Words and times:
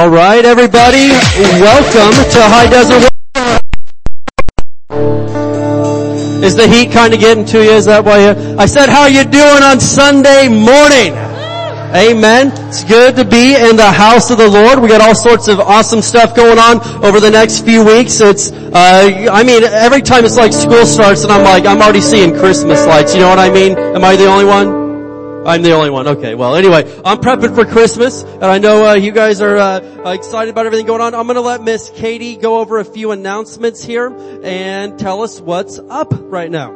All 0.00 0.08
right, 0.08 0.42
everybody, 0.46 1.10
welcome 1.60 2.14
to 2.32 2.40
High 2.40 2.70
Desert. 2.70 3.12
World. 4.88 6.42
Is 6.42 6.56
the 6.56 6.66
heat 6.66 6.90
kind 6.90 7.12
of 7.12 7.20
getting 7.20 7.44
to 7.44 7.62
you? 7.62 7.72
Is 7.72 7.84
that 7.84 8.02
why 8.02 8.20
you, 8.20 8.56
I 8.58 8.64
said, 8.64 8.88
how 8.88 9.04
you 9.04 9.24
doing 9.24 9.62
on 9.62 9.78
Sunday 9.78 10.48
morning? 10.48 11.12
Amen. 11.92 12.50
It's 12.68 12.82
good 12.82 13.14
to 13.16 13.26
be 13.26 13.54
in 13.54 13.76
the 13.76 13.92
house 13.92 14.30
of 14.30 14.38
the 14.38 14.48
Lord. 14.48 14.78
We 14.80 14.88
got 14.88 15.02
all 15.02 15.14
sorts 15.14 15.48
of 15.48 15.60
awesome 15.60 16.00
stuff 16.00 16.34
going 16.34 16.58
on 16.58 16.80
over 17.04 17.20
the 17.20 17.30
next 17.30 17.66
few 17.66 17.84
weeks. 17.84 18.20
It's, 18.20 18.50
uh, 18.50 19.28
I 19.30 19.42
mean, 19.42 19.64
every 19.64 20.00
time 20.00 20.24
it's 20.24 20.38
like 20.38 20.54
school 20.54 20.86
starts 20.86 21.24
and 21.24 21.32
I'm 21.32 21.44
like, 21.44 21.66
I'm 21.66 21.82
already 21.82 22.00
seeing 22.00 22.32
Christmas 22.32 22.86
lights. 22.86 23.12
You 23.12 23.20
know 23.20 23.28
what 23.28 23.38
I 23.38 23.50
mean? 23.50 23.76
Am 23.76 24.02
I 24.02 24.16
the 24.16 24.28
only 24.28 24.46
one? 24.46 24.79
I'm 25.46 25.62
the 25.62 25.72
only 25.72 25.88
one. 25.88 26.06
Okay. 26.06 26.34
Well, 26.34 26.54
anyway, 26.54 26.82
I'm 27.02 27.18
prepping 27.18 27.54
for 27.54 27.64
Christmas, 27.64 28.22
and 28.22 28.44
I 28.44 28.58
know 28.58 28.90
uh, 28.90 28.94
you 28.94 29.10
guys 29.10 29.40
are 29.40 29.56
uh, 29.56 30.12
excited 30.12 30.50
about 30.50 30.66
everything 30.66 30.84
going 30.84 31.00
on. 31.00 31.14
I'm 31.14 31.26
going 31.26 31.36
to 31.36 31.40
let 31.40 31.62
Miss 31.62 31.90
Katie 31.94 32.36
go 32.36 32.58
over 32.58 32.78
a 32.78 32.84
few 32.84 33.10
announcements 33.10 33.82
here 33.82 34.14
and 34.42 34.98
tell 34.98 35.22
us 35.22 35.40
what's 35.40 35.78
up 35.78 36.12
right 36.12 36.50
now. 36.50 36.72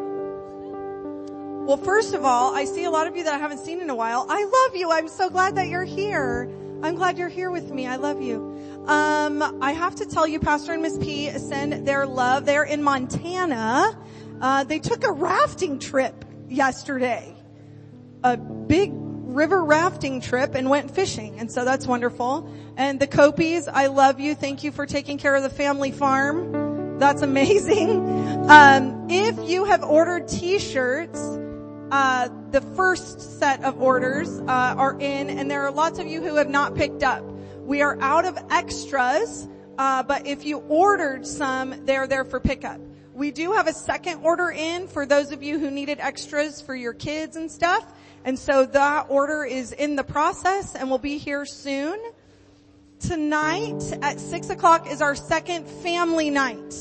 Well, 1.67 1.77
first 1.77 2.15
of 2.15 2.25
all, 2.25 2.55
I 2.55 2.65
see 2.65 2.85
a 2.85 2.91
lot 2.91 3.07
of 3.07 3.17
you 3.17 3.25
that 3.25 3.35
I 3.35 3.39
haven't 3.39 3.59
seen 3.59 3.81
in 3.83 3.91
a 3.91 3.95
while. 3.95 4.25
I 4.31 4.45
love 4.45 4.77
you. 4.77 4.91
I'm 4.91 5.09
so 5.09 5.29
glad 5.29 5.57
that 5.57 5.69
you're 5.69 5.85
here. 5.85 6.51
I'm 6.83 6.95
glad 6.95 7.19
you're 7.19 7.29
here 7.29 7.51
with 7.51 7.71
me. 7.71 7.87
I 7.87 7.97
love 7.97 8.23
you. 8.23 8.85
Um, 8.87 9.43
I 9.61 9.73
have 9.73 9.97
to 9.97 10.07
tell 10.07 10.27
you, 10.27 10.41
Pastor 10.41 10.73
and 10.73 10.81
Miss 10.81 10.97
P 10.97 11.29
send 11.39 11.87
their 11.87 12.07
love. 12.07 12.47
They're 12.47 12.65
in 12.65 12.83
Montana. 12.83 13.99
Uh, 14.41 14.65
they 14.65 14.79
took 14.79 15.05
a 15.05 15.13
rafting 15.13 15.79
trip 15.79 16.25
yesterday 16.49 17.34
a 18.25 18.39
big 18.39 18.91
river 18.95 19.63
rafting 19.63 20.21
trip 20.21 20.55
and 20.55 20.71
went 20.71 20.91
fishing. 20.91 21.39
And 21.39 21.53
so 21.53 21.65
that's 21.65 21.87
wonderful. 21.87 22.51
And 22.77 22.99
the 22.99 23.07
Copies, 23.07 23.69
I 23.69 23.87
love 23.87 24.19
you. 24.19 24.35
Thank 24.35 24.65
you 24.65 24.73
for 24.73 24.87
taking 24.87 25.19
care 25.19 25.35
of 25.35 25.43
the 25.43 25.51
family 25.51 25.93
farm. 25.93 26.99
That's 26.99 27.23
amazing. 27.23 28.25
Um, 28.45 29.07
if 29.09 29.39
you 29.49 29.65
have 29.65 29.83
ordered 29.83 30.29
t-shirts, 30.29 31.19
uh, 31.91 32.29
the 32.51 32.61
first 32.77 33.39
set 33.39 33.65
of 33.65 33.81
orders 33.81 34.29
uh, 34.41 34.75
are 34.77 35.01
in, 35.01 35.31
and 35.31 35.51
there 35.51 35.63
are 35.63 35.71
lots 35.71 35.99
of 35.99 36.07
you 36.07 36.21
who 36.21 36.35
have 36.35 36.51
not 36.51 36.75
picked 36.75 37.03
up. 37.03 37.25
We 37.61 37.81
are 37.81 37.99
out 38.03 38.27
of 38.27 38.37
extras, 38.51 39.49
uh, 39.79 40.03
but 40.03 40.27
if 40.27 40.45
you 40.45 40.59
ordered 40.59 41.27
some, 41.27 41.87
they're 41.87 42.07
there 42.07 42.27
for 42.27 42.39
pickup. 42.39 42.83
We 43.15 43.31
do 43.31 43.53
have 43.53 43.67
a 43.67 43.73
second 43.73 44.23
order 44.23 44.51
in 44.51 44.89
for 44.89 45.07
those 45.07 45.33
of 45.33 45.43
you 45.43 45.59
who 45.59 45.71
needed 45.71 46.01
extras 46.01 46.61
for 46.61 46.75
your 46.75 46.93
kids 46.93 47.37
and 47.37 47.51
stuff. 47.51 47.95
And 48.25 48.39
so 48.39 48.65
that 48.67 49.07
order 49.11 49.45
is 49.45 49.73
in 49.73 49.97
the 49.97 50.05
process 50.05 50.75
and 50.75 50.91
will 50.91 50.99
be 50.99 51.19
here 51.19 51.45
soon. 51.45 52.01
Tonight 53.01 53.83
at 54.01 54.19
six 54.19 54.49
o'clock 54.49 54.91
is 54.91 55.03
our 55.03 55.15
second 55.15 55.67
family 55.67 56.31
night. 56.31 56.75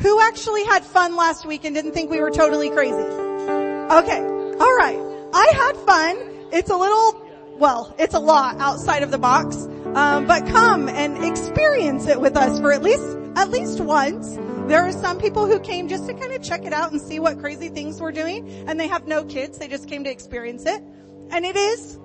Who 0.00 0.20
actually 0.20 0.64
had 0.64 0.84
fun 0.84 1.16
last 1.16 1.46
week 1.46 1.64
and 1.64 1.74
didn't 1.74 1.92
think 1.92 2.10
we 2.10 2.20
were 2.20 2.30
totally 2.30 2.70
crazy? 2.70 2.94
Okay. 2.94 4.20
All 4.20 4.76
right. 4.76 5.00
I 5.32 5.50
had 5.54 5.76
fun. 5.78 6.16
It's 6.52 6.70
a 6.70 6.76
little, 6.76 7.22
well, 7.56 7.94
it's 7.98 8.14
a 8.14 8.18
lot 8.20 8.60
outside 8.60 9.02
of 9.02 9.10
the 9.10 9.18
box. 9.18 9.56
Um, 9.94 10.26
but 10.26 10.46
come 10.46 10.88
and 10.88 11.24
experience 11.24 12.06
it 12.06 12.20
with 12.20 12.36
us 12.36 12.60
for 12.60 12.72
at 12.72 12.82
least, 12.82 13.16
at 13.36 13.50
least 13.50 13.80
once. 13.80 14.36
There 14.68 14.86
are 14.86 14.92
some 14.92 15.18
people 15.18 15.46
who 15.46 15.58
came 15.60 15.88
just 15.88 16.06
to 16.08 16.12
kind 16.12 16.30
of 16.30 16.42
check 16.42 16.66
it 16.66 16.74
out 16.74 16.92
and 16.92 17.00
see 17.00 17.18
what 17.20 17.38
crazy 17.38 17.70
things 17.70 18.02
we're 18.02 18.12
doing 18.12 18.46
and 18.68 18.78
they 18.78 18.86
have 18.86 19.06
no 19.06 19.24
kids. 19.24 19.56
They 19.56 19.66
just 19.66 19.88
came 19.88 20.04
to 20.04 20.10
experience 20.10 20.66
it. 20.66 20.82
And 21.30 21.46
it 21.46 21.56
is, 21.56 21.98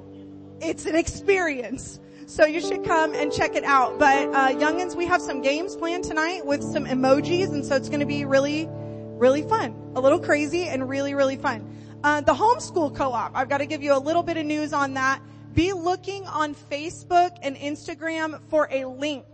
it's 0.62 0.86
an 0.86 0.96
experience. 0.96 2.00
So 2.26 2.46
you 2.46 2.62
should 2.62 2.86
come 2.86 3.14
and 3.14 3.34
check 3.34 3.58
it 3.58 3.66
out. 3.66 4.00
But, 4.00 4.30
uh, 4.30 4.48
youngins, 4.52 4.96
we 4.96 5.06
have 5.08 5.22
some 5.22 5.42
games 5.42 5.76
planned 5.76 6.06
tonight 6.06 6.46
with 6.46 6.64
some 6.64 6.86
emojis 6.86 7.50
and 7.50 7.66
so 7.66 7.76
it's 7.76 7.90
going 7.90 8.00
to 8.00 8.06
be 8.06 8.24
really, 8.24 8.70
really 8.70 9.42
fun. 9.42 9.76
A 9.98 10.00
little 10.00 10.20
crazy 10.20 10.64
and 10.64 10.88
really, 10.88 11.16
really 11.16 11.36
fun. 11.36 11.70
Uh, 12.02 12.22
the 12.22 12.34
homeschool 12.34 12.96
co-op, 12.96 13.34
I've 13.36 13.50
got 13.50 13.58
to 13.58 13.66
give 13.66 13.84
you 13.84 13.94
a 13.94 14.00
little 14.00 14.24
bit 14.24 14.38
of 14.38 14.46
news 14.46 14.72
on 14.72 14.94
that. 14.94 15.22
Be 15.54 15.74
looking 15.74 16.26
on 16.28 16.56
Facebook 16.56 17.38
and 17.42 17.58
Instagram 17.58 18.40
for 18.48 18.70
a 18.72 18.86
link. 18.86 19.26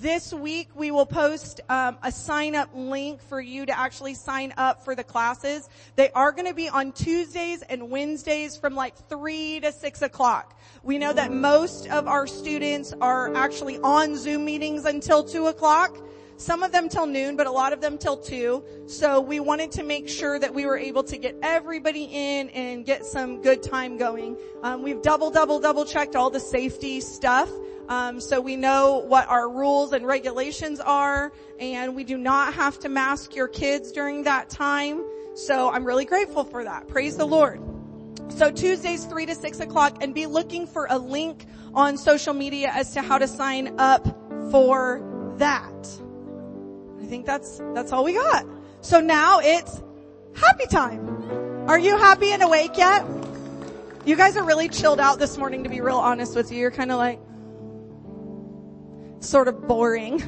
This 0.00 0.34
week 0.34 0.70
we 0.74 0.90
will 0.90 1.06
post 1.06 1.60
um, 1.68 1.98
a 2.02 2.10
sign 2.10 2.56
up 2.56 2.68
link 2.74 3.22
for 3.22 3.40
you 3.40 3.64
to 3.64 3.78
actually 3.78 4.14
sign 4.14 4.52
up 4.56 4.84
for 4.84 4.96
the 4.96 5.04
classes. 5.04 5.68
They 5.94 6.10
are 6.10 6.32
going 6.32 6.48
to 6.48 6.54
be 6.54 6.68
on 6.68 6.90
Tuesdays 6.90 7.62
and 7.62 7.90
Wednesdays 7.90 8.56
from 8.56 8.74
like 8.74 8.96
three 9.08 9.60
to 9.60 9.70
six 9.70 10.02
o'clock. 10.02 10.58
We 10.82 10.98
know 10.98 11.12
that 11.12 11.30
most 11.30 11.86
of 11.86 12.08
our 12.08 12.26
students 12.26 12.92
are 13.00 13.32
actually 13.36 13.78
on 13.78 14.16
Zoom 14.16 14.44
meetings 14.44 14.84
until 14.84 15.22
two 15.22 15.46
o'clock. 15.46 15.96
Some 16.38 16.64
of 16.64 16.72
them 16.72 16.88
till 16.88 17.06
noon, 17.06 17.36
but 17.36 17.46
a 17.46 17.52
lot 17.52 17.72
of 17.72 17.80
them 17.80 17.96
till 17.96 18.16
two. 18.16 18.64
So 18.88 19.20
we 19.20 19.38
wanted 19.38 19.70
to 19.72 19.84
make 19.84 20.08
sure 20.08 20.40
that 20.40 20.52
we 20.52 20.66
were 20.66 20.76
able 20.76 21.04
to 21.04 21.16
get 21.16 21.36
everybody 21.40 22.08
in 22.10 22.48
and 22.50 22.84
get 22.84 23.04
some 23.04 23.40
good 23.42 23.62
time 23.62 23.96
going. 23.96 24.36
Um, 24.64 24.82
we've 24.82 25.00
double, 25.02 25.30
double, 25.30 25.60
double 25.60 25.84
checked 25.84 26.16
all 26.16 26.30
the 26.30 26.40
safety 26.40 27.00
stuff. 27.00 27.48
Um, 27.88 28.20
so 28.20 28.40
we 28.40 28.56
know 28.56 29.04
what 29.06 29.28
our 29.28 29.48
rules 29.48 29.92
and 29.92 30.06
regulations 30.06 30.80
are, 30.80 31.32
and 31.60 31.94
we 31.94 32.04
do 32.04 32.16
not 32.16 32.54
have 32.54 32.78
to 32.80 32.88
mask 32.88 33.36
your 33.36 33.48
kids 33.48 33.92
during 33.92 34.22
that 34.22 34.48
time. 34.48 35.04
So 35.34 35.70
I'm 35.70 35.84
really 35.84 36.04
grateful 36.04 36.44
for 36.44 36.64
that. 36.64 36.88
Praise 36.88 37.16
the 37.16 37.26
Lord. 37.26 37.60
So 38.28 38.50
Tuesdays, 38.50 39.04
three 39.04 39.26
to 39.26 39.34
six 39.34 39.60
o'clock, 39.60 40.02
and 40.02 40.14
be 40.14 40.26
looking 40.26 40.66
for 40.66 40.86
a 40.88 40.98
link 40.98 41.44
on 41.74 41.98
social 41.98 42.32
media 42.32 42.70
as 42.72 42.92
to 42.92 43.02
how 43.02 43.18
to 43.18 43.28
sign 43.28 43.74
up 43.78 44.06
for 44.50 45.02
that. 45.36 46.00
I 47.02 47.06
think 47.06 47.26
that's, 47.26 47.60
that's 47.74 47.92
all 47.92 48.04
we 48.04 48.14
got. 48.14 48.46
So 48.80 49.00
now 49.00 49.40
it's 49.40 49.82
happy 50.34 50.66
time. 50.66 51.68
Are 51.68 51.78
you 51.78 51.98
happy 51.98 52.32
and 52.32 52.42
awake 52.42 52.78
yet? 52.78 53.04
You 54.06 54.16
guys 54.16 54.36
are 54.36 54.44
really 54.44 54.68
chilled 54.68 55.00
out 55.00 55.18
this 55.18 55.36
morning 55.36 55.64
to 55.64 55.70
be 55.70 55.80
real 55.80 55.96
honest 55.96 56.34
with 56.34 56.50
you. 56.52 56.58
You're 56.58 56.70
kind 56.70 56.92
of 56.92 56.98
like, 56.98 57.20
sort 59.24 59.48
of 59.48 59.66
boring. 59.66 60.20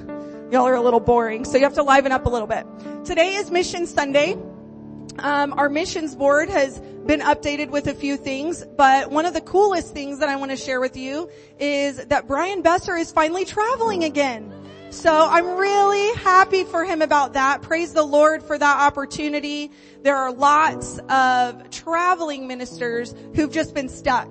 Y'all 0.51 0.67
are 0.67 0.75
a 0.75 0.81
little 0.81 1.01
boring, 1.01 1.45
so 1.45 1.57
you 1.57 1.65
have 1.65 1.75
to 1.75 1.83
liven 1.83 2.13
up 2.13 2.27
a 2.27 2.29
little 2.29 2.47
bit. 2.47 2.67
Today 3.05 3.35
is 3.35 3.51
Mission 3.51 3.87
Sunday. 3.87 4.37
Um, 5.19 5.53
our 5.55 5.69
missions 5.69 6.15
board 6.15 6.49
has 6.49 6.79
been 7.07 7.21
updated 7.21 7.71
with 7.71 7.87
a 7.87 7.95
few 7.95 8.17
things, 8.17 8.65
but 8.77 9.11
one 9.11 9.27
of 9.27 9.35
the 9.35 9.41
coolest 9.41 9.95
things 9.95 10.19
that 10.19 10.29
I 10.29 10.37
want 10.37 10.51
to 10.51 10.57
share 10.57 10.81
with 10.81 10.97
you 10.97 11.31
is 11.59 12.05
that 12.07 12.27
Brian 12.27 12.63
Besser 12.63 12.97
is 12.97 13.13
finally 13.13 13.45
traveling 13.45 14.05
again. 14.05 14.53
So 14.91 15.29
I'm 15.29 15.57
really 15.57 16.15
happy 16.21 16.65
for 16.65 16.85
him 16.85 17.03
about 17.03 17.33
that. 17.35 17.63
Praise 17.63 17.93
the 17.93 18.03
Lord 18.03 18.43
for 18.43 18.57
that 18.57 18.81
opportunity. 18.81 19.71
There 20.03 20.17
are 20.17 20.33
lots 20.33 20.99
of 21.09 21.71
traveling 21.71 22.47
ministers 22.47 23.15
who've 23.35 23.53
just 23.53 23.75
been 23.75 23.89
stuck. 23.89 24.29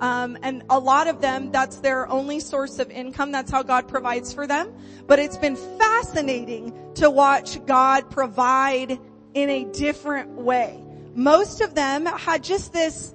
Um, 0.00 0.36
and 0.42 0.64
a 0.68 0.78
lot 0.78 1.06
of 1.06 1.20
them, 1.20 1.52
that's 1.52 1.76
their 1.76 2.08
only 2.08 2.40
source 2.40 2.78
of 2.78 2.90
income. 2.90 3.32
That's 3.32 3.50
how 3.50 3.62
God 3.62 3.88
provides 3.88 4.32
for 4.32 4.46
them. 4.46 4.72
But 5.06 5.18
it's 5.18 5.36
been 5.36 5.56
fascinating 5.56 6.76
to 6.96 7.10
watch 7.10 7.64
God 7.66 8.10
provide 8.10 8.98
in 9.34 9.50
a 9.50 9.64
different 9.64 10.30
way. 10.32 10.82
Most 11.14 11.60
of 11.60 11.74
them 11.74 12.06
had 12.06 12.42
just 12.42 12.72
this 12.72 13.14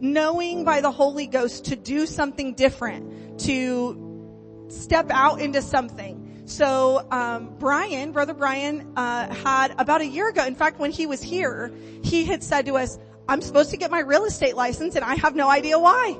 knowing 0.00 0.64
by 0.64 0.80
the 0.80 0.90
Holy 0.90 1.26
Ghost 1.26 1.66
to 1.66 1.76
do 1.76 2.06
something 2.06 2.54
different, 2.54 3.40
to 3.40 4.66
step 4.68 5.10
out 5.10 5.40
into 5.40 5.62
something. 5.62 6.42
So 6.44 7.06
um, 7.10 7.54
Brian, 7.58 8.12
brother 8.12 8.32
Brian, 8.32 8.92
uh, 8.96 9.34
had 9.34 9.74
about 9.78 10.00
a 10.00 10.06
year 10.06 10.28
ago. 10.28 10.44
In 10.44 10.54
fact, 10.54 10.78
when 10.78 10.90
he 10.90 11.06
was 11.06 11.22
here, 11.22 11.72
he 12.02 12.24
had 12.24 12.42
said 12.42 12.66
to 12.66 12.76
us, 12.76 12.98
"I'm 13.28 13.40
supposed 13.40 13.70
to 13.70 13.76
get 13.76 13.90
my 13.90 14.00
real 14.00 14.24
estate 14.24 14.56
license, 14.56 14.96
and 14.96 15.04
I 15.04 15.14
have 15.16 15.36
no 15.36 15.48
idea 15.50 15.78
why." 15.78 16.18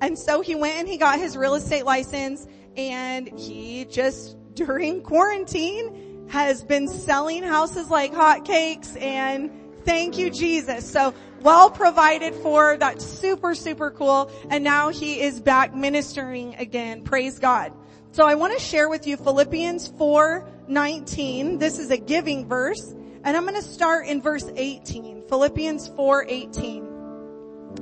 And 0.00 0.18
so 0.18 0.40
he 0.40 0.54
went 0.54 0.78
and 0.78 0.88
he 0.88 0.96
got 0.96 1.18
his 1.18 1.36
real 1.36 1.54
estate 1.54 1.84
license, 1.84 2.46
and 2.76 3.28
he 3.38 3.84
just 3.86 4.36
during 4.54 5.02
quarantine 5.02 6.26
has 6.28 6.62
been 6.62 6.88
selling 6.88 7.42
houses 7.42 7.90
like 7.90 8.12
hotcakes. 8.12 9.00
And 9.00 9.50
thank 9.84 10.18
you, 10.18 10.30
Jesus. 10.30 10.88
So 10.88 11.14
well 11.42 11.70
provided 11.70 12.34
for. 12.34 12.76
That's 12.76 13.04
super, 13.04 13.54
super 13.54 13.90
cool. 13.90 14.30
And 14.50 14.62
now 14.62 14.90
he 14.90 15.20
is 15.20 15.40
back 15.40 15.74
ministering 15.74 16.54
again. 16.56 17.02
Praise 17.02 17.38
God. 17.38 17.72
So 18.10 18.24
I 18.24 18.34
want 18.34 18.52
to 18.54 18.60
share 18.60 18.88
with 18.88 19.06
you 19.06 19.16
Philippians 19.16 19.88
4:19. 19.98 21.58
This 21.58 21.78
is 21.78 21.90
a 21.90 21.96
giving 21.96 22.46
verse, 22.46 22.94
and 23.24 23.36
I'm 23.36 23.42
going 23.42 23.54
to 23.54 23.62
start 23.62 24.06
in 24.06 24.22
verse 24.22 24.50
18. 24.56 25.24
Philippians 25.28 25.90
4:18. 25.90 26.84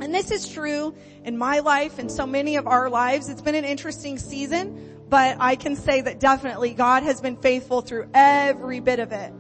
And 0.01 0.15
this 0.15 0.31
is 0.31 0.49
true 0.49 0.95
in 1.25 1.39
my 1.39 1.61
life 1.61 1.99
and 1.99 2.11
so 2.11 2.27
many 2.27 2.57
of 2.57 2.67
our 2.67 2.91
lives. 2.91 3.29
It's 3.29 3.43
been 3.43 3.55
an 3.55 3.65
interesting 3.65 4.19
season, 4.19 5.01
but 5.09 5.37
I 5.39 5.57
can 5.57 5.77
say 5.77 6.01
that 6.01 6.19
definitely 6.21 6.75
God 6.75 7.03
has 7.03 7.21
been 7.21 7.37
faithful 7.37 7.81
through 7.81 8.09
every 8.13 8.81
bit 8.81 8.99
of 8.99 9.13
it. 9.13 9.33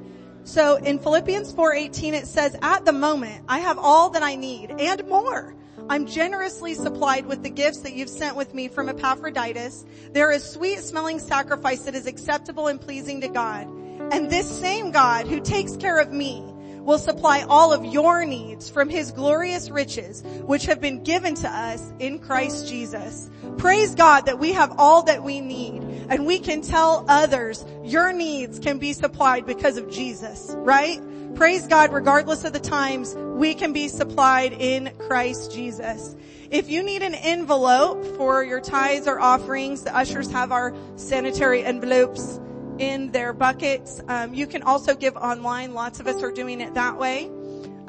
So 0.44 0.76
in 0.76 0.98
Philippians 1.00 1.52
4:18 1.52 2.14
it 2.14 2.26
says, 2.26 2.56
"At 2.62 2.84
the 2.84 2.92
moment 2.92 3.44
I 3.48 3.58
have 3.58 3.78
all 3.78 4.10
that 4.10 4.22
I 4.22 4.36
need 4.36 4.70
and 4.78 5.06
more." 5.08 5.54
I'm 5.88 6.06
generously 6.06 6.74
supplied 6.74 7.26
with 7.26 7.42
the 7.42 7.50
gifts 7.50 7.78
that 7.78 7.92
you've 7.92 8.08
sent 8.08 8.34
with 8.34 8.54
me 8.54 8.66
from 8.68 8.88
Epaphroditus. 8.88 9.84
They're 10.12 10.32
a 10.32 10.40
sweet 10.40 10.80
smelling 10.80 11.20
sacrifice 11.20 11.80
that 11.80 11.94
is 11.94 12.06
acceptable 12.06 12.66
and 12.66 12.80
pleasing 12.80 13.20
to 13.20 13.28
God. 13.28 13.68
And 14.12 14.30
this 14.30 14.48
same 14.48 14.90
God 14.90 15.26
who 15.26 15.40
takes 15.40 15.76
care 15.76 15.98
of 15.98 16.12
me 16.12 16.42
will 16.86 16.98
supply 16.98 17.44
all 17.48 17.72
of 17.72 17.84
your 17.84 18.24
needs 18.24 18.70
from 18.70 18.88
his 18.88 19.10
glorious 19.10 19.70
riches, 19.70 20.22
which 20.44 20.66
have 20.66 20.80
been 20.80 21.02
given 21.02 21.34
to 21.34 21.48
us 21.48 21.92
in 21.98 22.20
Christ 22.20 22.68
Jesus. 22.68 23.28
Praise 23.58 23.94
God 23.94 24.26
that 24.26 24.38
we 24.38 24.52
have 24.52 24.72
all 24.78 25.02
that 25.02 25.24
we 25.24 25.40
need 25.40 25.82
and 26.08 26.26
we 26.26 26.38
can 26.38 26.62
tell 26.62 27.04
others 27.08 27.66
your 27.82 28.12
needs 28.12 28.60
can 28.60 28.78
be 28.78 28.92
supplied 28.92 29.44
because 29.46 29.76
of 29.76 29.90
Jesus, 29.90 30.54
right? 30.58 31.00
Praise 31.34 31.66
God, 31.66 31.92
regardless 31.92 32.44
of 32.44 32.52
the 32.52 32.60
times, 32.60 33.14
we 33.16 33.54
can 33.54 33.72
be 33.72 33.88
supplied 33.88 34.52
in 34.52 34.92
Christ 34.98 35.52
Jesus. 35.52 36.14
If 36.50 36.70
you 36.70 36.84
need 36.84 37.02
an 37.02 37.14
envelope 37.14 38.06
for 38.16 38.44
your 38.44 38.60
tithes 38.60 39.08
or 39.08 39.18
offerings, 39.18 39.82
the 39.82 39.94
ushers 39.94 40.30
have 40.30 40.52
our 40.52 40.72
sanitary 40.94 41.64
envelopes 41.64 42.40
in 42.78 43.10
their 43.12 43.32
buckets. 43.32 44.00
Um, 44.08 44.34
you 44.34 44.46
can 44.46 44.62
also 44.62 44.94
give 44.94 45.16
online. 45.16 45.74
Lots 45.74 46.00
of 46.00 46.06
us 46.06 46.22
are 46.22 46.30
doing 46.30 46.60
it 46.60 46.74
that 46.74 46.98
way. 46.98 47.30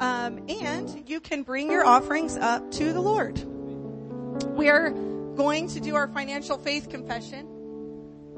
Um, 0.00 0.44
and 0.48 1.08
you 1.08 1.20
can 1.20 1.42
bring 1.42 1.70
your 1.70 1.84
offerings 1.84 2.36
up 2.36 2.70
to 2.72 2.92
the 2.92 3.00
Lord. 3.00 3.42
We 4.56 4.68
are 4.68 4.90
going 4.90 5.68
to 5.68 5.80
do 5.80 5.96
our 5.96 6.08
financial 6.08 6.58
faith 6.58 6.88
confession 6.88 7.48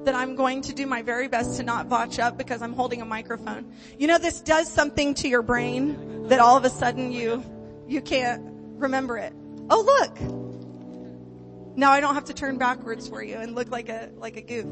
that 0.05 0.15
I'm 0.15 0.35
going 0.35 0.63
to 0.63 0.73
do 0.73 0.87
my 0.87 1.03
very 1.03 1.29
best 1.29 1.59
to 1.59 1.63
not 1.63 1.89
botch 1.89 2.19
up 2.19 2.39
because 2.39 2.63
I'm 2.63 2.73
holding 2.73 3.03
a 3.03 3.05
microphone. 3.05 3.71
You 3.99 4.07
know, 4.07 4.19
this 4.19 4.41
does 4.41 4.71
something 4.71 5.15
to 5.15 5.29
your 5.29 5.43
brain 5.43 6.29
that 6.29 6.41
all 6.41 6.57
of 6.57 6.65
a 6.65 6.71
sudden 6.71 7.13
you, 7.13 7.45
you 7.87 8.01
can't 8.01 8.43
remember 8.77 9.19
it. 9.19 9.35
Oh 9.69 9.83
look! 9.83 11.77
Now 11.77 11.93
I 11.93 12.01
don't 12.01 12.15
have 12.15 12.25
to 12.27 12.35
turn 12.35 12.57
backwards 12.57 13.09
for 13.09 13.23
you 13.23 13.37
and 13.37 13.55
look 13.55 13.71
like 13.71 13.91
a, 13.91 14.11
like 14.17 14.37
a 14.37 14.43
goof. 14.43 14.67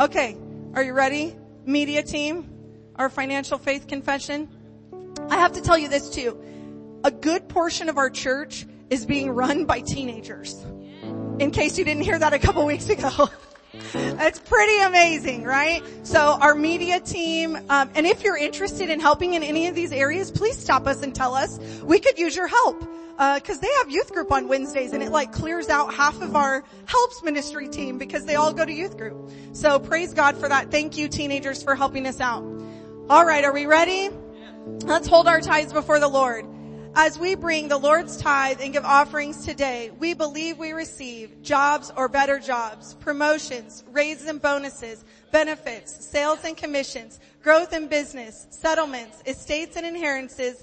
Okay. 0.00 0.36
Are 0.74 0.82
you 0.82 0.92
ready? 0.92 1.36
Media 1.64 2.02
team, 2.02 2.50
our 2.96 3.08
financial 3.08 3.58
faith 3.58 3.86
confession. 3.86 4.48
I 5.30 5.36
have 5.36 5.52
to 5.52 5.60
tell 5.60 5.78
you 5.78 5.88
this 5.88 6.10
too. 6.10 6.36
A 7.04 7.12
good 7.12 7.48
portion 7.48 7.88
of 7.88 7.96
our 7.96 8.10
church 8.10 8.66
is 8.90 9.06
being 9.06 9.30
run 9.30 9.66
by 9.66 9.82
teenagers. 9.82 10.60
In 11.38 11.52
case 11.52 11.78
you 11.78 11.84
didn't 11.84 12.02
hear 12.02 12.18
that 12.18 12.32
a 12.32 12.40
couple 12.40 12.66
weeks 12.66 12.88
ago. 12.88 13.28
That's 13.92 14.40
pretty 14.40 14.82
amazing, 14.82 15.44
right? 15.44 15.80
So 16.02 16.18
our 16.40 16.56
media 16.56 16.98
team, 16.98 17.54
um, 17.68 17.90
and 17.94 18.04
if 18.04 18.24
you're 18.24 18.36
interested 18.36 18.90
in 18.90 18.98
helping 18.98 19.34
in 19.34 19.44
any 19.44 19.68
of 19.68 19.76
these 19.76 19.92
areas, 19.92 20.32
please 20.32 20.58
stop 20.58 20.88
us 20.88 21.04
and 21.04 21.14
tell 21.14 21.36
us. 21.36 21.56
We 21.84 22.00
could 22.00 22.18
use 22.18 22.34
your 22.34 22.48
help 22.48 22.82
uh, 23.18 23.38
they 23.38 23.72
have 23.78 23.90
youth 23.90 24.12
group 24.12 24.32
on 24.32 24.48
Wednesdays, 24.48 24.92
and 24.92 25.02
it 25.02 25.10
like 25.10 25.32
clears 25.32 25.68
out 25.68 25.94
half 25.94 26.20
of 26.20 26.34
our 26.34 26.64
helps 26.86 27.22
ministry 27.22 27.68
team 27.68 27.98
because 27.98 28.24
they 28.24 28.34
all 28.34 28.52
go 28.52 28.64
to 28.64 28.72
youth 28.72 28.96
group. 28.96 29.30
So 29.52 29.78
praise 29.78 30.12
God 30.12 30.36
for 30.36 30.48
that. 30.48 30.70
Thank 30.70 30.96
you, 30.96 31.08
teenagers, 31.08 31.62
for 31.62 31.74
helping 31.74 32.06
us 32.06 32.20
out. 32.20 32.42
All 33.08 33.24
right, 33.24 33.44
are 33.44 33.52
we 33.52 33.66
ready? 33.66 34.10
Let's 34.84 35.06
hold 35.06 35.28
our 35.28 35.40
tithes 35.40 35.72
before 35.72 36.00
the 36.00 36.08
Lord. 36.08 36.46
As 36.96 37.18
we 37.18 37.34
bring 37.34 37.66
the 37.66 37.76
Lord's 37.76 38.16
tithe 38.16 38.60
and 38.60 38.72
give 38.72 38.84
offerings 38.84 39.44
today, 39.44 39.90
we 39.98 40.14
believe 40.14 40.58
we 40.58 40.72
receive 40.72 41.42
jobs 41.42 41.92
or 41.96 42.08
better 42.08 42.38
jobs, 42.38 42.94
promotions, 42.94 43.82
raises 43.90 44.28
and 44.28 44.40
bonuses, 44.40 45.04
benefits, 45.32 46.06
sales 46.06 46.38
and 46.44 46.56
commissions, 46.56 47.18
growth 47.42 47.72
in 47.72 47.88
business, 47.88 48.46
settlements, 48.50 49.24
estates 49.26 49.76
and 49.76 49.84
inheritances, 49.84 50.62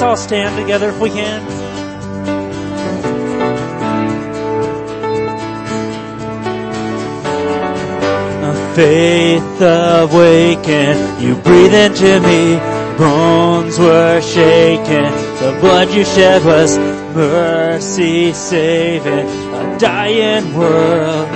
Let's 0.00 0.08
all 0.08 0.16
stand 0.16 0.56
together 0.56 0.88
if 0.88 0.98
we 0.98 1.10
can. 1.10 1.42
A 8.44 8.54
faith 8.74 9.60
awakened. 9.60 11.22
You 11.22 11.34
breathe 11.34 11.74
into 11.74 12.18
me. 12.20 12.56
Bones 12.96 13.78
were 13.78 14.22
shaken. 14.22 15.12
The 15.42 15.58
blood 15.60 15.90
you 15.90 16.06
shed 16.06 16.46
was 16.46 16.78
mercy 17.14 18.32
saving 18.32 19.28
a 19.28 19.76
dying 19.78 20.54
world. 20.56 21.28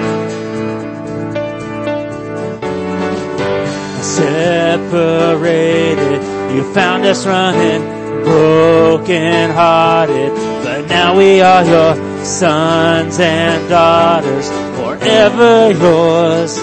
Separated, 4.03 6.23
you 6.55 6.63
found 6.73 7.05
us 7.05 7.27
running, 7.27 7.94
broken 8.25 9.51
hearted, 9.51 10.33
but 10.65 10.89
now 10.89 11.17
we 11.17 11.41
are 11.41 11.65
your 11.65 12.25
sons 12.25 13.21
and 13.21 13.69
daughters, 13.69 14.49
forever 14.79 15.71
yours. 15.73 16.59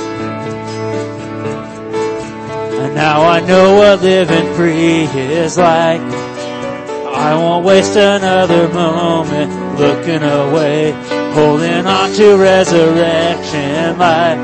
And 2.81 2.95
now 2.95 3.21
I 3.23 3.39
know 3.41 3.77
what 3.77 4.01
living 4.01 4.53
free 4.55 5.03
is 5.03 5.57
like. 5.57 6.01
I 6.01 7.35
won't 7.35 7.63
waste 7.63 7.95
another 7.95 8.67
moment 8.69 9.79
looking 9.79 10.23
away, 10.23 10.91
holding 11.33 11.85
on 11.85 12.11
to 12.13 12.37
resurrection 12.37 13.97
life. 13.99 14.39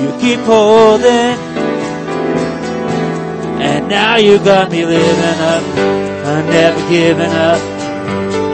You 0.00 0.10
keep 0.20 0.40
holding, 0.40 1.38
and 3.60 3.88
now 3.88 4.16
you 4.16 4.38
got 4.38 4.70
me 4.70 4.84
living 4.86 5.40
up. 5.40 6.13
I'm 6.24 6.46
never 6.46 6.80
giving 6.88 7.30
up. 7.30 7.60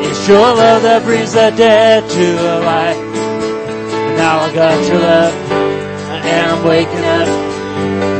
It's 0.05 0.27
your 0.27 0.41
love 0.41 0.83
that 0.83 1.05
brings 1.05 1.33
the 1.35 1.50
dead 1.57 2.03
to 2.11 2.27
life. 2.67 2.99
Now 4.19 4.41
I 4.41 4.53
got 4.53 4.89
your 4.89 4.99
love, 4.99 5.35
and 6.11 6.50
I'm 6.50 6.65
waking 6.65 6.99
up. 6.99 7.29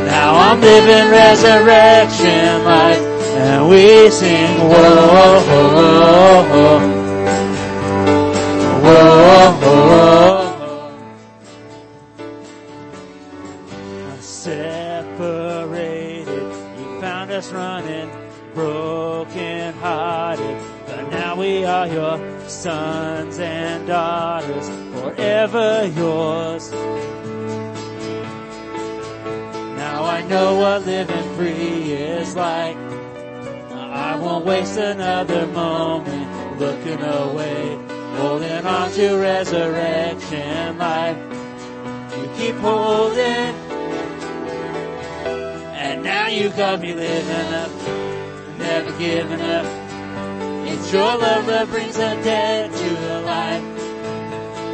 Now 0.07 0.35
I'm 0.35 0.61
living 0.61 1.11
resurrection 1.11 2.63
life, 2.63 3.03
and 3.43 3.67
we 3.67 4.09
sing, 4.09 4.57
whoa, 4.57 5.43
whoa, 5.49 6.43
whoa, 6.47 6.79
whoa, 8.81 10.30
we 21.61 21.67
are 21.67 21.87
your 21.87 22.49
sons 22.49 23.37
and 23.37 23.85
daughters, 23.85 24.67
forever 24.93 25.85
yours. 25.95 26.71
Now 29.77 30.03
I 30.05 30.25
know 30.27 30.55
what 30.55 30.87
living 30.87 31.35
free 31.35 31.93
is 31.93 32.35
like. 32.35 32.75
I 33.69 34.15
won't 34.19 34.43
waste 34.43 34.79
another 34.79 35.45
moment 35.45 36.59
looking 36.59 36.99
away, 36.99 37.77
holding 38.15 38.65
on 38.65 38.91
to 38.93 39.17
resurrection 39.17 40.79
life. 40.79 41.17
You 42.17 42.27
keep 42.37 42.55
holding, 42.55 43.53
and 45.77 46.01
now 46.01 46.27
you 46.27 46.49
got 46.49 46.81
me 46.81 46.95
living 46.95 47.53
up, 47.53 47.69
never 48.57 48.97
giving 48.97 49.41
up. 49.41 49.80
Your 50.91 51.17
love 51.17 51.45
that 51.45 51.69
brings 51.69 51.95
the 51.95 52.19
dead 52.21 52.69
to 52.69 53.19
life. 53.21 53.63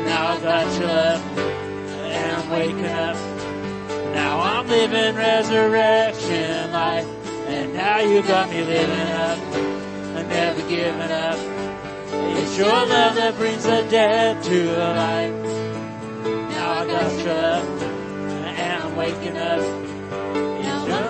Now 0.05 0.33
I've 0.33 0.41
got 0.41 0.79
your 0.79 0.87
love, 0.87 1.21
and 1.37 2.31
I'm 2.37 2.49
waking 2.49 2.85
up. 2.85 3.15
Now 4.15 4.39
I'm 4.39 4.67
living 4.67 5.15
resurrection 5.15 6.71
life. 6.71 7.05
And 7.47 7.73
now 7.75 7.99
you 7.99 8.23
got 8.23 8.49
me 8.49 8.63
living 8.63 9.09
up 9.11 9.37
and 10.17 10.27
never 10.27 10.61
giving 10.67 11.11
up. 11.11 11.37
It's 12.35 12.57
your 12.57 12.67
love 12.67 13.15
that 13.15 13.35
brings 13.37 13.63
the 13.63 13.85
dead 13.89 14.43
to 14.43 14.75
life. 14.75 15.31
Now 16.49 16.71
I've 16.81 16.87
got 16.87 17.11
your 17.23 17.35
love 17.35 17.81
and 17.83 18.83
I'm 18.83 18.95
waking 18.95 19.37
up. 19.37 19.61
It's 20.65 20.87
your 20.87 21.03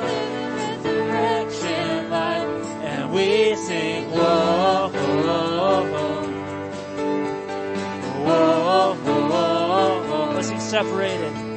resurrection 0.84 2.10
life. 2.10 2.66
And 2.84 3.12
we 3.14 3.56
sing, 3.56 4.12
separated 10.68 11.48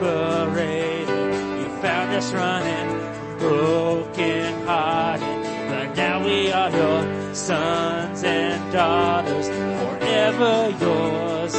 separated. 0.00 1.08
You 1.08 1.68
found 1.80 2.12
us 2.14 2.32
running, 2.32 3.38
broken 3.38 4.66
hearted. 4.66 5.44
But 5.68 5.94
now 5.96 6.24
we 6.24 6.50
are 6.50 6.70
your 6.70 7.34
sons 7.34 8.24
and 8.24 8.72
daughters, 8.72 9.48
forever 9.48 10.70
yours. 10.80 11.54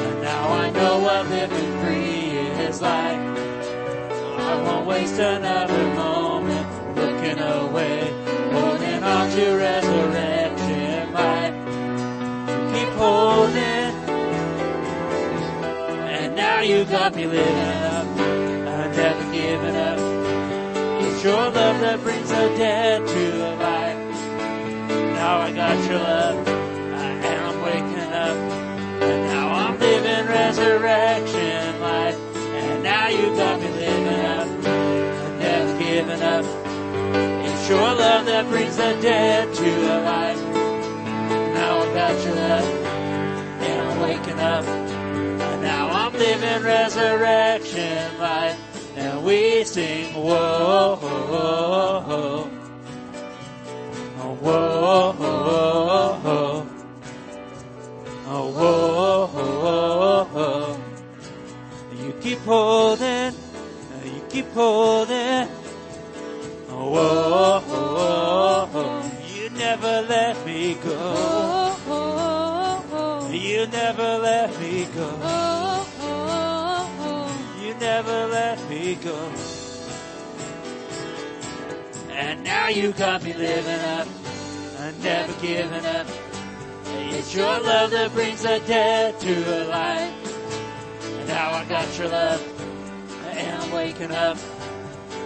And 0.00 0.22
now 0.22 0.48
I 0.52 0.70
know 0.70 0.98
what 1.00 1.28
living 1.28 1.80
free 1.80 2.38
is 2.68 2.80
like. 2.80 3.20
I 4.50 4.62
won't 4.62 4.86
waste 4.86 5.18
another 5.18 5.86
moment 5.94 6.96
looking 6.96 7.38
away, 7.38 8.12
holding 8.52 9.02
on 9.02 9.30
to 9.30 9.56
resurrection 9.56 9.95
now 16.56 16.62
you 16.62 16.84
got 16.86 17.14
me 17.14 17.26
living 17.26 17.82
up. 17.84 18.06
I 18.16 18.88
never 18.96 19.24
given 19.30 19.76
up. 19.76 19.98
It's 21.04 21.22
your 21.22 21.50
love 21.50 21.80
that 21.84 22.00
brings 22.02 22.30
the 22.30 22.48
dead 22.56 23.06
to 23.06 23.24
life. 23.60 23.98
Now 25.16 25.40
I 25.40 25.52
got 25.52 25.76
your 25.84 25.98
love, 25.98 26.48
and 26.48 27.40
I'm 27.46 27.60
waking 27.60 28.10
up. 28.26 28.36
And 29.02 29.22
now 29.32 29.48
I'm 29.52 29.78
living 29.78 30.26
resurrection 30.28 31.80
life. 31.80 32.18
And 32.36 32.82
now 32.82 33.08
you 33.08 33.26
got 33.36 33.60
me 33.60 33.68
living 33.68 34.24
up. 34.24 34.48
I 34.64 35.38
never 35.38 35.78
given 35.78 36.22
up. 36.22 36.44
It's 37.44 37.68
your 37.68 37.94
love 38.02 38.24
that 38.24 38.48
brings 38.48 38.76
the 38.78 38.96
dead 39.02 39.54
to 39.54 39.70
life. 40.14 40.42
Now 41.52 41.80
I 41.80 41.86
got 41.92 42.24
your 42.24 42.34
love, 42.34 42.68
and 43.60 43.88
I'm 43.88 44.00
waking 44.00 44.40
up 44.40 44.85
living 46.18 46.62
resurrection 46.62 48.18
life, 48.18 48.58
and 48.96 49.24
we 49.24 49.64
sing, 49.64 50.14
whoa, 50.14 50.96
whoa, 50.96 52.48
whoa, 54.40 55.12
whoa, 58.32 58.76
whoa. 60.32 60.78
You 62.02 62.12
keep 62.20 62.38
holding, 62.40 63.32
you 64.04 64.22
keep 64.30 64.52
holding, 64.52 65.46
whoa, 66.68 67.60
whoa, 67.60 69.10
you 69.34 69.50
never 69.50 70.02
let 70.08 70.46
me 70.46 70.74
go. 70.74 71.72
You 73.30 73.66
never 73.66 74.18
let 74.18 74.58
me 74.60 74.86
go 74.94 75.55
never 77.96 78.26
let 78.26 78.68
me 78.68 78.94
go. 78.96 79.16
And 82.10 82.44
now 82.44 82.68
you 82.68 82.92
got 82.92 83.22
me 83.22 83.32
living 83.32 83.80
up, 83.96 84.06
and 84.80 85.02
never 85.02 85.32
giving 85.40 85.86
up. 85.86 86.06
It's 87.16 87.34
your 87.34 87.58
love 87.58 87.92
that 87.92 88.12
brings 88.12 88.42
the 88.42 88.60
dead 88.66 89.18
to 89.20 89.64
life. 89.64 90.12
And 91.04 91.28
now 91.28 91.52
I 91.52 91.64
got 91.64 91.98
your 91.98 92.08
love, 92.08 92.42
and 93.30 93.62
I'm 93.62 93.70
waking 93.70 94.10
up. 94.10 94.36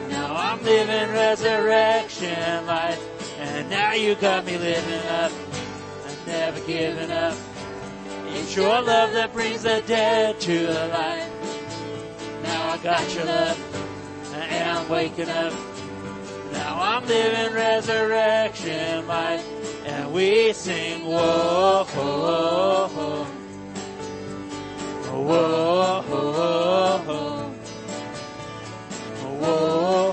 Now 0.08 0.36
I'm 0.36 0.62
living 0.62 1.10
resurrection 1.10 2.66
life. 2.66 3.02
And 3.40 3.68
now 3.68 3.94
you 3.94 4.14
got 4.14 4.44
me 4.44 4.56
living 4.56 5.06
up, 5.08 5.32
i 6.06 6.26
never 6.28 6.60
giving 6.60 7.10
up. 7.10 7.36
It's 8.28 8.54
your 8.54 8.80
love 8.80 9.12
that 9.14 9.32
brings 9.32 9.64
the 9.64 9.82
dead 9.88 10.38
to 10.42 10.68
life 10.92 11.19
got 12.82 13.14
your 13.14 13.24
love, 13.26 14.32
and 14.34 14.70
I'm 14.70 14.88
waking 14.88 15.28
up. 15.28 15.52
Now 16.52 16.78
I'm 16.80 17.06
living 17.06 17.54
resurrection 17.54 19.06
life, 19.06 19.46
and 19.86 20.12
we 20.12 20.52
sing, 20.52 21.04
whoa, 21.04 21.84
whoa, 21.84 22.88
whoa. 22.88 23.26
Whoa, 25.10 26.02
whoa, 26.02 26.98
whoa. 27.06 27.50
whoa. 29.40 30.09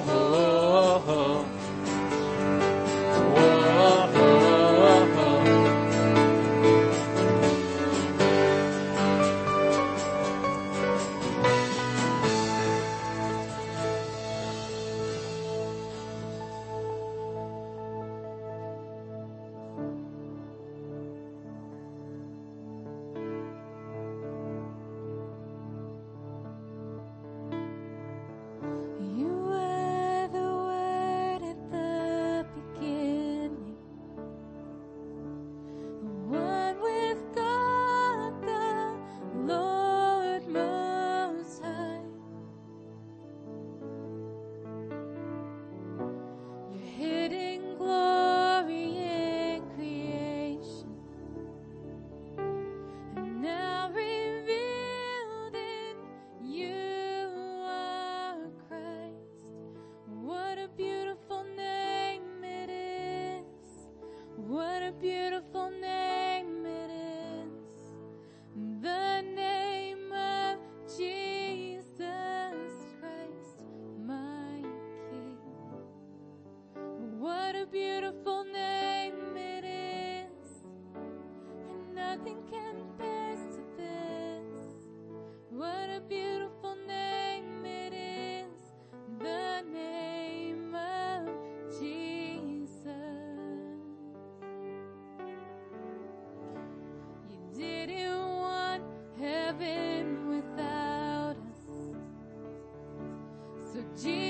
So 103.77 103.83
Jesus. 103.95 104.26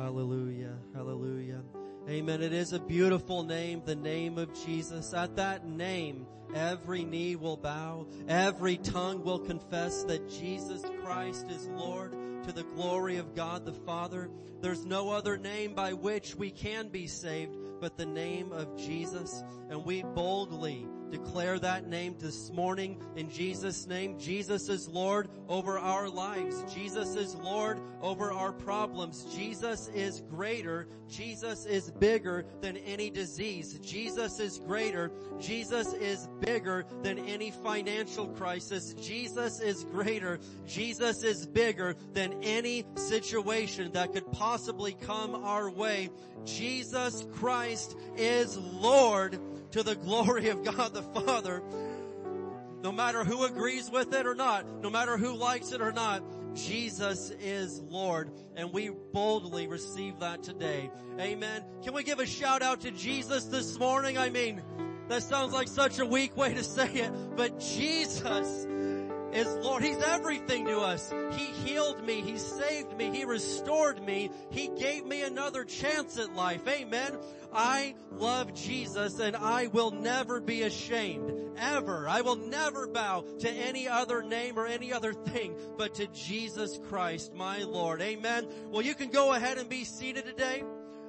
Hallelujah. 0.00 0.78
Hallelujah. 0.94 1.62
Amen. 2.08 2.40
It 2.40 2.54
is 2.54 2.72
a 2.72 2.80
beautiful 2.80 3.42
name, 3.42 3.82
the 3.84 3.94
name 3.94 4.38
of 4.38 4.50
Jesus. 4.64 5.12
At 5.12 5.36
that 5.36 5.66
name, 5.66 6.26
every 6.54 7.04
knee 7.04 7.36
will 7.36 7.58
bow, 7.58 8.06
every 8.26 8.78
tongue 8.78 9.22
will 9.22 9.38
confess 9.38 10.02
that 10.04 10.30
Jesus 10.30 10.82
Christ 11.04 11.50
is 11.50 11.68
Lord 11.68 12.12
to 12.44 12.52
the 12.52 12.64
glory 12.74 13.18
of 13.18 13.34
God 13.34 13.66
the 13.66 13.74
Father. 13.74 14.30
There's 14.62 14.86
no 14.86 15.10
other 15.10 15.36
name 15.36 15.74
by 15.74 15.92
which 15.92 16.34
we 16.34 16.50
can 16.50 16.88
be 16.88 17.06
saved 17.06 17.58
but 17.78 17.98
the 17.98 18.06
name 18.06 18.52
of 18.52 18.78
Jesus. 18.78 19.44
And 19.68 19.84
we 19.84 20.02
boldly 20.02 20.88
declare 21.10 21.58
that 21.58 21.86
name 21.86 22.16
this 22.18 22.50
morning 22.52 23.02
in 23.16 23.30
Jesus' 23.30 23.86
name. 23.86 24.18
Jesus 24.18 24.68
is 24.68 24.88
Lord 24.88 25.28
over 25.48 25.78
our 25.78 26.08
lives. 26.08 26.64
Jesus 26.72 27.16
is 27.16 27.34
Lord 27.36 27.80
over 28.00 28.32
our 28.32 28.52
problems. 28.52 29.24
Jesus 29.34 29.88
is 29.88 30.22
greater. 30.30 30.88
Jesus 31.08 31.66
is 31.66 31.90
bigger 31.90 32.44
than 32.60 32.76
any 32.78 33.10
disease. 33.10 33.78
Jesus 33.80 34.38
is 34.38 34.58
greater. 34.58 35.10
Jesus 35.38 35.92
is 35.94 36.28
bigger 36.40 36.84
than 37.02 37.18
any 37.18 37.50
financial 37.50 38.28
crisis. 38.28 38.94
Jesus 38.94 39.60
is 39.60 39.84
greater. 39.84 40.38
Jesus 40.66 41.22
is 41.22 41.46
bigger 41.46 41.96
than 42.12 42.42
any 42.42 42.84
situation 42.94 43.92
that 43.92 44.12
could 44.12 44.30
possibly 44.32 44.94
come 44.94 45.34
our 45.34 45.70
way. 45.70 46.10
Jesus 46.44 47.26
Christ 47.32 47.96
is 48.16 48.56
Lord 48.56 49.38
to 49.72 49.82
the 49.82 49.94
glory 49.94 50.48
of 50.48 50.64
God 50.64 50.94
the 50.94 51.02
Father. 51.02 51.62
No 52.82 52.92
matter 52.92 53.24
who 53.24 53.44
agrees 53.44 53.90
with 53.90 54.14
it 54.14 54.26
or 54.26 54.34
not, 54.34 54.66
no 54.82 54.88
matter 54.88 55.16
who 55.16 55.34
likes 55.34 55.72
it 55.72 55.82
or 55.82 55.92
not, 55.92 56.22
Jesus 56.54 57.30
is 57.40 57.80
Lord 57.80 58.30
and 58.56 58.72
we 58.72 58.90
boldly 59.12 59.66
receive 59.66 60.18
that 60.20 60.42
today. 60.42 60.90
Amen. 61.18 61.62
Can 61.82 61.94
we 61.94 62.02
give 62.02 62.18
a 62.20 62.26
shout 62.26 62.62
out 62.62 62.80
to 62.82 62.90
Jesus 62.90 63.44
this 63.44 63.78
morning? 63.78 64.18
I 64.18 64.30
mean, 64.30 64.62
that 65.08 65.22
sounds 65.22 65.52
like 65.52 65.68
such 65.68 65.98
a 65.98 66.06
weak 66.06 66.36
way 66.36 66.54
to 66.54 66.64
say 66.64 66.88
it, 66.88 67.12
but 67.36 67.60
Jesus 67.60 68.66
is 69.32 69.46
Lord. 69.64 69.82
He's 69.82 70.02
everything 70.02 70.66
to 70.66 70.80
us. 70.80 71.12
He 71.32 71.44
healed 71.44 72.04
me. 72.04 72.20
He 72.20 72.38
saved 72.38 72.96
me. 72.96 73.10
He 73.10 73.24
restored 73.24 74.02
me. 74.02 74.30
He 74.50 74.68
gave 74.68 75.04
me 75.04 75.22
another 75.22 75.64
chance 75.64 76.18
at 76.18 76.34
life. 76.34 76.66
Amen. 76.66 77.16
I 77.52 77.94
love 78.12 78.54
Jesus 78.54 79.18
and 79.18 79.36
I 79.36 79.68
will 79.68 79.90
never 79.90 80.40
be 80.40 80.62
ashamed. 80.62 81.32
Ever. 81.58 82.08
I 82.08 82.22
will 82.22 82.36
never 82.36 82.86
bow 82.86 83.24
to 83.40 83.50
any 83.50 83.88
other 83.88 84.22
name 84.22 84.58
or 84.58 84.66
any 84.66 84.92
other 84.92 85.12
thing 85.12 85.54
but 85.76 85.94
to 85.96 86.06
Jesus 86.08 86.78
Christ, 86.88 87.34
my 87.34 87.62
Lord. 87.62 88.00
Amen. 88.00 88.46
Well, 88.70 88.82
you 88.82 88.94
can 88.94 89.10
go 89.10 89.32
ahead 89.32 89.58
and 89.58 89.68
be 89.68 89.84
seated 89.84 90.24
today. 90.24 90.62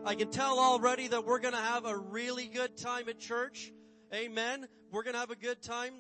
I 0.04 0.16
can 0.16 0.32
tell 0.32 0.60
already 0.60 1.08
that 1.10 1.26
we're 1.26 1.40
going 1.40 1.54
to 1.54 1.60
have 1.60 1.86
a 1.86 1.96
really 1.96 2.48
good 2.48 2.76
time 2.76 3.08
at 3.08 3.20
church. 3.20 3.72
Amen. 4.14 4.68
We're 4.92 5.04
going 5.04 5.14
to 5.14 5.20
have 5.20 5.32
a 5.32 5.36
good 5.36 5.62
time. 5.62 5.94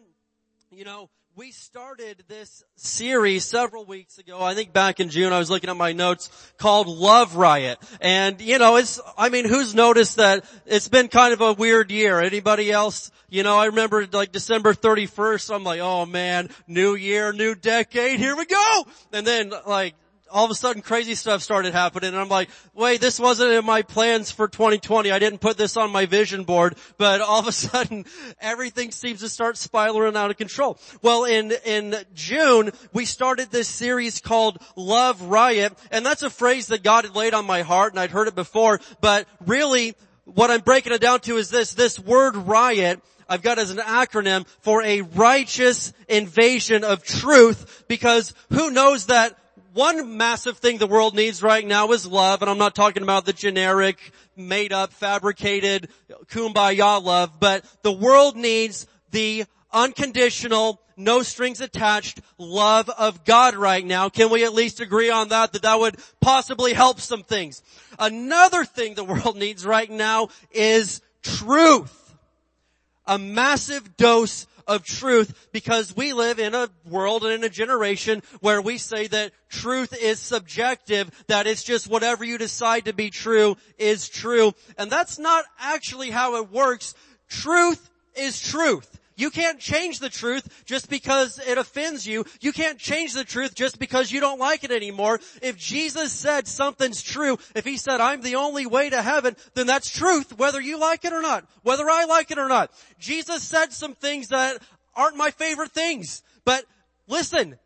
You 0.71 0.85
know, 0.85 1.09
we 1.35 1.51
started 1.51 2.23
this 2.27 2.63
series 2.75 3.45
several 3.45 3.85
weeks 3.85 4.17
ago. 4.17 4.41
I 4.41 4.53
think 4.53 4.73
back 4.73 4.99
in 4.99 5.09
June, 5.09 5.31
I 5.31 5.39
was 5.39 5.49
looking 5.49 5.69
at 5.69 5.77
my 5.77 5.93
notes 5.93 6.29
called 6.57 6.87
Love 6.87 7.37
Riot. 7.37 7.79
And, 8.01 8.41
you 8.41 8.59
know, 8.59 8.75
it's, 8.75 8.99
I 9.17 9.29
mean, 9.29 9.45
who's 9.47 9.73
noticed 9.73 10.17
that 10.17 10.43
it's 10.65 10.89
been 10.89 11.07
kind 11.07 11.33
of 11.33 11.39
a 11.39 11.53
weird 11.53 11.89
year? 11.89 12.19
Anybody 12.19 12.69
else? 12.69 13.11
You 13.29 13.43
know, 13.43 13.57
I 13.57 13.67
remember 13.67 14.05
like 14.11 14.33
December 14.33 14.73
31st, 14.73 15.55
I'm 15.55 15.63
like, 15.63 15.79
oh 15.79 16.05
man, 16.05 16.49
new 16.67 16.95
year, 16.95 17.31
new 17.31 17.55
decade, 17.55 18.19
here 18.19 18.35
we 18.35 18.45
go! 18.45 18.85
And 19.13 19.25
then 19.25 19.53
like, 19.65 19.95
all 20.31 20.45
of 20.45 20.51
a 20.51 20.55
sudden 20.55 20.81
crazy 20.81 21.15
stuff 21.15 21.41
started 21.41 21.73
happening 21.73 22.09
and 22.09 22.17
I'm 22.17 22.29
like, 22.29 22.49
wait, 22.73 23.01
this 23.01 23.19
wasn't 23.19 23.51
in 23.51 23.65
my 23.65 23.81
plans 23.81 24.31
for 24.31 24.47
2020. 24.47 25.11
I 25.11 25.19
didn't 25.19 25.39
put 25.39 25.57
this 25.57 25.77
on 25.77 25.91
my 25.91 26.05
vision 26.05 26.43
board, 26.43 26.75
but 26.97 27.21
all 27.21 27.39
of 27.39 27.47
a 27.47 27.51
sudden 27.51 28.05
everything 28.39 28.91
seems 28.91 29.19
to 29.21 29.29
start 29.29 29.57
spiraling 29.57 30.15
out 30.15 30.31
of 30.31 30.37
control. 30.37 30.79
Well, 31.01 31.25
in, 31.25 31.51
in 31.65 31.95
June, 32.13 32.71
we 32.93 33.05
started 33.05 33.51
this 33.51 33.67
series 33.67 34.21
called 34.21 34.57
Love 34.75 35.21
Riot 35.21 35.73
and 35.91 36.05
that's 36.05 36.23
a 36.23 36.29
phrase 36.29 36.67
that 36.67 36.83
God 36.83 37.05
had 37.05 37.15
laid 37.15 37.33
on 37.33 37.45
my 37.45 37.61
heart 37.61 37.93
and 37.93 37.99
I'd 37.99 38.11
heard 38.11 38.27
it 38.27 38.35
before, 38.35 38.79
but 39.01 39.27
really 39.45 39.95
what 40.25 40.49
I'm 40.49 40.61
breaking 40.61 40.93
it 40.93 41.01
down 41.01 41.19
to 41.21 41.37
is 41.37 41.49
this, 41.49 41.73
this 41.73 41.99
word 41.99 42.35
riot 42.35 43.01
I've 43.31 43.41
got 43.41 43.59
as 43.59 43.71
an 43.71 43.77
acronym 43.77 44.45
for 44.59 44.83
a 44.83 45.03
righteous 45.03 45.93
invasion 46.09 46.83
of 46.83 47.01
truth 47.01 47.85
because 47.87 48.33
who 48.49 48.71
knows 48.71 49.05
that 49.05 49.37
one 49.73 50.17
massive 50.17 50.57
thing 50.57 50.77
the 50.77 50.87
world 50.87 51.15
needs 51.15 51.41
right 51.41 51.65
now 51.65 51.91
is 51.91 52.05
love, 52.05 52.41
and 52.41 52.51
I'm 52.51 52.57
not 52.57 52.75
talking 52.75 53.03
about 53.03 53.25
the 53.25 53.33
generic, 53.33 54.11
made 54.35 54.73
up, 54.73 54.91
fabricated, 54.91 55.89
kumbaya 56.27 57.01
love, 57.01 57.39
but 57.39 57.63
the 57.81 57.91
world 57.91 58.35
needs 58.35 58.87
the 59.11 59.45
unconditional, 59.71 60.81
no 60.97 61.21
strings 61.23 61.61
attached 61.61 62.19
love 62.37 62.89
of 62.89 63.23
God 63.23 63.55
right 63.55 63.85
now. 63.85 64.09
Can 64.09 64.29
we 64.29 64.43
at 64.43 64.53
least 64.53 64.81
agree 64.81 65.09
on 65.09 65.29
that? 65.29 65.53
That 65.53 65.61
that 65.61 65.79
would 65.79 65.97
possibly 66.19 66.73
help 66.73 66.99
some 66.99 67.23
things. 67.23 67.61
Another 67.97 68.65
thing 68.65 68.95
the 68.95 69.03
world 69.03 69.37
needs 69.37 69.65
right 69.65 69.89
now 69.89 70.29
is 70.51 71.01
truth. 71.23 71.97
A 73.05 73.17
massive 73.17 73.97
dose 73.97 74.47
of 74.67 74.83
truth 74.83 75.49
because 75.51 75.95
we 75.95 76.13
live 76.13 76.39
in 76.39 76.55
a 76.55 76.69
world 76.89 77.23
and 77.23 77.33
in 77.33 77.43
a 77.43 77.49
generation 77.49 78.21
where 78.39 78.61
we 78.61 78.77
say 78.77 79.07
that 79.07 79.31
truth 79.49 79.95
is 79.99 80.19
subjective, 80.19 81.09
that 81.27 81.47
it's 81.47 81.63
just 81.63 81.87
whatever 81.87 82.23
you 82.23 82.37
decide 82.37 82.85
to 82.85 82.93
be 82.93 83.09
true 83.09 83.57
is 83.77 84.09
true. 84.09 84.53
And 84.77 84.91
that's 84.91 85.19
not 85.19 85.45
actually 85.59 86.11
how 86.11 86.37
it 86.37 86.51
works. 86.51 86.93
Truth 87.27 87.89
is 88.15 88.41
truth. 88.41 88.99
You 89.21 89.29
can't 89.29 89.59
change 89.59 89.99
the 89.99 90.09
truth 90.09 90.63
just 90.65 90.89
because 90.89 91.37
it 91.37 91.59
offends 91.59 92.07
you. 92.07 92.25
You 92.39 92.51
can't 92.51 92.79
change 92.79 93.13
the 93.13 93.23
truth 93.23 93.53
just 93.53 93.77
because 93.77 94.11
you 94.11 94.19
don't 94.19 94.39
like 94.39 94.63
it 94.63 94.71
anymore. 94.71 95.19
If 95.43 95.59
Jesus 95.59 96.11
said 96.11 96.47
something's 96.47 97.03
true, 97.03 97.37
if 97.53 97.63
he 97.63 97.77
said, 97.77 98.01
I'm 98.01 98.21
the 98.21 98.37
only 98.37 98.65
way 98.65 98.89
to 98.89 98.99
heaven, 98.99 99.35
then 99.53 99.67
that's 99.67 99.91
truth 99.91 100.35
whether 100.39 100.59
you 100.59 100.79
like 100.79 101.05
it 101.05 101.13
or 101.13 101.21
not, 101.21 101.45
whether 101.61 101.87
I 101.87 102.05
like 102.05 102.31
it 102.31 102.39
or 102.39 102.47
not. 102.47 102.71
Jesus 102.97 103.43
said 103.43 103.71
some 103.73 103.93
things 103.93 104.29
that 104.29 104.57
aren't 104.95 105.17
my 105.17 105.29
favorite 105.29 105.71
things, 105.71 106.23
but 106.43 106.65
listen, 107.07 107.59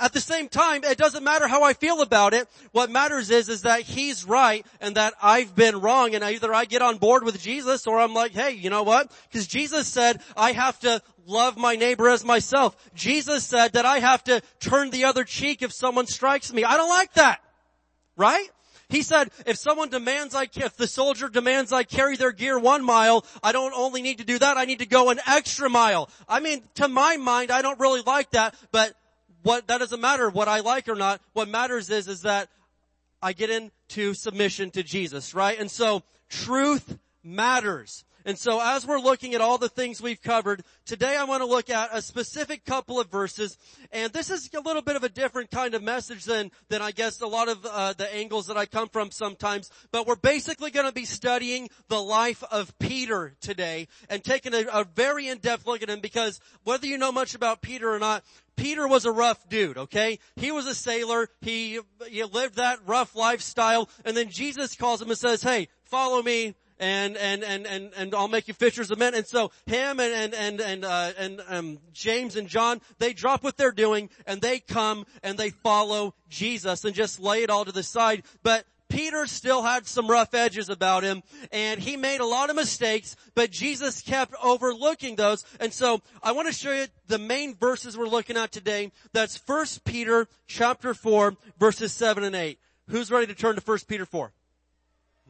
at 0.00 0.12
the 0.12 0.20
same 0.20 0.48
time, 0.48 0.84
it 0.84 0.96
doesn't 0.96 1.22
matter 1.22 1.46
how 1.46 1.62
I 1.62 1.74
feel 1.74 2.00
about 2.00 2.34
it. 2.34 2.48
What 2.72 2.90
matters 2.90 3.30
is, 3.30 3.48
is 3.48 3.62
that 3.62 3.82
he's 3.82 4.24
right 4.24 4.64
and 4.80 4.96
that 4.96 5.14
I've 5.22 5.54
been 5.54 5.80
wrong 5.80 6.14
and 6.14 6.24
either 6.24 6.52
I 6.52 6.64
get 6.64 6.82
on 6.82 6.96
board 6.96 7.24
with 7.24 7.40
Jesus 7.40 7.86
or 7.86 7.98
I'm 7.98 8.14
like, 8.14 8.32
hey, 8.32 8.52
you 8.52 8.70
know 8.70 8.82
what? 8.82 9.12
Cause 9.32 9.46
Jesus 9.46 9.86
said 9.86 10.20
I 10.36 10.52
have 10.52 10.78
to 10.80 11.02
love 11.26 11.56
my 11.56 11.76
neighbor 11.76 12.08
as 12.08 12.24
myself. 12.24 12.76
Jesus 12.94 13.44
said 13.44 13.74
that 13.74 13.84
I 13.84 13.98
have 13.98 14.24
to 14.24 14.40
turn 14.60 14.90
the 14.90 15.04
other 15.04 15.24
cheek 15.24 15.62
if 15.62 15.72
someone 15.72 16.06
strikes 16.06 16.52
me. 16.52 16.64
I 16.64 16.76
don't 16.76 16.88
like 16.88 17.12
that. 17.14 17.40
Right? 18.16 18.48
He 18.88 19.02
said, 19.02 19.30
if 19.46 19.56
someone 19.56 19.88
demands 19.88 20.34
I, 20.34 20.48
if 20.54 20.76
the 20.76 20.86
soldier 20.86 21.30
demands 21.30 21.72
I 21.72 21.82
carry 21.82 22.16
their 22.16 22.32
gear 22.32 22.58
one 22.58 22.84
mile, 22.84 23.24
I 23.42 23.52
don't 23.52 23.72
only 23.72 24.02
need 24.02 24.18
to 24.18 24.24
do 24.24 24.38
that, 24.38 24.58
I 24.58 24.66
need 24.66 24.80
to 24.80 24.86
go 24.86 25.08
an 25.08 25.18
extra 25.26 25.70
mile. 25.70 26.10
I 26.28 26.40
mean, 26.40 26.62
to 26.74 26.88
my 26.88 27.16
mind, 27.16 27.50
I 27.50 27.62
don't 27.62 27.80
really 27.80 28.02
like 28.02 28.32
that, 28.32 28.54
but 28.70 28.94
what, 29.42 29.66
that 29.66 29.78
doesn't 29.78 30.00
matter 30.00 30.30
what 30.30 30.48
I 30.48 30.60
like 30.60 30.88
or 30.88 30.94
not. 30.94 31.20
What 31.32 31.48
matters 31.48 31.90
is, 31.90 32.08
is 32.08 32.22
that 32.22 32.48
I 33.22 33.32
get 33.32 33.50
into 33.50 34.14
submission 34.14 34.70
to 34.72 34.82
Jesus, 34.82 35.34
right? 35.34 35.58
And 35.58 35.70
so 35.70 36.02
truth 36.28 36.98
matters. 37.22 38.04
And 38.24 38.38
so 38.38 38.60
as 38.62 38.86
we're 38.86 39.00
looking 39.00 39.34
at 39.34 39.40
all 39.40 39.58
the 39.58 39.68
things 39.68 40.00
we've 40.00 40.22
covered, 40.22 40.62
today 40.86 41.16
I 41.16 41.24
want 41.24 41.42
to 41.42 41.46
look 41.46 41.70
at 41.70 41.90
a 41.92 42.00
specific 42.00 42.64
couple 42.64 43.00
of 43.00 43.10
verses. 43.10 43.58
And 43.90 44.12
this 44.12 44.30
is 44.30 44.48
a 44.54 44.60
little 44.60 44.82
bit 44.82 44.96
of 44.96 45.02
a 45.02 45.08
different 45.08 45.50
kind 45.50 45.74
of 45.74 45.82
message 45.82 46.24
than, 46.24 46.50
than 46.68 46.82
I 46.82 46.92
guess 46.92 47.20
a 47.20 47.26
lot 47.26 47.48
of 47.48 47.66
uh, 47.66 47.94
the 47.94 48.12
angles 48.14 48.46
that 48.46 48.56
I 48.56 48.66
come 48.66 48.88
from 48.88 49.10
sometimes. 49.10 49.70
But 49.90 50.06
we're 50.06 50.16
basically 50.16 50.70
going 50.70 50.86
to 50.86 50.92
be 50.92 51.04
studying 51.04 51.68
the 51.88 52.00
life 52.00 52.44
of 52.50 52.76
Peter 52.78 53.34
today 53.40 53.88
and 54.08 54.22
taking 54.22 54.54
a, 54.54 54.66
a 54.72 54.84
very 54.84 55.28
in-depth 55.28 55.66
look 55.66 55.82
at 55.82 55.90
him 55.90 56.00
because 56.00 56.40
whether 56.64 56.86
you 56.86 56.98
know 56.98 57.12
much 57.12 57.34
about 57.34 57.60
Peter 57.60 57.92
or 57.92 57.98
not, 57.98 58.24
Peter 58.56 58.86
was 58.86 59.04
a 59.04 59.12
rough 59.12 59.48
dude, 59.48 59.78
okay? 59.78 60.18
He 60.36 60.52
was 60.52 60.66
a 60.66 60.74
sailor. 60.74 61.28
He, 61.40 61.80
he 62.08 62.24
lived 62.24 62.56
that 62.56 62.80
rough 62.86 63.14
lifestyle. 63.14 63.88
And 64.04 64.16
then 64.16 64.28
Jesus 64.28 64.76
calls 64.76 65.00
him 65.00 65.08
and 65.08 65.18
says, 65.18 65.42
hey, 65.42 65.68
follow 65.84 66.22
me 66.22 66.54
and 66.82 67.16
and 67.16 67.44
and 67.44 67.64
and 67.64 67.92
and 67.96 68.14
I'll 68.14 68.28
make 68.28 68.48
you 68.48 68.54
fishers 68.54 68.90
of 68.90 68.98
men. 68.98 69.14
And 69.14 69.26
so 69.26 69.52
him 69.66 70.00
and 70.00 70.12
and 70.12 70.34
and 70.34 70.60
and 70.60 70.84
uh, 70.84 71.12
and 71.16 71.40
um, 71.48 71.78
James 71.92 72.34
and 72.34 72.48
John 72.48 72.80
they 72.98 73.12
drop 73.12 73.44
what 73.44 73.56
they're 73.56 73.70
doing 73.70 74.10
and 74.26 74.40
they 74.40 74.58
come 74.58 75.06
and 75.22 75.38
they 75.38 75.50
follow 75.50 76.14
Jesus 76.28 76.84
and 76.84 76.94
just 76.94 77.20
lay 77.20 77.44
it 77.44 77.50
all 77.50 77.64
to 77.64 77.72
the 77.72 77.84
side. 77.84 78.24
But 78.42 78.66
Peter 78.92 79.26
still 79.26 79.62
had 79.62 79.86
some 79.86 80.06
rough 80.06 80.34
edges 80.34 80.68
about 80.68 81.02
him 81.02 81.22
and 81.50 81.80
he 81.80 81.96
made 81.96 82.20
a 82.20 82.26
lot 82.26 82.50
of 82.50 82.56
mistakes, 82.56 83.16
but 83.34 83.50
Jesus 83.50 84.02
kept 84.02 84.34
overlooking 84.42 85.16
those. 85.16 85.44
And 85.60 85.72
so 85.72 86.02
I 86.22 86.32
want 86.32 86.48
to 86.48 86.54
show 86.54 86.72
you 86.72 86.86
the 87.06 87.18
main 87.18 87.54
verses 87.54 87.96
we're 87.96 88.06
looking 88.06 88.36
at 88.36 88.52
today. 88.52 88.92
That's 89.12 89.40
1 89.46 89.66
Peter 89.84 90.28
chapter 90.46 90.92
4 90.92 91.34
verses 91.58 91.92
7 91.92 92.22
and 92.22 92.36
8. 92.36 92.58
Who's 92.88 93.10
ready 93.10 93.26
to 93.28 93.34
turn 93.34 93.56
to 93.56 93.62
1 93.62 93.78
Peter 93.88 94.04
4? 94.04 94.30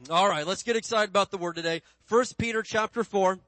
All 0.09 0.27
right, 0.27 0.45
let's 0.45 0.63
get 0.63 0.75
excited 0.75 1.09
about 1.09 1.31
the 1.31 1.37
word 1.37 1.55
today. 1.55 1.81
First 2.05 2.37
Peter 2.37 2.61
chapter 2.63 3.05
4. 3.05 3.39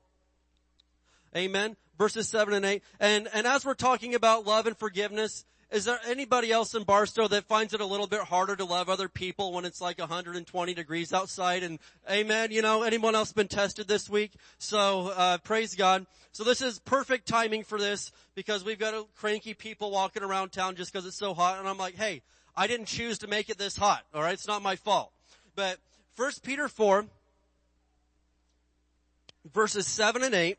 Amen. 1.36 1.75
Verses 1.97 2.30
7 2.30 2.54
and 2.54 2.65
8. 2.65 2.84
And, 3.01 3.28
and 3.34 3.45
as 3.45 3.65
we're 3.65 3.73
talking 3.73 4.15
about 4.15 4.45
love 4.45 4.65
and 4.65 4.78
forgiveness, 4.78 5.43
is 5.75 5.83
there 5.83 5.99
anybody 6.07 6.53
else 6.53 6.73
in 6.73 6.83
Barstow 6.83 7.27
that 7.27 7.43
finds 7.43 7.73
it 7.73 7.81
a 7.81 7.85
little 7.85 8.07
bit 8.07 8.21
harder 8.21 8.55
to 8.55 8.63
love 8.63 8.88
other 8.88 9.09
people 9.09 9.51
when 9.51 9.65
it's 9.65 9.81
like 9.81 9.99
120 9.99 10.73
degrees 10.73 11.11
outside? 11.11 11.63
And 11.63 11.79
amen, 12.09 12.51
you 12.51 12.61
know, 12.61 12.83
anyone 12.83 13.13
else 13.13 13.33
been 13.33 13.49
tested 13.49 13.85
this 13.85 14.09
week? 14.09 14.31
So, 14.57 15.09
uh, 15.09 15.38
praise 15.39 15.75
God. 15.75 16.05
So 16.31 16.45
this 16.45 16.61
is 16.61 16.79
perfect 16.79 17.27
timing 17.27 17.65
for 17.65 17.77
this 17.77 18.13
because 18.35 18.63
we've 18.63 18.79
got 18.79 18.93
cranky 19.15 19.53
people 19.53 19.91
walking 19.91 20.23
around 20.23 20.53
town 20.53 20.77
just 20.77 20.93
because 20.93 21.05
it's 21.05 21.17
so 21.17 21.33
hot. 21.33 21.59
And 21.59 21.67
I'm 21.67 21.77
like, 21.77 21.95
hey, 21.95 22.21
I 22.55 22.67
didn't 22.67 22.85
choose 22.85 23.17
to 23.17 23.27
make 23.27 23.49
it 23.49 23.57
this 23.57 23.75
hot. 23.75 24.05
All 24.13 24.21
right. 24.21 24.33
It's 24.33 24.47
not 24.47 24.61
my 24.61 24.77
fault. 24.77 25.11
But 25.57 25.79
first 26.15 26.41
Peter 26.41 26.69
4, 26.69 27.05
verses 29.53 29.88
7 29.88 30.23
and 30.23 30.33
8. 30.33 30.57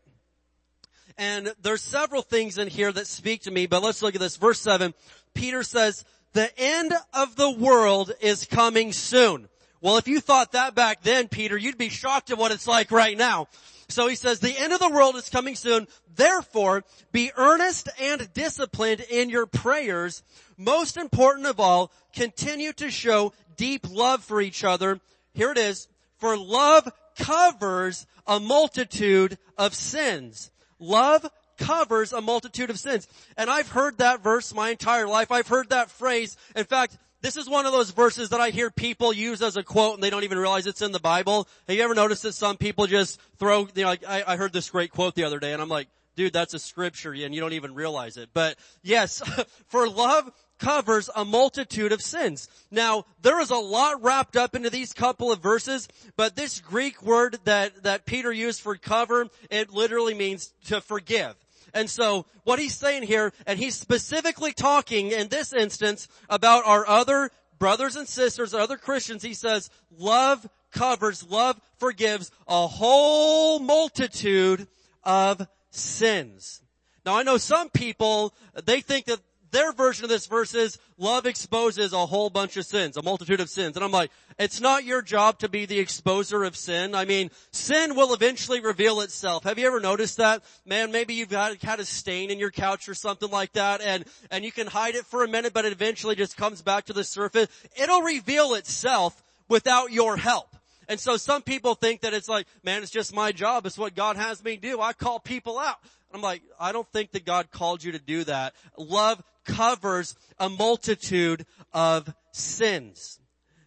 And 1.18 1.54
there's 1.62 1.82
several 1.82 2.22
things 2.22 2.58
in 2.58 2.68
here 2.68 2.92
that 2.92 3.06
speak 3.06 3.42
to 3.42 3.50
me, 3.50 3.66
but 3.66 3.82
let's 3.82 4.02
look 4.02 4.14
at 4.14 4.20
this. 4.20 4.36
Verse 4.36 4.60
7, 4.60 4.94
Peter 5.34 5.62
says, 5.62 6.04
the 6.32 6.50
end 6.58 6.92
of 7.14 7.36
the 7.36 7.50
world 7.50 8.12
is 8.20 8.44
coming 8.44 8.92
soon. 8.92 9.48
Well, 9.80 9.96
if 9.96 10.08
you 10.08 10.20
thought 10.20 10.52
that 10.52 10.74
back 10.74 11.02
then, 11.02 11.28
Peter, 11.28 11.56
you'd 11.56 11.78
be 11.78 11.88
shocked 11.88 12.30
at 12.30 12.38
what 12.38 12.52
it's 12.52 12.66
like 12.66 12.90
right 12.90 13.16
now. 13.16 13.48
So 13.88 14.08
he 14.08 14.16
says, 14.16 14.40
the 14.40 14.58
end 14.58 14.72
of 14.72 14.80
the 14.80 14.90
world 14.90 15.16
is 15.16 15.30
coming 15.30 15.54
soon. 15.54 15.86
Therefore, 16.16 16.84
be 17.12 17.30
earnest 17.36 17.88
and 18.00 18.28
disciplined 18.34 19.00
in 19.00 19.30
your 19.30 19.46
prayers. 19.46 20.22
Most 20.58 20.96
important 20.96 21.46
of 21.46 21.60
all, 21.60 21.92
continue 22.12 22.72
to 22.74 22.90
show 22.90 23.32
deep 23.56 23.86
love 23.88 24.22
for 24.24 24.40
each 24.40 24.64
other 24.64 25.00
here 25.36 25.52
it 25.52 25.58
is. 25.58 25.86
For 26.16 26.36
love 26.36 26.90
covers 27.18 28.06
a 28.26 28.40
multitude 28.40 29.36
of 29.58 29.74
sins. 29.74 30.50
Love 30.78 31.26
covers 31.58 32.12
a 32.12 32.20
multitude 32.20 32.70
of 32.70 32.78
sins. 32.78 33.08
And 33.36 33.50
I've 33.50 33.68
heard 33.68 33.98
that 33.98 34.22
verse 34.22 34.54
my 34.54 34.70
entire 34.70 35.06
life. 35.06 35.32
I've 35.32 35.48
heard 35.48 35.70
that 35.70 35.90
phrase. 35.90 36.36
In 36.54 36.64
fact, 36.64 36.98
this 37.22 37.36
is 37.36 37.48
one 37.48 37.66
of 37.66 37.72
those 37.72 37.90
verses 37.90 38.28
that 38.30 38.40
I 38.40 38.50
hear 38.50 38.70
people 38.70 39.12
use 39.12 39.42
as 39.42 39.56
a 39.56 39.62
quote 39.62 39.94
and 39.94 40.02
they 40.02 40.10
don't 40.10 40.24
even 40.24 40.38
realize 40.38 40.66
it's 40.66 40.82
in 40.82 40.92
the 40.92 41.00
Bible. 41.00 41.48
Have 41.66 41.76
you 41.76 41.82
ever 41.82 41.94
noticed 41.94 42.22
that 42.24 42.34
some 42.34 42.56
people 42.56 42.86
just 42.86 43.20
throw, 43.38 43.68
you 43.74 43.82
know, 43.82 43.88
like 43.88 44.06
I, 44.06 44.22
I 44.26 44.36
heard 44.36 44.52
this 44.52 44.70
great 44.70 44.90
quote 44.90 45.14
the 45.14 45.24
other 45.24 45.38
day 45.38 45.52
and 45.52 45.62
I'm 45.62 45.68
like, 45.68 45.88
dude, 46.14 46.32
that's 46.32 46.54
a 46.54 46.58
scripture 46.58 47.12
and 47.12 47.34
you 47.34 47.40
don't 47.40 47.54
even 47.54 47.74
realize 47.74 48.16
it. 48.16 48.30
But 48.32 48.56
yes, 48.82 49.22
for 49.68 49.88
love 49.88 50.30
covers 50.58 51.10
a 51.14 51.24
multitude 51.24 51.92
of 51.92 52.02
sins. 52.02 52.48
Now, 52.70 53.04
there 53.22 53.40
is 53.40 53.50
a 53.50 53.56
lot 53.56 54.02
wrapped 54.02 54.36
up 54.36 54.54
into 54.54 54.70
these 54.70 54.92
couple 54.92 55.30
of 55.30 55.40
verses, 55.40 55.88
but 56.16 56.36
this 56.36 56.60
Greek 56.60 57.02
word 57.02 57.38
that, 57.44 57.82
that 57.82 58.06
Peter 58.06 58.32
used 58.32 58.60
for 58.60 58.76
cover, 58.76 59.28
it 59.50 59.70
literally 59.70 60.14
means 60.14 60.52
to 60.66 60.80
forgive. 60.80 61.34
And 61.74 61.90
so 61.90 62.24
what 62.44 62.58
he's 62.58 62.74
saying 62.74 63.02
here, 63.02 63.32
and 63.46 63.58
he's 63.58 63.74
specifically 63.74 64.52
talking 64.52 65.10
in 65.10 65.28
this 65.28 65.52
instance 65.52 66.08
about 66.30 66.64
our 66.64 66.86
other 66.88 67.30
brothers 67.58 67.96
and 67.96 68.08
sisters, 68.08 68.54
other 68.54 68.76
Christians, 68.76 69.22
he 69.22 69.34
says, 69.34 69.68
love 69.98 70.48
covers, 70.70 71.28
love 71.28 71.60
forgives 71.78 72.30
a 72.48 72.66
whole 72.66 73.58
multitude 73.58 74.68
of 75.04 75.46
sins. 75.70 76.62
Now 77.04 77.18
I 77.18 77.22
know 77.22 77.36
some 77.36 77.68
people, 77.68 78.34
they 78.64 78.80
think 78.80 79.06
that 79.06 79.20
their 79.50 79.72
version 79.72 80.04
of 80.04 80.10
this 80.10 80.26
verse 80.26 80.54
is 80.54 80.78
love 80.98 81.26
exposes 81.26 81.92
a 81.92 82.06
whole 82.06 82.30
bunch 82.30 82.56
of 82.56 82.64
sins, 82.64 82.96
a 82.96 83.02
multitude 83.02 83.40
of 83.40 83.50
sins. 83.50 83.76
And 83.76 83.84
I'm 83.84 83.92
like, 83.92 84.10
it's 84.38 84.60
not 84.60 84.84
your 84.84 85.02
job 85.02 85.38
to 85.40 85.48
be 85.48 85.66
the 85.66 85.78
exposer 85.78 86.46
of 86.46 86.56
sin. 86.56 86.94
I 86.94 87.04
mean, 87.04 87.30
sin 87.52 87.94
will 87.96 88.12
eventually 88.12 88.60
reveal 88.60 89.00
itself. 89.00 89.44
Have 89.44 89.58
you 89.58 89.66
ever 89.66 89.80
noticed 89.80 90.18
that? 90.18 90.42
Man, 90.64 90.92
maybe 90.92 91.14
you've 91.14 91.30
had, 91.30 91.62
had 91.62 91.80
a 91.80 91.84
stain 91.84 92.30
in 92.30 92.38
your 92.38 92.50
couch 92.50 92.88
or 92.88 92.94
something 92.94 93.30
like 93.30 93.52
that 93.52 93.80
and, 93.80 94.04
and 94.30 94.44
you 94.44 94.52
can 94.52 94.66
hide 94.66 94.94
it 94.94 95.06
for 95.06 95.24
a 95.24 95.28
minute, 95.28 95.52
but 95.52 95.64
it 95.64 95.72
eventually 95.72 96.16
just 96.16 96.36
comes 96.36 96.62
back 96.62 96.86
to 96.86 96.92
the 96.92 97.04
surface. 97.04 97.48
It'll 97.80 98.02
reveal 98.02 98.54
itself 98.54 99.22
without 99.48 99.92
your 99.92 100.16
help. 100.16 100.56
And 100.88 101.00
so 101.00 101.16
some 101.16 101.42
people 101.42 101.74
think 101.74 102.02
that 102.02 102.14
it's 102.14 102.28
like, 102.28 102.46
man, 102.62 102.82
it's 102.82 102.92
just 102.92 103.14
my 103.14 103.32
job. 103.32 103.66
It's 103.66 103.78
what 103.78 103.94
God 103.94 104.16
has 104.16 104.42
me 104.44 104.56
do. 104.56 104.80
I 104.80 104.92
call 104.92 105.18
people 105.18 105.58
out. 105.58 105.78
I'm 106.14 106.22
like, 106.22 106.42
I 106.58 106.72
don't 106.72 106.90
think 106.92 107.12
that 107.12 107.24
God 107.24 107.50
called 107.50 107.82
you 107.82 107.92
to 107.92 107.98
do 107.98 108.24
that. 108.24 108.54
Love 108.78 109.22
covers 109.46 110.14
a 110.38 110.48
multitude 110.48 111.46
of 111.72 112.12
sins. 112.32 113.18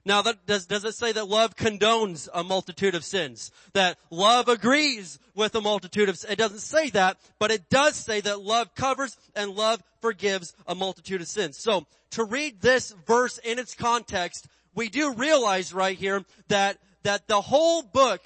Now 0.05 0.21
that 0.23 0.45
does, 0.45 0.65
does 0.65 0.83
it 0.85 0.95
say 0.95 1.11
that 1.11 1.27
love 1.27 1.55
condones 1.55 2.29
a 2.33 2.43
multitude 2.43 2.95
of 2.95 3.03
sins? 3.03 3.51
That 3.73 3.97
love 4.09 4.47
agrees 4.47 5.19
with 5.35 5.55
a 5.55 5.61
multitude 5.61 6.09
of, 6.09 6.17
it 6.27 6.37
doesn't 6.37 6.59
say 6.59 6.89
that, 6.91 7.17
but 7.37 7.51
it 7.51 7.69
does 7.69 7.95
say 7.95 8.21
that 8.21 8.41
love 8.41 8.73
covers 8.75 9.17
and 9.35 9.51
love 9.51 9.83
forgives 10.01 10.53
a 10.67 10.73
multitude 10.73 11.21
of 11.21 11.27
sins. 11.27 11.57
So 11.57 11.85
to 12.11 12.23
read 12.23 12.61
this 12.61 12.91
verse 13.05 13.37
in 13.39 13.59
its 13.59 13.75
context, 13.75 14.47
we 14.73 14.89
do 14.89 15.13
realize 15.13 15.73
right 15.73 15.97
here 15.97 16.23
that, 16.47 16.77
that 17.03 17.27
the 17.27 17.41
whole 17.41 17.81
book 17.81 18.21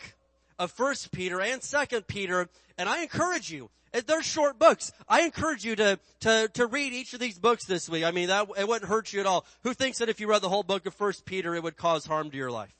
of 0.59 0.71
First 0.71 1.11
Peter 1.11 1.41
and 1.41 1.61
Second 1.61 2.07
Peter, 2.07 2.47
and 2.77 2.87
I 2.87 3.01
encourage 3.01 3.51
you, 3.51 3.69
they're 3.93 4.23
short 4.23 4.57
books. 4.57 4.91
I 5.07 5.21
encourage 5.21 5.63
you 5.63 5.75
to, 5.75 5.99
to, 6.21 6.49
to 6.53 6.65
read 6.65 6.93
each 6.93 7.13
of 7.13 7.19
these 7.19 7.37
books 7.37 7.65
this 7.65 7.87
week. 7.87 8.03
I 8.03 8.11
mean, 8.11 8.27
that, 8.27 8.47
it 8.57 8.67
wouldn't 8.67 8.89
hurt 8.89 9.13
you 9.13 9.19
at 9.19 9.25
all. 9.25 9.45
Who 9.63 9.73
thinks 9.73 9.99
that 9.99 10.09
if 10.09 10.19
you 10.19 10.27
read 10.27 10.41
the 10.41 10.49
whole 10.49 10.63
book 10.63 10.85
of 10.85 10.93
First 10.93 11.25
Peter, 11.25 11.55
it 11.55 11.63
would 11.63 11.77
cause 11.77 12.05
harm 12.05 12.31
to 12.31 12.37
your 12.37 12.51
life? 12.51 12.73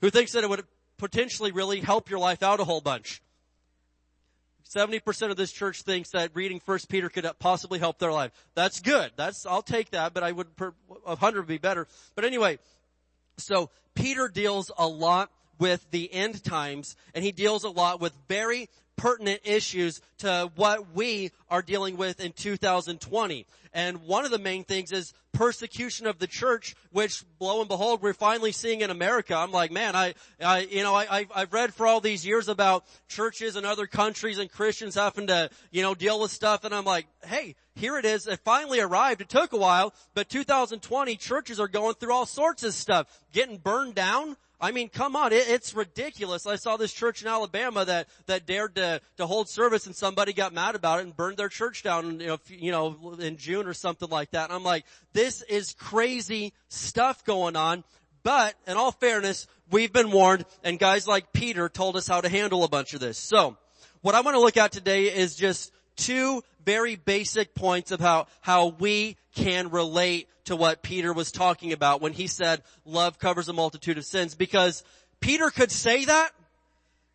Who 0.00 0.10
thinks 0.10 0.32
that 0.32 0.44
it 0.44 0.50
would 0.50 0.64
potentially 0.98 1.50
really 1.50 1.80
help 1.80 2.10
your 2.10 2.18
life 2.18 2.42
out 2.42 2.60
a 2.60 2.64
whole 2.64 2.82
bunch? 2.82 3.22
70% 4.74 5.30
of 5.30 5.36
this 5.36 5.52
church 5.52 5.82
thinks 5.82 6.10
that 6.10 6.30
reading 6.34 6.60
First 6.60 6.88
Peter 6.88 7.08
could 7.08 7.26
possibly 7.38 7.78
help 7.78 7.98
their 7.98 8.12
life. 8.12 8.32
That's 8.54 8.80
good. 8.80 9.12
That's, 9.16 9.46
I'll 9.46 9.62
take 9.62 9.90
that, 9.90 10.14
but 10.14 10.22
I 10.22 10.32
would, 10.32 10.48
a 11.06 11.16
hundred 11.16 11.42
would 11.42 11.48
be 11.48 11.58
better. 11.58 11.86
But 12.14 12.24
anyway, 12.24 12.58
so 13.38 13.70
Peter 13.94 14.28
deals 14.28 14.70
a 14.76 14.86
lot 14.86 15.30
with 15.58 15.88
the 15.90 16.12
end 16.12 16.42
times 16.42 16.96
and 17.14 17.24
he 17.24 17.32
deals 17.32 17.64
a 17.64 17.70
lot 17.70 18.00
with 18.00 18.12
very 18.28 18.68
pertinent 18.96 19.40
issues 19.44 20.00
to 20.18 20.50
what 20.56 20.94
we 20.94 21.30
are 21.50 21.62
dealing 21.62 21.96
with 21.96 22.20
in 22.20 22.32
2020. 22.32 23.46
And 23.74 24.02
one 24.02 24.24
of 24.24 24.30
the 24.30 24.38
main 24.38 24.62
things 24.62 24.92
is 24.92 25.12
persecution 25.32 26.06
of 26.06 26.20
the 26.20 26.28
church, 26.28 26.76
which 26.92 27.24
lo 27.40 27.58
and 27.58 27.68
behold, 27.68 28.00
we're 28.00 28.14
finally 28.14 28.52
seeing 28.52 28.82
in 28.82 28.90
America. 28.90 29.34
I'm 29.34 29.50
like, 29.50 29.72
man, 29.72 29.96
I, 29.96 30.14
I 30.40 30.60
you 30.60 30.84
know, 30.84 30.94
I, 30.94 31.26
I've 31.34 31.52
read 31.52 31.74
for 31.74 31.84
all 31.84 32.00
these 32.00 32.24
years 32.24 32.48
about 32.48 32.84
churches 33.08 33.56
and 33.56 33.66
other 33.66 33.88
countries 33.88 34.38
and 34.38 34.48
Christians 34.48 34.94
having 34.94 35.26
to, 35.26 35.50
you 35.72 35.82
know, 35.82 35.96
deal 35.96 36.20
with 36.20 36.30
stuff. 36.30 36.62
And 36.62 36.72
I'm 36.72 36.84
like, 36.84 37.06
hey, 37.26 37.56
here 37.74 37.98
it 37.98 38.04
is. 38.04 38.28
It 38.28 38.38
finally 38.44 38.78
arrived. 38.78 39.20
It 39.20 39.28
took 39.28 39.52
a 39.52 39.58
while, 39.58 39.92
but 40.14 40.28
2020 40.28 41.16
churches 41.16 41.58
are 41.58 41.66
going 41.66 41.94
through 41.94 42.14
all 42.14 42.26
sorts 42.26 42.62
of 42.62 42.74
stuff, 42.74 43.08
getting 43.32 43.58
burned 43.58 43.96
down, 43.96 44.36
I 44.64 44.70
mean, 44.70 44.88
come 44.88 45.14
on, 45.14 45.32
it, 45.34 45.44
it's 45.48 45.74
ridiculous. 45.74 46.46
I 46.46 46.56
saw 46.56 46.78
this 46.78 46.90
church 46.92 47.20
in 47.20 47.28
Alabama 47.28 47.84
that, 47.84 48.08
that 48.26 48.46
dared 48.46 48.76
to, 48.76 49.02
to 49.18 49.26
hold 49.26 49.48
service 49.48 49.84
and 49.84 49.94
somebody 49.94 50.32
got 50.32 50.54
mad 50.54 50.74
about 50.74 51.00
it 51.00 51.02
and 51.02 51.14
burned 51.14 51.36
their 51.36 51.50
church 51.50 51.82
down, 51.82 52.18
you 52.18 52.28
know, 52.28 52.38
you 52.48 52.70
know, 52.70 53.16
in 53.20 53.36
June 53.36 53.63
or 53.66 53.74
something 53.74 54.08
like 54.08 54.30
that. 54.32 54.44
And 54.44 54.52
I'm 54.52 54.64
like, 54.64 54.84
this 55.12 55.42
is 55.42 55.74
crazy 55.74 56.52
stuff 56.68 57.24
going 57.24 57.56
on. 57.56 57.84
But 58.22 58.54
in 58.66 58.76
all 58.76 58.92
fairness, 58.92 59.46
we've 59.70 59.92
been 59.92 60.10
warned 60.10 60.46
and 60.62 60.78
guys 60.78 61.06
like 61.06 61.32
Peter 61.32 61.68
told 61.68 61.96
us 61.96 62.08
how 62.08 62.20
to 62.20 62.28
handle 62.28 62.64
a 62.64 62.68
bunch 62.68 62.94
of 62.94 63.00
this. 63.00 63.18
So, 63.18 63.56
what 64.00 64.14
I 64.14 64.20
want 64.20 64.34
to 64.34 64.40
look 64.40 64.56
at 64.56 64.72
today 64.72 65.04
is 65.04 65.34
just 65.34 65.72
two 65.96 66.42
very 66.64 66.96
basic 66.96 67.54
points 67.54 67.90
of 67.90 68.00
how, 68.00 68.26
how 68.40 68.68
we 68.68 69.16
can 69.34 69.70
relate 69.70 70.28
to 70.44 70.56
what 70.56 70.82
Peter 70.82 71.12
was 71.12 71.32
talking 71.32 71.72
about 71.72 72.00
when 72.00 72.12
he 72.12 72.26
said 72.26 72.62
love 72.84 73.18
covers 73.18 73.48
a 73.48 73.52
multitude 73.52 73.98
of 73.98 74.04
sins 74.04 74.34
because 74.34 74.84
Peter 75.20 75.50
could 75.50 75.70
say 75.70 76.04
that 76.04 76.30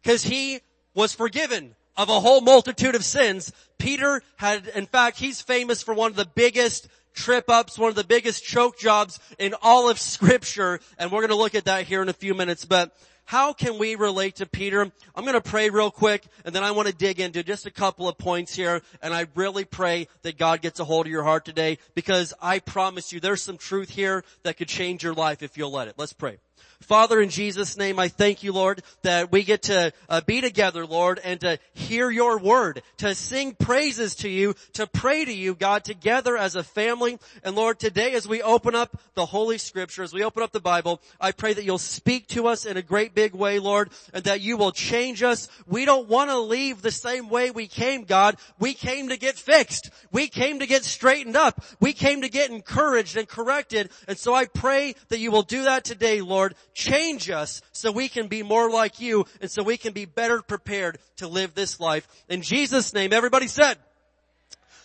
because 0.02 0.24
he 0.24 0.62
was 0.94 1.14
forgiven 1.14 1.76
of 2.00 2.08
a 2.08 2.20
whole 2.22 2.40
multitude 2.40 2.96
of 2.96 3.04
sins. 3.04 3.52
Peter 3.78 4.24
had, 4.38 4.66
in 4.68 4.86
fact, 4.86 5.20
he's 5.20 5.42
famous 5.42 5.84
for 5.84 5.94
one 5.94 6.10
of 6.10 6.16
the 6.16 6.30
biggest 6.34 6.88
trip 7.14 7.50
ups, 7.50 7.78
one 7.78 7.90
of 7.90 7.96
the 7.96 8.06
biggest 8.06 8.42
choke 8.46 8.80
jobs 8.80 9.20
in 9.38 9.54
all 9.62 9.90
of 9.90 10.00
scripture. 10.00 10.80
And 10.98 11.12
we're 11.12 11.20
going 11.20 11.30
to 11.30 11.36
look 11.36 11.56
at 11.56 11.66
that 11.66 11.88
here 11.88 12.02
in 12.02 12.08
a 12.08 12.14
few 12.14 12.34
minutes. 12.34 12.64
But 12.64 12.96
how 13.26 13.52
can 13.52 13.78
we 13.78 13.96
relate 13.96 14.38
to 14.38 14.46
Peter? 14.46 14.90
I'm 15.14 15.26
going 15.26 15.34
to 15.34 15.42
pray 15.42 15.70
real 15.70 15.92
quick 15.92 16.24
and 16.46 16.56
then 16.56 16.64
I 16.64 16.72
want 16.72 16.88
to 16.88 16.96
dig 16.96 17.20
into 17.20 17.44
just 17.44 17.66
a 17.66 17.72
couple 17.72 18.08
of 18.08 18.18
points 18.18 18.56
here 18.56 18.82
and 19.02 19.14
I 19.14 19.28
really 19.36 19.66
pray 19.66 20.08
that 20.22 20.38
God 20.38 20.62
gets 20.62 20.80
a 20.80 20.86
hold 20.86 21.06
of 21.06 21.12
your 21.12 21.24
heart 21.24 21.44
today 21.44 21.80
because 21.96 22.34
I 22.42 22.60
promise 22.60 23.12
you 23.12 23.20
there's 23.20 23.44
some 23.44 23.58
truth 23.58 23.90
here 23.90 24.24
that 24.44 24.56
could 24.56 24.70
change 24.70 25.04
your 25.04 25.14
life 25.14 25.44
if 25.44 25.58
you'll 25.58 25.74
let 25.74 25.90
it. 25.90 25.96
Let's 25.98 26.14
pray. 26.14 26.38
Father, 26.82 27.22
in 27.22 27.30
Jesus' 27.30 27.78
name, 27.78 28.00
I 28.00 28.08
thank 28.08 28.42
you, 28.42 28.52
Lord, 28.52 28.82
that 29.04 29.32
we 29.32 29.44
get 29.44 29.64
to 29.64 29.94
uh, 30.08 30.22
be 30.22 30.42
together, 30.42 30.86
Lord, 30.86 31.20
and 31.24 31.40
to 31.42 31.60
hear 31.74 32.10
your 32.10 32.40
word, 32.40 32.82
to 32.98 33.14
sing 33.14 33.54
praises 33.54 34.16
to 34.16 34.30
you, 34.30 34.56
to 34.74 34.88
pray 34.88 35.24
to 35.24 35.32
you, 35.32 35.54
God, 35.54 35.84
together 35.84 36.36
as 36.36 36.56
a 36.56 36.64
family. 36.64 37.20
And 37.44 37.56
Lord, 37.56 37.80
today 37.80 38.14
as 38.14 38.28
we 38.28 38.42
open 38.42 38.76
up 38.76 39.00
the 39.14 39.26
Holy 39.26 39.58
Scripture, 39.58 40.04
as 40.04 40.14
we 40.14 40.24
open 40.24 40.42
up 40.42 40.52
the 40.52 40.60
Bible, 40.60 41.02
I 41.20 41.32
pray 41.32 41.54
that 41.54 41.64
you'll 41.64 41.78
speak 41.78 42.28
to 42.30 42.48
us 42.48 42.66
in 42.66 42.78
a 42.78 42.82
great 42.82 43.14
big 43.14 43.36
way, 43.36 43.60
Lord, 43.60 43.90
and 44.14 44.24
that 44.24 44.42
you 44.42 44.58
will 44.58 44.72
change 44.72 45.22
us. 45.22 45.48
We 45.68 45.86
don't 45.86 46.08
want 46.08 46.32
to 46.32 46.40
leave 46.40 46.82
the 46.82 46.92
same 46.92 47.30
way 47.30 47.52
we 47.52 47.68
came, 47.68 48.06
God. 48.06 48.38
We 48.58 48.74
came 48.74 49.10
to 49.10 49.18
get 49.18 49.36
fixed. 49.36 49.92
We 50.12 50.28
came 50.28 50.60
to 50.60 50.66
get 50.66 50.86
straightened 50.86 51.36
up. 51.36 51.64
We 51.80 51.94
came 51.94 52.22
to 52.22 52.30
get 52.30 52.50
encouraged 52.50 53.16
and 53.18 53.28
corrected. 53.28 53.92
And 54.08 54.18
so 54.18 54.34
I 54.34 54.46
pray 54.46 54.96
that 55.10 55.20
you 55.20 55.30
will 55.30 55.44
do 55.44 55.66
that 55.66 55.84
today, 55.84 56.22
Lord. 56.22 56.49
Change 56.74 57.30
us 57.30 57.62
so 57.72 57.92
we 57.92 58.10
can 58.10 58.28
be 58.28 58.44
more 58.44 58.70
like 58.70 59.00
you 59.00 59.26
and 59.42 59.50
so 59.50 59.64
we 59.64 59.78
can 59.78 59.94
be 59.94 60.06
better 60.06 60.42
prepared 60.42 61.00
to 61.18 61.28
live 61.28 61.54
this 61.56 61.80
life. 61.80 62.08
In 62.30 62.42
Jesus 62.42 62.94
name, 62.94 63.14
everybody 63.14 63.48
said. 63.48 63.78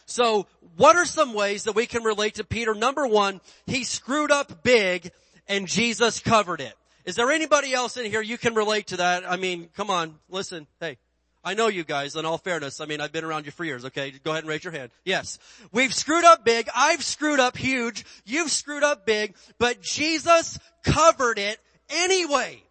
So 0.07 0.47
what 0.77 0.97
are 0.97 1.07
some 1.07 1.35
ways 1.35 1.65
that 1.65 1.75
we 1.75 1.87
can 1.87 2.03
relate 2.03 2.35
to 2.35 2.45
Peter? 2.45 2.75
Number 2.75 3.07
one, 3.07 3.41
he 3.67 3.85
screwed 3.85 4.31
up 4.31 4.63
big 4.63 5.11
and 5.49 5.67
Jesus 5.67 6.21
covered 6.21 6.61
it. 6.61 6.75
Is 7.05 7.17
there 7.17 7.31
anybody 7.31 7.75
else 7.75 7.97
in 7.97 8.07
here 8.07 8.23
you 8.23 8.39
can 8.39 8.55
relate 8.55 8.89
to 8.89 8.97
that? 8.99 9.31
I 9.31 9.37
mean, 9.37 9.69
come 9.77 9.91
on, 9.91 10.15
listen, 10.29 10.67
hey. 10.81 10.97
I 11.45 11.55
know 11.55 11.69
you 11.69 11.85
guys, 11.85 12.17
in 12.17 12.25
all 12.25 12.39
fairness. 12.39 12.81
I 12.81 12.87
mean, 12.87 13.01
I've 13.01 13.13
been 13.13 13.25
around 13.25 13.45
you 13.45 13.53
for 13.53 13.65
years, 13.65 13.85
okay? 13.85 14.13
Go 14.25 14.31
ahead 14.31 14.45
and 14.45 14.49
raise 14.49 14.65
your 14.65 14.73
hand. 14.73 14.91
Yes. 15.05 15.39
We've 15.73 15.93
screwed 15.93 16.25
up 16.25 16.45
big. 16.45 16.69
I've 16.75 17.03
screwed 17.03 17.39
up 17.39 17.57
huge. 17.57 18.05
You've 18.25 18.51
screwed 18.51 18.83
up 18.83 19.05
big. 19.05 19.35
But 19.59 19.83
Jesus 19.83 20.59
covered 20.83 21.39
it 21.39 21.59
anyway. 21.91 22.63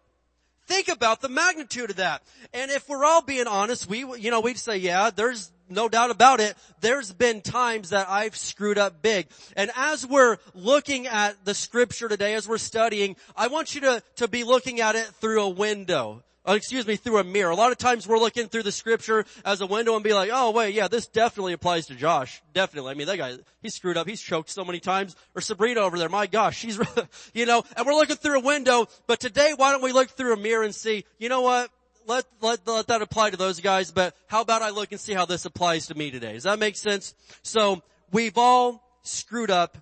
Think 0.66 0.88
about 0.88 1.20
the 1.20 1.28
magnitude 1.28 1.90
of 1.90 1.96
that. 1.96 2.22
And 2.52 2.70
if 2.70 2.88
we're 2.88 3.04
all 3.04 3.22
being 3.22 3.46
honest, 3.46 3.88
we, 3.88 3.98
you 3.98 4.30
know, 4.30 4.40
we'd 4.40 4.58
say, 4.58 4.78
yeah, 4.78 5.10
there's 5.14 5.52
no 5.68 5.88
doubt 5.88 6.10
about 6.10 6.40
it. 6.40 6.56
There's 6.80 7.12
been 7.12 7.42
times 7.42 7.90
that 7.90 8.08
I've 8.08 8.36
screwed 8.36 8.78
up 8.78 9.02
big. 9.02 9.28
And 9.56 9.70
as 9.76 10.06
we're 10.06 10.38
looking 10.54 11.06
at 11.06 11.44
the 11.44 11.54
scripture 11.54 12.08
today, 12.08 12.34
as 12.34 12.48
we're 12.48 12.58
studying, 12.58 13.16
I 13.36 13.48
want 13.48 13.74
you 13.74 13.82
to, 13.82 14.02
to 14.16 14.28
be 14.28 14.42
looking 14.42 14.80
at 14.80 14.96
it 14.96 15.06
through 15.20 15.42
a 15.42 15.48
window 15.48 16.22
Uh, 16.46 16.52
excuse 16.52 16.86
me, 16.86 16.96
through 16.96 17.18
a 17.18 17.24
mirror. 17.24 17.50
A 17.50 17.56
lot 17.56 17.72
of 17.72 17.78
times 17.78 18.06
we're 18.06 18.18
looking 18.18 18.48
through 18.48 18.64
the 18.64 18.72
scripture 18.72 19.24
as 19.46 19.62
a 19.62 19.66
window 19.66 19.94
and 19.94 20.04
be 20.04 20.12
like, 20.12 20.28
oh 20.32 20.50
wait, 20.50 20.74
yeah, 20.74 20.88
this 20.88 21.06
definitely 21.06 21.54
applies 21.54 21.86
to 21.86 21.94
Josh. 21.94 22.42
Definitely. 22.52 22.90
I 22.90 22.94
mean, 22.94 23.06
that 23.06 23.16
guy, 23.16 23.36
he's 23.62 23.74
screwed 23.74 23.96
up. 23.96 24.06
He's 24.06 24.20
choked 24.20 24.50
so 24.50 24.62
many 24.62 24.78
times. 24.78 25.16
Or 25.34 25.40
Sabrina 25.40 25.80
over 25.80 25.98
there, 25.98 26.10
my 26.10 26.26
gosh, 26.26 26.58
she's, 26.58 26.78
you 27.34 27.46
know, 27.46 27.64
and 27.76 27.86
we're 27.86 27.94
looking 27.94 28.16
through 28.16 28.40
a 28.40 28.44
window, 28.44 28.86
but 29.06 29.20
today 29.20 29.54
why 29.56 29.72
don't 29.72 29.82
we 29.82 29.92
look 29.92 30.10
through 30.10 30.34
a 30.34 30.36
mirror 30.36 30.64
and 30.64 30.74
see, 30.74 31.06
you 31.18 31.30
know 31.30 31.40
what? 31.40 31.70
Let, 32.06 32.26
let, 32.42 32.68
let 32.68 32.88
that 32.88 33.00
apply 33.00 33.30
to 33.30 33.38
those 33.38 33.60
guys, 33.60 33.90
but 33.90 34.14
how 34.26 34.42
about 34.42 34.60
I 34.60 34.68
look 34.68 34.92
and 34.92 35.00
see 35.00 35.14
how 35.14 35.24
this 35.24 35.46
applies 35.46 35.86
to 35.86 35.94
me 35.94 36.10
today? 36.10 36.34
Does 36.34 36.42
that 36.42 36.58
make 36.58 36.76
sense? 36.76 37.14
So, 37.42 37.82
we've 38.12 38.36
all 38.36 38.82
screwed 39.02 39.50
up 39.50 39.78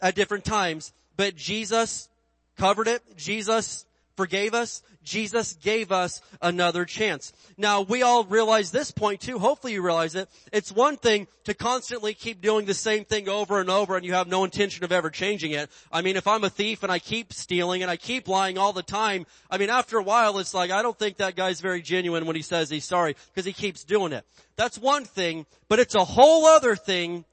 at 0.00 0.14
different 0.14 0.46
times, 0.46 0.94
but 1.18 1.36
Jesus 1.36 2.08
covered 2.56 2.88
it. 2.88 3.02
Jesus 3.18 3.84
forgave 4.16 4.54
us. 4.54 4.82
Jesus 5.02 5.54
gave 5.54 5.92
us 5.92 6.20
another 6.42 6.84
chance. 6.84 7.32
Now 7.56 7.82
we 7.82 8.02
all 8.02 8.24
realize 8.24 8.70
this 8.70 8.90
point 8.90 9.20
too. 9.20 9.38
Hopefully 9.38 9.72
you 9.72 9.82
realize 9.82 10.14
it. 10.14 10.28
It's 10.52 10.70
one 10.70 10.96
thing 10.96 11.26
to 11.44 11.54
constantly 11.54 12.14
keep 12.14 12.40
doing 12.40 12.66
the 12.66 12.74
same 12.74 13.04
thing 13.04 13.28
over 13.28 13.60
and 13.60 13.70
over 13.70 13.96
and 13.96 14.04
you 14.04 14.12
have 14.12 14.28
no 14.28 14.44
intention 14.44 14.84
of 14.84 14.92
ever 14.92 15.10
changing 15.10 15.52
it. 15.52 15.70
I 15.90 16.02
mean, 16.02 16.16
if 16.16 16.26
I'm 16.26 16.44
a 16.44 16.50
thief 16.50 16.82
and 16.82 16.92
I 16.92 16.98
keep 16.98 17.32
stealing 17.32 17.82
and 17.82 17.90
I 17.90 17.96
keep 17.96 18.28
lying 18.28 18.58
all 18.58 18.72
the 18.72 18.82
time, 18.82 19.26
I 19.50 19.58
mean, 19.58 19.70
after 19.70 19.98
a 19.98 20.02
while 20.02 20.38
it's 20.38 20.54
like, 20.54 20.70
I 20.70 20.82
don't 20.82 20.98
think 20.98 21.16
that 21.16 21.36
guy's 21.36 21.60
very 21.60 21.82
genuine 21.82 22.26
when 22.26 22.36
he 22.36 22.42
says 22.42 22.68
he's 22.68 22.84
sorry 22.84 23.16
because 23.28 23.46
he 23.46 23.52
keeps 23.52 23.84
doing 23.84 24.12
it. 24.12 24.24
That's 24.56 24.78
one 24.78 25.04
thing, 25.04 25.46
but 25.68 25.78
it's 25.78 25.94
a 25.94 26.04
whole 26.04 26.46
other 26.46 26.76
thing 26.76 27.24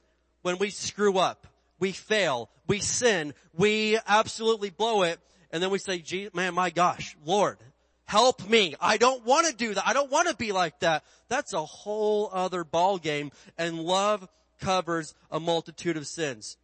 when 0.41 0.57
we 0.57 0.69
screw 0.69 1.17
up. 1.17 1.47
We 1.79 1.91
fail. 1.91 2.49
We 2.67 2.79
sin. 2.79 3.33
We 3.53 3.99
absolutely 4.07 4.69
blow 4.69 5.03
it 5.03 5.19
and 5.51 5.61
then 5.61 5.69
we 5.69 5.79
say, 5.79 6.03
man, 6.33 6.53
my 6.53 6.69
gosh, 6.69 7.15
Lord, 7.25 7.57
help 8.05 8.47
me. 8.49 8.75
I 8.81 8.97
don't 8.97 9.25
want 9.25 9.47
to 9.47 9.53
do 9.53 9.73
that. 9.73 9.87
I 9.87 9.93
don't 9.93 10.11
want 10.11 10.27
to 10.27 10.35
be 10.35 10.51
like 10.51 10.79
that. 10.79 11.03
That's 11.29 11.53
a 11.53 11.63
whole 11.63 12.29
other 12.33 12.63
ball 12.63 12.97
game 12.97 13.31
and 13.57 13.79
love 13.79 14.27
covers 14.59 15.13
a 15.31 15.39
multitude 15.39 15.97
of 15.97 16.07
sins. 16.07 16.57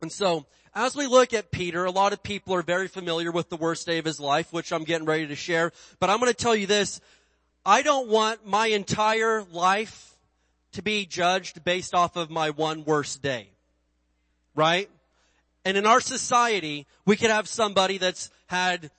And 0.00 0.12
so, 0.12 0.46
as 0.74 0.94
we 0.94 1.06
look 1.06 1.34
at 1.34 1.50
Peter, 1.50 1.84
a 1.84 1.90
lot 1.90 2.12
of 2.12 2.22
people 2.22 2.54
are 2.54 2.62
very 2.62 2.88
familiar 2.88 3.32
with 3.32 3.48
the 3.48 3.56
worst 3.56 3.86
day 3.86 3.98
of 3.98 4.04
his 4.04 4.20
life, 4.20 4.52
which 4.52 4.72
I'm 4.72 4.84
getting 4.84 5.06
ready 5.06 5.26
to 5.26 5.34
share. 5.34 5.72
But 5.98 6.10
I'm 6.10 6.20
going 6.20 6.30
to 6.30 6.36
tell 6.36 6.54
you 6.54 6.66
this. 6.66 7.00
I 7.66 7.82
don't 7.82 8.08
want 8.08 8.46
my 8.46 8.68
entire 8.68 9.42
life 9.42 10.14
to 10.72 10.82
be 10.82 11.04
judged 11.04 11.64
based 11.64 11.94
off 11.94 12.16
of 12.16 12.30
my 12.30 12.50
one 12.50 12.84
worst 12.84 13.22
day. 13.22 13.50
Right? 14.54 14.88
And 15.64 15.76
in 15.76 15.86
our 15.86 16.00
society, 16.00 16.86
we 17.04 17.16
could 17.16 17.30
have 17.30 17.48
somebody 17.48 17.98
that's 17.98 18.30
had 18.46 18.90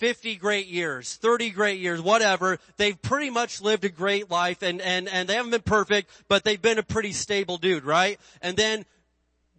50 0.00 0.36
great 0.36 0.66
years, 0.66 1.16
30 1.16 1.50
great 1.50 1.78
years, 1.78 2.00
whatever. 2.00 2.58
They've 2.78 3.00
pretty 3.00 3.28
much 3.28 3.60
lived 3.60 3.84
a 3.84 3.90
great 3.90 4.30
life 4.30 4.62
and, 4.62 4.80
and, 4.80 5.08
and 5.08 5.28
they 5.28 5.34
haven't 5.34 5.50
been 5.50 5.60
perfect, 5.60 6.10
but 6.26 6.42
they've 6.42 6.60
been 6.60 6.78
a 6.78 6.82
pretty 6.82 7.12
stable 7.12 7.58
dude, 7.58 7.84
right? 7.84 8.18
And 8.40 8.56
then 8.56 8.86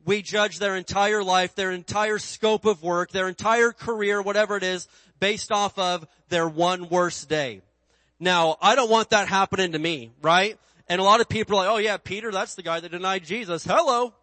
we 0.03 0.23
judge 0.23 0.57
their 0.57 0.75
entire 0.75 1.23
life, 1.23 1.53
their 1.53 1.71
entire 1.71 2.17
scope 2.17 2.65
of 2.65 2.81
work, 2.81 3.11
their 3.11 3.27
entire 3.27 3.71
career, 3.71 4.19
whatever 4.19 4.57
it 4.57 4.63
is, 4.63 4.87
based 5.19 5.51
off 5.51 5.77
of 5.77 6.07
their 6.29 6.47
one 6.47 6.89
worst 6.89 7.29
day. 7.29 7.61
Now, 8.19 8.57
I 8.61 8.75
don't 8.75 8.89
want 8.89 9.11
that 9.11 9.27
happening 9.27 9.73
to 9.73 9.79
me, 9.79 10.11
right? 10.23 10.57
And 10.87 10.99
a 10.99 11.03
lot 11.03 11.21
of 11.21 11.29
people 11.29 11.57
are 11.57 11.65
like, 11.65 11.75
oh 11.75 11.77
yeah, 11.77 11.97
Peter, 11.97 12.31
that's 12.31 12.55
the 12.55 12.63
guy 12.63 12.79
that 12.79 12.91
denied 12.91 13.25
Jesus. 13.25 13.63
Hello. 13.63 14.13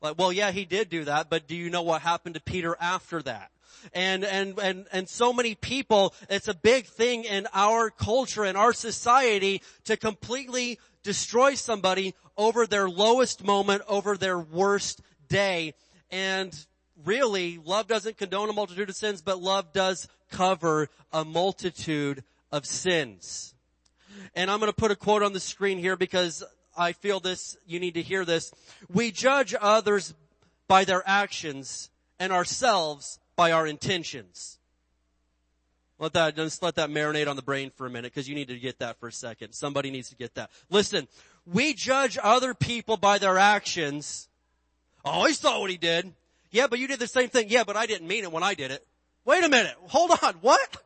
Like, 0.00 0.18
well, 0.18 0.32
yeah, 0.32 0.50
he 0.50 0.64
did 0.64 0.88
do 0.88 1.04
that, 1.04 1.28
but 1.28 1.46
do 1.46 1.54
you 1.54 1.70
know 1.70 1.82
what 1.82 2.02
happened 2.02 2.34
to 2.34 2.40
Peter 2.40 2.76
after 2.80 3.22
that? 3.22 3.50
And, 3.94 4.24
and, 4.24 4.58
and, 4.58 4.86
and 4.92 5.08
so 5.08 5.32
many 5.32 5.54
people, 5.54 6.14
it's 6.28 6.48
a 6.48 6.54
big 6.54 6.86
thing 6.86 7.24
in 7.24 7.46
our 7.54 7.90
culture, 7.90 8.44
in 8.44 8.56
our 8.56 8.72
society 8.72 9.62
to 9.84 9.96
completely 9.96 10.78
destroy 11.02 11.54
somebody 11.54 12.14
over 12.36 12.66
their 12.66 12.88
lowest 12.88 13.44
moment, 13.44 13.82
over 13.88 14.16
their 14.16 14.38
worst 14.38 15.00
day. 15.28 15.74
And 16.10 16.54
really, 17.04 17.58
love 17.64 17.86
doesn't 17.86 18.18
condone 18.18 18.50
a 18.50 18.52
multitude 18.52 18.88
of 18.90 18.96
sins, 18.96 19.22
but 19.22 19.40
love 19.40 19.72
does 19.72 20.08
cover 20.30 20.88
a 21.12 21.24
multitude 21.24 22.22
of 22.52 22.66
sins. 22.66 23.54
And 24.34 24.50
I'm 24.50 24.60
going 24.60 24.70
to 24.70 24.76
put 24.76 24.90
a 24.90 24.96
quote 24.96 25.22
on 25.22 25.32
the 25.32 25.40
screen 25.40 25.78
here 25.78 25.96
because 25.96 26.44
I 26.80 26.92
feel 26.92 27.20
this, 27.20 27.58
you 27.66 27.78
need 27.78 27.94
to 27.94 28.02
hear 28.02 28.24
this. 28.24 28.52
We 28.90 29.10
judge 29.10 29.54
others 29.60 30.14
by 30.66 30.84
their 30.84 31.02
actions 31.06 31.90
and 32.18 32.32
ourselves 32.32 33.18
by 33.36 33.52
our 33.52 33.66
intentions. 33.66 34.58
Let 35.98 36.14
that, 36.14 36.36
just 36.36 36.62
let 36.62 36.76
that 36.76 36.88
marinate 36.88 37.28
on 37.28 37.36
the 37.36 37.42
brain 37.42 37.70
for 37.76 37.86
a 37.86 37.90
minute 37.90 38.14
because 38.14 38.30
you 38.30 38.34
need 38.34 38.48
to 38.48 38.58
get 38.58 38.78
that 38.78 38.98
for 38.98 39.08
a 39.08 39.12
second. 39.12 39.52
Somebody 39.52 39.90
needs 39.90 40.08
to 40.08 40.16
get 40.16 40.34
that. 40.36 40.50
Listen, 40.70 41.06
we 41.44 41.74
judge 41.74 42.16
other 42.22 42.54
people 42.54 42.96
by 42.96 43.18
their 43.18 43.36
actions. 43.36 44.30
Oh, 45.04 45.26
he 45.26 45.34
saw 45.34 45.60
what 45.60 45.70
he 45.70 45.76
did. 45.76 46.10
Yeah, 46.50 46.66
but 46.66 46.78
you 46.78 46.88
did 46.88 46.98
the 46.98 47.06
same 47.06 47.28
thing. 47.28 47.50
Yeah, 47.50 47.64
but 47.64 47.76
I 47.76 47.84
didn't 47.84 48.08
mean 48.08 48.24
it 48.24 48.32
when 48.32 48.42
I 48.42 48.54
did 48.54 48.70
it. 48.70 48.86
Wait 49.26 49.44
a 49.44 49.50
minute. 49.50 49.74
Hold 49.88 50.12
on. 50.22 50.34
What? 50.40 50.82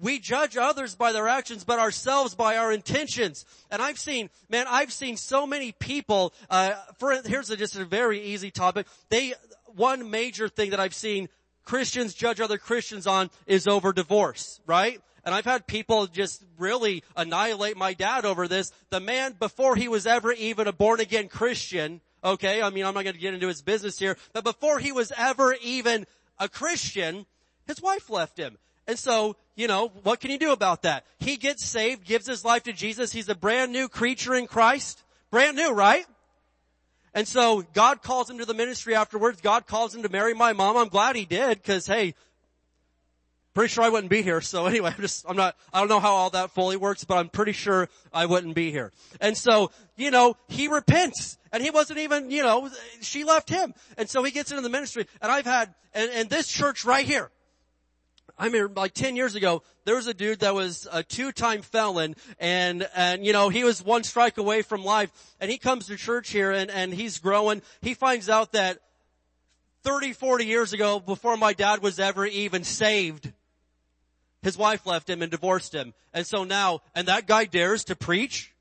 We 0.00 0.18
judge 0.18 0.56
others 0.56 0.94
by 0.94 1.12
their 1.12 1.28
actions, 1.28 1.64
but 1.64 1.78
ourselves 1.78 2.34
by 2.34 2.56
our 2.56 2.72
intentions. 2.72 3.44
And 3.70 3.82
I've 3.82 3.98
seen, 3.98 4.30
man, 4.48 4.66
I've 4.68 4.92
seen 4.92 5.16
so 5.16 5.46
many 5.46 5.72
people, 5.72 6.32
uh, 6.48 6.72
for, 6.98 7.20
here's 7.24 7.50
a, 7.50 7.56
just 7.56 7.76
a 7.76 7.84
very 7.84 8.20
easy 8.22 8.50
topic. 8.50 8.86
They, 9.10 9.34
one 9.76 10.10
major 10.10 10.48
thing 10.48 10.70
that 10.70 10.80
I've 10.80 10.94
seen 10.94 11.28
Christians 11.64 12.14
judge 12.14 12.40
other 12.40 12.58
Christians 12.58 13.06
on 13.06 13.30
is 13.46 13.68
over 13.68 13.92
divorce, 13.92 14.60
right? 14.66 15.00
And 15.24 15.34
I've 15.34 15.44
had 15.44 15.66
people 15.66 16.06
just 16.06 16.42
really 16.58 17.04
annihilate 17.14 17.76
my 17.76 17.92
dad 17.92 18.24
over 18.24 18.48
this. 18.48 18.72
The 18.88 19.00
man, 19.00 19.36
before 19.38 19.76
he 19.76 19.86
was 19.86 20.06
ever 20.06 20.32
even 20.32 20.66
a 20.66 20.72
born 20.72 21.00
again 21.00 21.28
Christian, 21.28 22.00
okay, 22.24 22.62
I 22.62 22.70
mean, 22.70 22.86
I'm 22.86 22.94
not 22.94 23.04
to 23.04 23.12
get 23.12 23.34
into 23.34 23.48
his 23.48 23.62
business 23.62 23.98
here, 23.98 24.16
but 24.32 24.44
before 24.44 24.78
he 24.78 24.92
was 24.92 25.12
ever 25.16 25.54
even 25.62 26.06
a 26.38 26.48
Christian, 26.48 27.26
his 27.66 27.82
wife 27.82 28.08
left 28.08 28.38
him. 28.38 28.56
And 28.86 28.98
so, 28.98 29.36
you 29.60 29.66
know, 29.66 29.88
what 30.04 30.20
can 30.20 30.30
you 30.30 30.38
do 30.38 30.52
about 30.52 30.82
that? 30.82 31.04
He 31.18 31.36
gets 31.36 31.66
saved, 31.66 32.06
gives 32.06 32.26
his 32.26 32.46
life 32.46 32.62
to 32.62 32.72
Jesus. 32.72 33.12
He's 33.12 33.28
a 33.28 33.34
brand 33.34 33.72
new 33.72 33.90
creature 33.90 34.34
in 34.34 34.46
Christ. 34.46 35.04
Brand 35.30 35.54
new, 35.54 35.72
right? 35.72 36.06
And 37.12 37.28
so 37.28 37.62
God 37.74 38.00
calls 38.00 38.30
him 38.30 38.38
to 38.38 38.46
the 38.46 38.54
ministry 38.54 38.94
afterwards. 38.94 39.42
God 39.42 39.66
calls 39.66 39.94
him 39.94 40.02
to 40.02 40.08
marry 40.08 40.32
my 40.32 40.54
mom. 40.54 40.78
I'm 40.78 40.88
glad 40.88 41.14
he 41.14 41.26
did 41.26 41.58
because 41.58 41.86
hey, 41.86 42.14
pretty 43.52 43.68
sure 43.68 43.84
I 43.84 43.90
wouldn't 43.90 44.08
be 44.08 44.22
here. 44.22 44.40
So 44.40 44.64
anyway, 44.64 44.94
I'm 44.96 45.02
just, 45.02 45.26
I'm 45.28 45.36
not, 45.36 45.56
I 45.74 45.80
don't 45.80 45.88
know 45.88 46.00
how 46.00 46.14
all 46.14 46.30
that 46.30 46.52
fully 46.52 46.78
works, 46.78 47.04
but 47.04 47.18
I'm 47.18 47.28
pretty 47.28 47.52
sure 47.52 47.90
I 48.14 48.24
wouldn't 48.24 48.54
be 48.54 48.70
here. 48.70 48.92
And 49.20 49.36
so, 49.36 49.72
you 49.94 50.10
know, 50.10 50.38
he 50.48 50.68
repents 50.68 51.36
and 51.52 51.62
he 51.62 51.70
wasn't 51.70 51.98
even, 51.98 52.30
you 52.30 52.42
know, 52.42 52.70
she 53.02 53.24
left 53.24 53.50
him. 53.50 53.74
And 53.98 54.08
so 54.08 54.22
he 54.22 54.30
gets 54.30 54.52
into 54.52 54.62
the 54.62 54.70
ministry 54.70 55.06
and 55.20 55.30
I've 55.30 55.44
had, 55.44 55.74
and, 55.92 56.10
and 56.12 56.30
this 56.30 56.48
church 56.48 56.86
right 56.86 57.04
here, 57.04 57.30
I 58.40 58.48
mean, 58.48 58.72
like 58.74 58.94
10 58.94 59.16
years 59.16 59.34
ago, 59.34 59.62
there 59.84 59.96
was 59.96 60.06
a 60.06 60.14
dude 60.14 60.40
that 60.40 60.54
was 60.54 60.88
a 60.90 61.02
two-time 61.02 61.60
felon 61.60 62.16
and, 62.38 62.88
and, 62.96 63.24
you 63.24 63.34
know, 63.34 63.50
he 63.50 63.64
was 63.64 63.84
one 63.84 64.02
strike 64.02 64.38
away 64.38 64.62
from 64.62 64.82
life 64.82 65.12
and 65.40 65.50
he 65.50 65.58
comes 65.58 65.88
to 65.88 65.96
church 65.96 66.30
here 66.30 66.50
and, 66.50 66.70
and 66.70 66.94
he's 66.94 67.18
growing. 67.18 67.60
He 67.82 67.92
finds 67.92 68.30
out 68.30 68.52
that 68.52 68.78
30, 69.82 70.14
40 70.14 70.46
years 70.46 70.72
ago, 70.72 71.00
before 71.00 71.36
my 71.36 71.52
dad 71.52 71.82
was 71.82 72.00
ever 72.00 72.24
even 72.24 72.64
saved, 72.64 73.30
his 74.42 74.56
wife 74.56 74.86
left 74.86 75.10
him 75.10 75.20
and 75.20 75.30
divorced 75.30 75.74
him. 75.74 75.92
And 76.14 76.26
so 76.26 76.44
now, 76.44 76.80
and 76.94 77.08
that 77.08 77.26
guy 77.26 77.44
dares 77.44 77.84
to 77.84 77.94
preach? 77.94 78.54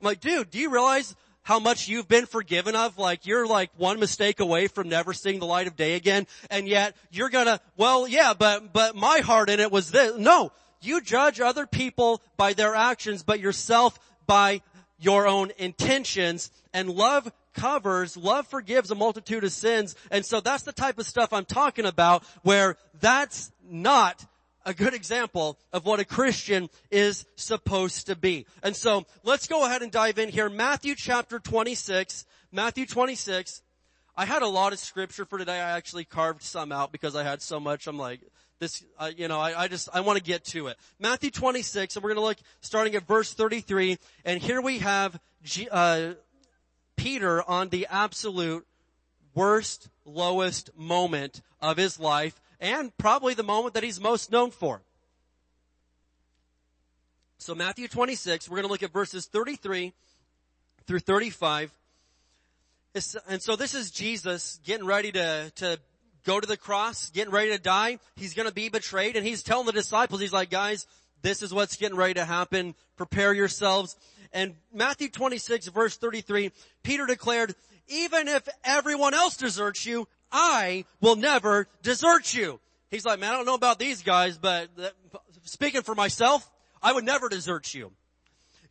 I'm 0.00 0.06
like, 0.06 0.20
dude, 0.20 0.50
do 0.50 0.60
you 0.60 0.70
realize 0.70 1.16
how 1.48 1.58
much 1.58 1.88
you've 1.88 2.06
been 2.06 2.26
forgiven 2.26 2.76
of. 2.76 2.98
Like 2.98 3.24
you're 3.24 3.46
like 3.46 3.70
one 3.78 3.98
mistake 3.98 4.38
away 4.38 4.66
from 4.66 4.90
never 4.90 5.14
seeing 5.14 5.38
the 5.38 5.46
light 5.46 5.66
of 5.66 5.76
day 5.76 5.94
again. 5.94 6.26
And 6.50 6.68
yet 6.68 6.94
you're 7.10 7.30
gonna, 7.30 7.58
well, 7.74 8.06
yeah, 8.06 8.34
but, 8.38 8.74
but 8.74 8.94
my 8.94 9.20
heart 9.20 9.48
in 9.48 9.58
it 9.58 9.72
was 9.72 9.90
this. 9.90 10.14
No, 10.18 10.52
you 10.82 11.00
judge 11.00 11.40
other 11.40 11.66
people 11.66 12.20
by 12.36 12.52
their 12.52 12.74
actions, 12.74 13.22
but 13.22 13.40
yourself 13.40 13.98
by 14.26 14.60
your 15.00 15.26
own 15.26 15.50
intentions 15.56 16.50
and 16.74 16.90
love 16.90 17.32
covers, 17.54 18.14
love 18.14 18.46
forgives 18.46 18.90
a 18.90 18.94
multitude 18.94 19.42
of 19.42 19.50
sins. 19.50 19.96
And 20.10 20.26
so 20.26 20.40
that's 20.40 20.64
the 20.64 20.72
type 20.72 20.98
of 20.98 21.06
stuff 21.06 21.32
I'm 21.32 21.46
talking 21.46 21.86
about 21.86 22.24
where 22.42 22.76
that's 23.00 23.50
not 23.66 24.22
a 24.68 24.74
good 24.74 24.92
example 24.92 25.58
of 25.72 25.86
what 25.86 25.98
a 25.98 26.04
Christian 26.04 26.68
is 26.90 27.24
supposed 27.36 28.06
to 28.06 28.14
be. 28.14 28.44
And 28.62 28.76
so 28.76 29.06
let's 29.24 29.48
go 29.48 29.64
ahead 29.64 29.80
and 29.80 29.90
dive 29.90 30.18
in 30.18 30.28
here. 30.28 30.50
Matthew 30.50 30.94
chapter 30.94 31.38
26, 31.38 32.26
Matthew 32.52 32.84
26. 32.84 33.62
I 34.14 34.26
had 34.26 34.42
a 34.42 34.46
lot 34.46 34.74
of 34.74 34.78
scripture 34.78 35.24
for 35.24 35.38
today. 35.38 35.58
I 35.58 35.70
actually 35.70 36.04
carved 36.04 36.42
some 36.42 36.70
out 36.70 36.92
because 36.92 37.16
I 37.16 37.22
had 37.22 37.40
so 37.40 37.58
much. 37.58 37.86
I'm 37.86 37.96
like, 37.96 38.20
this, 38.58 38.84
uh, 38.98 39.10
you 39.16 39.26
know, 39.26 39.40
I, 39.40 39.58
I 39.58 39.68
just, 39.68 39.88
I 39.94 40.00
want 40.02 40.18
to 40.18 40.22
get 40.22 40.44
to 40.46 40.66
it. 40.66 40.76
Matthew 40.98 41.30
26, 41.30 41.96
and 41.96 42.02
we're 42.02 42.10
going 42.10 42.22
to 42.22 42.28
look 42.28 42.38
starting 42.60 42.94
at 42.94 43.06
verse 43.06 43.32
33. 43.32 43.96
And 44.26 44.42
here 44.42 44.60
we 44.60 44.80
have 44.80 45.18
G, 45.44 45.66
uh, 45.70 46.12
Peter 46.96 47.42
on 47.48 47.70
the 47.70 47.86
absolute 47.88 48.66
worst, 49.34 49.88
lowest 50.04 50.76
moment 50.76 51.40
of 51.62 51.78
his 51.78 51.98
life 51.98 52.38
and 52.60 52.96
probably 52.98 53.34
the 53.34 53.42
moment 53.42 53.74
that 53.74 53.82
he's 53.82 54.00
most 54.00 54.30
known 54.30 54.50
for. 54.50 54.82
So 57.38 57.54
Matthew 57.54 57.86
26, 57.86 58.48
we're 58.48 58.56
going 58.56 58.66
to 58.66 58.72
look 58.72 58.82
at 58.82 58.92
verses 58.92 59.26
33 59.26 59.92
through 60.86 60.98
35. 60.98 61.70
And 63.28 63.40
so 63.40 63.54
this 63.54 63.74
is 63.74 63.92
Jesus 63.92 64.58
getting 64.64 64.86
ready 64.86 65.12
to, 65.12 65.52
to 65.56 65.78
go 66.24 66.40
to 66.40 66.46
the 66.46 66.56
cross, 66.56 67.10
getting 67.10 67.32
ready 67.32 67.50
to 67.50 67.58
die. 67.58 68.00
He's 68.16 68.34
going 68.34 68.48
to 68.48 68.54
be 68.54 68.68
betrayed 68.68 69.14
and 69.14 69.24
he's 69.24 69.42
telling 69.44 69.66
the 69.66 69.72
disciples, 69.72 70.20
he's 70.20 70.32
like, 70.32 70.50
guys, 70.50 70.86
this 71.22 71.42
is 71.42 71.54
what's 71.54 71.76
getting 71.76 71.96
ready 71.96 72.14
to 72.14 72.24
happen. 72.24 72.74
Prepare 72.96 73.32
yourselves. 73.32 73.96
And 74.32 74.54
Matthew 74.74 75.08
26 75.08 75.68
verse 75.68 75.96
33, 75.96 76.50
Peter 76.82 77.06
declared, 77.06 77.54
even 77.86 78.26
if 78.26 78.48
everyone 78.64 79.14
else 79.14 79.36
deserts 79.36 79.86
you, 79.86 80.08
I 80.30 80.84
will 81.00 81.16
never 81.16 81.68
desert 81.82 82.34
you. 82.34 82.60
He's 82.90 83.04
like, 83.04 83.20
man, 83.20 83.32
I 83.32 83.36
don't 83.36 83.46
know 83.46 83.54
about 83.54 83.78
these 83.78 84.02
guys, 84.02 84.38
but 84.38 84.68
speaking 85.44 85.82
for 85.82 85.94
myself, 85.94 86.50
I 86.82 86.92
would 86.92 87.04
never 87.04 87.28
desert 87.28 87.74
you. 87.74 87.92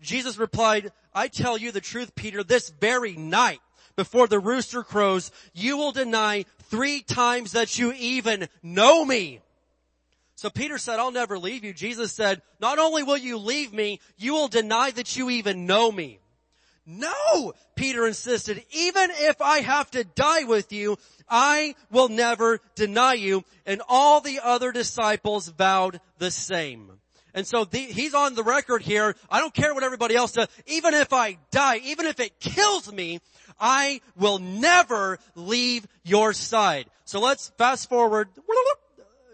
Jesus 0.01 0.37
replied, 0.37 0.91
I 1.13 1.27
tell 1.27 1.57
you 1.57 1.71
the 1.71 1.81
truth, 1.81 2.15
Peter, 2.15 2.43
this 2.43 2.69
very 2.69 3.13
night 3.13 3.59
before 3.95 4.27
the 4.27 4.39
rooster 4.39 4.83
crows, 4.83 5.31
you 5.53 5.77
will 5.77 5.91
deny 5.91 6.45
three 6.63 7.01
times 7.01 7.53
that 7.53 7.79
you 7.79 7.93
even 7.93 8.47
know 8.61 9.03
me. 9.03 9.41
So 10.35 10.51
Peter 10.51 10.77
said, 10.77 10.99
I'll 10.99 11.11
never 11.11 11.39
leave 11.39 11.63
you. 11.63 11.73
Jesus 11.73 12.13
said, 12.13 12.43
not 12.59 12.77
only 12.77 13.01
will 13.01 13.17
you 13.17 13.39
leave 13.39 13.73
me, 13.73 13.99
you 14.17 14.33
will 14.33 14.47
deny 14.47 14.91
that 14.91 15.17
you 15.17 15.31
even 15.31 15.65
know 15.65 15.91
me. 15.91 16.19
No, 16.89 17.53
Peter 17.75 18.07
insisted, 18.07 18.63
even 18.71 19.09
if 19.11 19.41
I 19.41 19.59
have 19.59 19.91
to 19.91 20.05
die 20.05 20.45
with 20.45 20.71
you, 20.71 20.97
I 21.29 21.75
will 21.91 22.07
never 22.07 22.61
deny 22.75 23.15
you. 23.15 23.43
And 23.65 23.81
all 23.89 24.21
the 24.21 24.39
other 24.41 24.71
disciples 24.71 25.49
vowed 25.49 25.99
the 26.17 26.31
same. 26.31 26.93
And 27.33 27.45
so 27.45 27.65
the, 27.65 27.77
he's 27.77 28.13
on 28.13 28.35
the 28.35 28.43
record 28.43 28.81
here. 28.81 29.15
I 29.29 29.41
don't 29.41 29.53
care 29.53 29.73
what 29.73 29.83
everybody 29.83 30.15
else 30.15 30.31
does. 30.31 30.47
Even 30.65 30.93
if 30.93 31.11
I 31.11 31.37
die, 31.51 31.81
even 31.83 32.05
if 32.05 32.21
it 32.21 32.39
kills 32.39 32.91
me, 32.91 33.19
I 33.59 34.01
will 34.15 34.39
never 34.39 35.19
leave 35.35 35.85
your 36.03 36.31
side. 36.31 36.87
So 37.03 37.19
let's 37.19 37.49
fast 37.57 37.89
forward. 37.89 38.29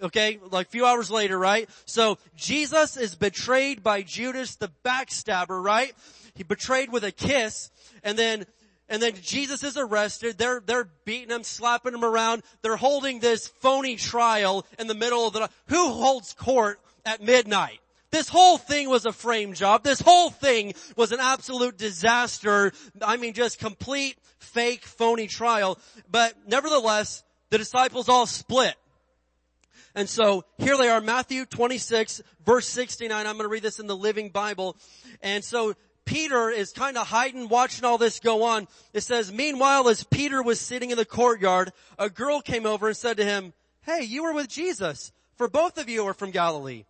Okay, 0.02 0.40
like 0.52 0.68
a 0.68 0.70
few 0.70 0.86
hours 0.86 1.10
later, 1.12 1.40
right? 1.40 1.70
So 1.86 2.18
Jesus 2.36 2.98
is 2.98 3.16
betrayed 3.16 3.84
by 3.84 4.02
Judas 4.02 4.56
the 4.56 4.70
backstabber, 4.84 5.64
right? 5.64 5.94
He 6.36 6.44
betrayed 6.44 6.92
with 6.92 7.04
a 7.04 7.12
kiss 7.12 7.70
and 8.04 8.18
then 8.18 8.46
and 8.90 9.02
then 9.02 9.14
Jesus 9.22 9.64
is 9.64 9.78
arrested. 9.78 10.38
They're, 10.38 10.62
they're 10.64 10.90
beating 11.06 11.30
him, 11.30 11.44
slapping 11.44 11.94
him 11.94 12.04
around. 12.04 12.44
They're 12.62 12.76
holding 12.76 13.20
this 13.20 13.48
phony 13.48 13.96
trial 13.96 14.68
in 14.78 14.88
the 14.88 14.94
middle 14.94 15.26
of 15.26 15.34
the, 15.34 15.50
who 15.70 15.88
holds 15.94 16.34
court 16.34 16.80
at 17.06 17.22
midnight? 17.22 17.80
This 18.12 18.30
whole 18.30 18.58
thing 18.58 18.90
was 18.90 19.06
a 19.06 19.12
frame 19.12 19.54
job. 19.54 19.84
This 19.84 20.00
whole 20.00 20.30
thing 20.30 20.74
was 20.96 21.12
an 21.12 21.20
absolute 21.20 21.78
disaster. 21.78 22.72
I 23.02 23.18
mean, 23.18 23.34
just 23.34 23.58
complete 23.58 24.18
fake 24.38 24.86
phony 24.86 25.28
trial. 25.28 25.80
But 26.12 26.36
nevertheless, 26.48 27.24
the 27.50 27.58
disciples 27.58 28.10
all 28.10 28.28
split. 28.28 28.76
And 29.96 30.08
so 30.08 30.46
here 30.58 30.78
they 30.78 30.90
are, 30.90 31.02
Matthew 31.02 31.46
26 31.46 32.22
verse 32.46 32.68
69. 32.68 33.26
I'm 33.26 33.34
going 33.34 33.46
to 33.46 33.50
read 33.50 33.64
this 33.64 33.80
in 33.80 33.88
the 33.88 33.98
Living 33.98 34.30
Bible. 34.30 34.78
And 35.22 35.44
so 35.44 35.74
Peter 36.06 36.50
is 36.50 36.72
kind 36.72 36.98
of 36.98 37.08
hiding, 37.08 37.48
watching 37.48 37.86
all 37.86 37.98
this 37.98 38.20
go 38.20 38.44
on. 38.44 38.68
It 38.94 39.02
says, 39.02 39.32
meanwhile, 39.32 39.88
as 39.88 40.04
Peter 40.04 40.42
was 40.44 40.60
sitting 40.60 40.92
in 40.92 40.98
the 40.98 41.06
courtyard, 41.06 41.72
a 41.98 42.10
girl 42.10 42.42
came 42.42 42.66
over 42.66 42.88
and 42.88 42.98
said 42.98 43.18
to 43.18 43.26
him, 43.26 43.54
hey, 43.84 44.04
you 44.04 44.24
were 44.24 44.34
with 44.34 44.50
Jesus, 44.50 45.12
for 45.36 45.48
both 45.48 45.78
of 45.78 45.90
you 45.90 46.06
are 46.06 46.14
from 46.14 46.32
Galilee. 46.32 46.86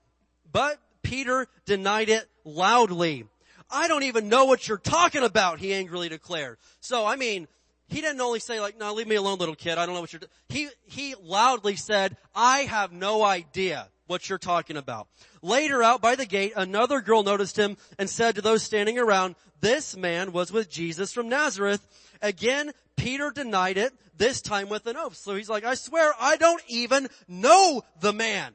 But 0.51 0.79
Peter 1.03 1.47
denied 1.65 2.09
it 2.09 2.27
loudly. 2.43 3.25
I 3.69 3.87
don't 3.87 4.03
even 4.03 4.29
know 4.29 4.45
what 4.45 4.67
you're 4.67 4.77
talking 4.77 5.23
about, 5.23 5.59
he 5.59 5.73
angrily 5.73 6.09
declared. 6.09 6.57
So, 6.79 7.05
I 7.05 7.15
mean, 7.15 7.47
he 7.87 8.01
didn't 8.01 8.21
only 8.21 8.39
say 8.39 8.59
like, 8.59 8.79
no, 8.79 8.93
leave 8.93 9.07
me 9.07 9.15
alone, 9.15 9.37
little 9.39 9.55
kid. 9.55 9.77
I 9.77 9.85
don't 9.85 9.95
know 9.95 10.01
what 10.01 10.13
you're, 10.13 10.21
he, 10.49 10.69
he 10.85 11.15
loudly 11.21 11.75
said, 11.75 12.17
I 12.35 12.59
have 12.61 12.91
no 12.91 13.23
idea 13.23 13.87
what 14.13 14.29
you're 14.29 14.37
talking 14.37 14.77
about. 14.77 15.07
Later 15.41 15.81
out 15.81 15.99
by 16.03 16.13
the 16.13 16.27
gate, 16.27 16.53
another 16.55 17.01
girl 17.01 17.23
noticed 17.23 17.57
him 17.57 17.77
and 17.97 18.07
said 18.07 18.35
to 18.35 18.41
those 18.41 18.61
standing 18.61 18.99
around, 18.99 19.33
this 19.59 19.97
man 19.97 20.31
was 20.31 20.51
with 20.51 20.69
Jesus 20.69 21.11
from 21.11 21.29
Nazareth. 21.29 21.81
Again, 22.21 22.73
Peter 22.95 23.31
denied 23.31 23.77
it, 23.77 23.91
this 24.15 24.39
time 24.39 24.69
with 24.69 24.85
an 24.85 24.97
oath. 24.97 25.15
So 25.15 25.33
he's 25.33 25.49
like, 25.49 25.65
I 25.65 25.73
swear 25.73 26.13
I 26.21 26.35
don't 26.35 26.61
even 26.67 27.07
know 27.27 27.81
the 28.01 28.13
man. 28.13 28.53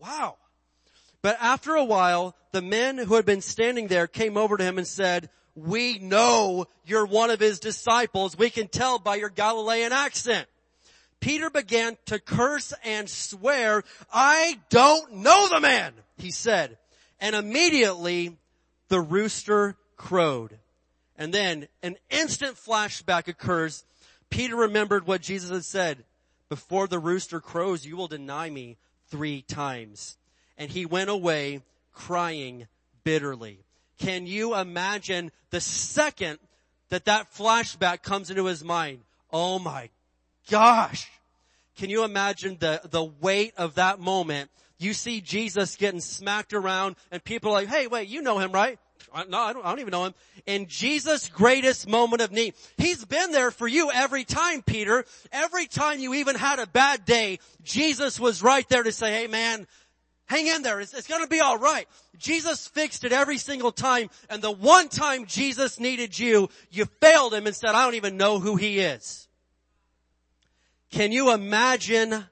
Wow. 0.00 0.36
But 1.20 1.36
after 1.42 1.74
a 1.74 1.84
while, 1.84 2.34
the 2.52 2.62
men 2.62 2.96
who 2.96 3.16
had 3.16 3.26
been 3.26 3.42
standing 3.42 3.88
there 3.88 4.06
came 4.06 4.38
over 4.38 4.56
to 4.56 4.64
him 4.64 4.78
and 4.78 4.86
said, 4.86 5.28
we 5.54 5.98
know 5.98 6.68
you're 6.86 7.04
one 7.04 7.28
of 7.28 7.38
his 7.38 7.60
disciples. 7.60 8.38
We 8.38 8.48
can 8.48 8.68
tell 8.68 8.98
by 8.98 9.16
your 9.16 9.28
Galilean 9.28 9.92
accent. 9.92 10.48
Peter 11.20 11.50
began 11.50 11.98
to 12.06 12.18
curse 12.18 12.72
and 12.82 13.08
swear, 13.08 13.84
I 14.12 14.58
don't 14.70 15.16
know 15.16 15.48
the 15.48 15.60
man, 15.60 15.92
he 16.16 16.30
said. 16.30 16.78
And 17.20 17.36
immediately 17.36 18.38
the 18.88 19.00
rooster 19.00 19.76
crowed. 19.96 20.58
And 21.16 21.32
then 21.32 21.68
an 21.82 21.96
instant 22.08 22.56
flashback 22.56 23.28
occurs. 23.28 23.84
Peter 24.30 24.56
remembered 24.56 25.06
what 25.06 25.20
Jesus 25.20 25.50
had 25.50 25.64
said. 25.64 26.04
before 26.48 26.88
the 26.88 26.98
rooster 26.98 27.40
crows, 27.40 27.86
you 27.86 27.96
will 27.96 28.08
deny 28.08 28.50
me 28.50 28.76
three 29.06 29.40
times. 29.42 30.18
And 30.58 30.68
he 30.70 30.84
went 30.84 31.08
away 31.08 31.62
crying 31.92 32.66
bitterly. 33.04 33.60
Can 33.98 34.26
you 34.26 34.56
imagine 34.56 35.30
the 35.50 35.60
second 35.60 36.38
that 36.88 37.04
that 37.04 37.32
flashback 37.32 38.02
comes 38.02 38.30
into 38.30 38.46
his 38.46 38.64
mind? 38.64 39.02
Oh 39.32 39.58
my 39.58 39.90
gosh. 40.50 41.10
Can 41.76 41.88
you 41.88 42.04
imagine 42.04 42.58
the, 42.60 42.82
the 42.90 43.04
weight 43.04 43.54
of 43.56 43.76
that 43.76 44.00
moment? 44.00 44.50
You 44.78 44.92
see 44.92 45.20
Jesus 45.20 45.76
getting 45.76 46.00
smacked 46.00 46.52
around 46.52 46.96
and 47.10 47.22
people 47.22 47.50
are 47.50 47.54
like, 47.54 47.68
hey, 47.68 47.86
wait, 47.86 48.08
you 48.08 48.20
know 48.20 48.38
him, 48.38 48.52
right? 48.52 48.78
No, 49.28 49.38
I 49.38 49.52
don't, 49.52 49.64
I 49.64 49.70
don't 49.70 49.80
even 49.80 49.90
know 49.90 50.04
him. 50.04 50.14
In 50.46 50.66
Jesus' 50.66 51.28
greatest 51.28 51.88
moment 51.88 52.22
of 52.22 52.32
need. 52.32 52.54
He's 52.76 53.04
been 53.04 53.32
there 53.32 53.50
for 53.50 53.66
you 53.66 53.90
every 53.90 54.24
time, 54.24 54.62
Peter. 54.62 55.04
Every 55.32 55.66
time 55.66 56.00
you 56.00 56.14
even 56.14 56.36
had 56.36 56.58
a 56.58 56.66
bad 56.66 57.04
day, 57.04 57.40
Jesus 57.62 58.20
was 58.20 58.42
right 58.42 58.68
there 58.68 58.82
to 58.82 58.92
say, 58.92 59.12
hey 59.12 59.26
man, 59.26 59.66
hang 60.26 60.46
in 60.46 60.62
there. 60.62 60.80
It's, 60.80 60.94
it's 60.94 61.08
gonna 61.08 61.26
be 61.26 61.40
alright. 61.40 61.88
Jesus 62.18 62.68
fixed 62.68 63.04
it 63.04 63.12
every 63.12 63.38
single 63.38 63.72
time. 63.72 64.10
And 64.28 64.42
the 64.42 64.52
one 64.52 64.88
time 64.88 65.26
Jesus 65.26 65.80
needed 65.80 66.18
you, 66.18 66.50
you 66.70 66.84
failed 67.00 67.34
him 67.34 67.46
and 67.46 67.56
said, 67.56 67.70
I 67.70 67.84
don't 67.84 67.94
even 67.94 68.16
know 68.16 68.38
who 68.38 68.56
he 68.56 68.80
is. 68.80 69.28
Can 70.90 71.12
you 71.12 71.32
imagine 71.32 72.24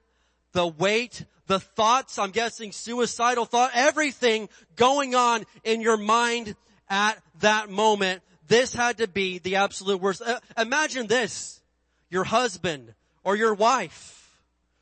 the 0.51 0.67
weight, 0.67 1.25
the 1.47 1.59
thoughts, 1.59 2.19
I'm 2.19 2.31
guessing 2.31 2.71
suicidal 2.71 3.45
thought, 3.45 3.71
everything 3.73 4.49
going 4.75 5.15
on 5.15 5.45
in 5.63 5.81
your 5.81 5.97
mind 5.97 6.55
at 6.89 7.21
that 7.39 7.69
moment? 7.69 8.21
This 8.47 8.73
had 8.73 8.97
to 8.97 9.07
be 9.07 9.39
the 9.39 9.57
absolute 9.57 10.01
worst. 10.01 10.21
Uh, 10.21 10.39
imagine 10.57 11.07
this. 11.07 11.61
Your 12.09 12.23
husband 12.23 12.95
or 13.23 13.35
your 13.35 13.53
wife 13.53 14.39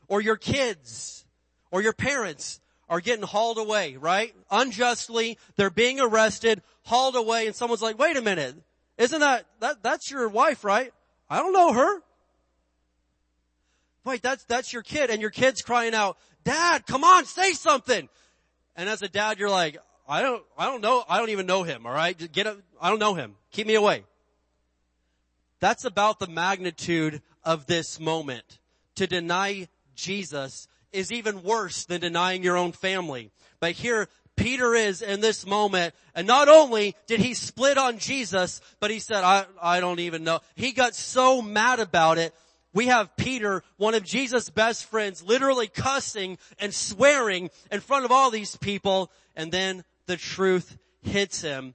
or 0.08 0.22
your 0.22 0.38
kids 0.38 1.26
or 1.72 1.82
your 1.82 1.94
parents 1.94 2.62
are 2.90 3.02
getting 3.02 3.26
hauled 3.26 3.58
away, 3.58 3.98
right? 3.98 4.34
Unjustly. 4.50 5.38
They're 5.58 5.70
being 5.70 6.00
arrested, 6.00 6.62
hauled 6.84 7.18
away, 7.18 7.48
and 7.48 7.56
someone's 7.56 7.82
like, 7.82 8.00
wait 8.00 8.16
a 8.16 8.22
minute. 8.22 8.56
Isn't 8.98 9.20
that, 9.20 9.46
that, 9.60 9.84
that's 9.84 10.10
your 10.10 10.30
wife, 10.30 10.64
right? 10.64 10.94
I 11.30 11.40
don't 11.40 11.54
know 11.54 11.74
her. 11.74 12.02
Wait, 14.08 14.22
that's, 14.22 14.46
that's 14.46 14.72
your 14.72 14.84
kid 14.84 15.10
and 15.10 15.20
your 15.22 15.30
kid's 15.30 15.62
crying 15.62 15.94
out, 15.94 16.18
dad, 16.46 16.88
come 16.88 17.04
on, 17.04 17.26
say 17.26 17.52
something. 17.52 18.08
And 18.78 18.88
as 18.88 19.02
a 19.02 19.10
dad, 19.10 19.38
you're 19.38 19.50
like, 19.50 19.76
I 20.08 20.22
don't, 20.22 20.42
I 20.58 20.68
don't 20.68 20.80
know, 20.80 21.04
I 21.10 21.18
don't 21.18 21.30
even 21.32 21.46
know 21.46 21.64
him, 21.64 21.86
alright? 21.86 22.32
Get 22.32 22.48
I 22.82 22.90
don't 22.90 23.00
know 23.00 23.16
him. 23.16 23.36
Keep 23.52 23.68
me 23.68 23.76
away. 23.76 24.06
That's 25.60 25.84
about 25.84 26.20
the 26.20 26.28
magnitude 26.28 27.22
of 27.44 27.66
this 27.66 28.00
moment. 28.00 28.60
To 28.96 29.08
deny 29.08 29.68
Jesus 29.94 30.70
is 30.94 31.12
even 31.12 31.44
worse 31.44 31.84
than 31.84 32.00
denying 32.00 32.44
your 32.44 32.56
own 32.56 32.72
family. 32.72 33.30
But 33.60 33.74
here, 33.74 34.08
Peter 34.38 34.74
is 34.74 35.02
in 35.02 35.20
this 35.20 35.46
moment, 35.46 35.94
and 36.16 36.26
not 36.26 36.48
only 36.48 36.96
did 37.08 37.20
he 37.20 37.34
split 37.34 37.78
on 37.78 37.98
Jesus, 37.98 38.62
but 38.80 38.90
he 38.90 39.00
said, 39.00 39.26
I, 39.26 39.46
I 39.62 39.82
don't 39.82 40.00
even 40.00 40.24
know. 40.24 40.40
He 40.56 40.72
got 40.72 40.96
so 40.96 41.42
mad 41.42 41.82
about 41.82 42.20
it 42.20 42.34
we 42.74 42.88
have 42.88 43.16
Peter, 43.16 43.64
one 43.78 43.96
of 43.96 44.04
Jesus' 44.04 44.50
best 44.50 44.86
friends, 44.86 45.24
literally 45.24 45.68
cussing 45.68 46.38
and 46.60 46.74
swearing 46.74 47.50
in 47.72 47.80
front 47.80 48.06
of 48.06 48.12
all 48.12 48.30
these 48.30 48.56
people, 48.58 49.12
and 49.36 49.52
then 49.52 49.84
the 50.06 50.18
truth 50.18 50.78
hits 51.02 51.42
him. 51.42 51.74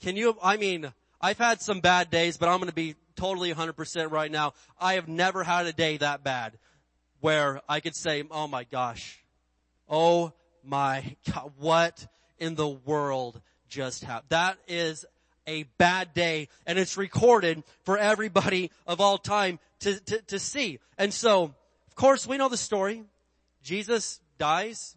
Can 0.00 0.16
you, 0.16 0.36
I 0.42 0.56
mean, 0.56 0.92
I've 1.20 1.38
had 1.38 1.60
some 1.60 1.80
bad 1.80 2.10
days, 2.10 2.36
but 2.36 2.48
I'm 2.48 2.58
gonna 2.58 2.72
be 2.72 2.94
totally 3.16 3.52
100% 3.52 4.10
right 4.10 4.30
now. 4.30 4.52
I 4.78 4.94
have 4.94 5.08
never 5.08 5.42
had 5.42 5.66
a 5.66 5.72
day 5.72 5.96
that 5.96 6.22
bad 6.22 6.58
where 7.20 7.62
I 7.68 7.80
could 7.80 7.96
say, 7.96 8.22
oh 8.30 8.46
my 8.46 8.64
gosh, 8.64 9.24
oh 9.88 10.32
my 10.62 11.16
God, 11.32 11.52
what 11.58 12.06
in 12.38 12.54
the 12.54 12.68
world 12.68 13.40
just 13.68 14.04
happened? 14.04 14.28
That 14.28 14.58
is 14.68 15.06
a 15.46 15.64
bad 15.78 16.14
day 16.14 16.48
and 16.66 16.78
it's 16.78 16.96
recorded 16.96 17.62
for 17.84 17.98
everybody 17.98 18.70
of 18.86 19.00
all 19.00 19.18
time 19.18 19.58
to, 19.80 20.00
to, 20.00 20.22
to 20.22 20.38
see. 20.38 20.78
And 20.98 21.12
so, 21.12 21.54
of 21.86 21.94
course, 21.94 22.26
we 22.26 22.36
know 22.36 22.48
the 22.48 22.56
story. 22.56 23.04
Jesus 23.62 24.20
dies, 24.38 24.96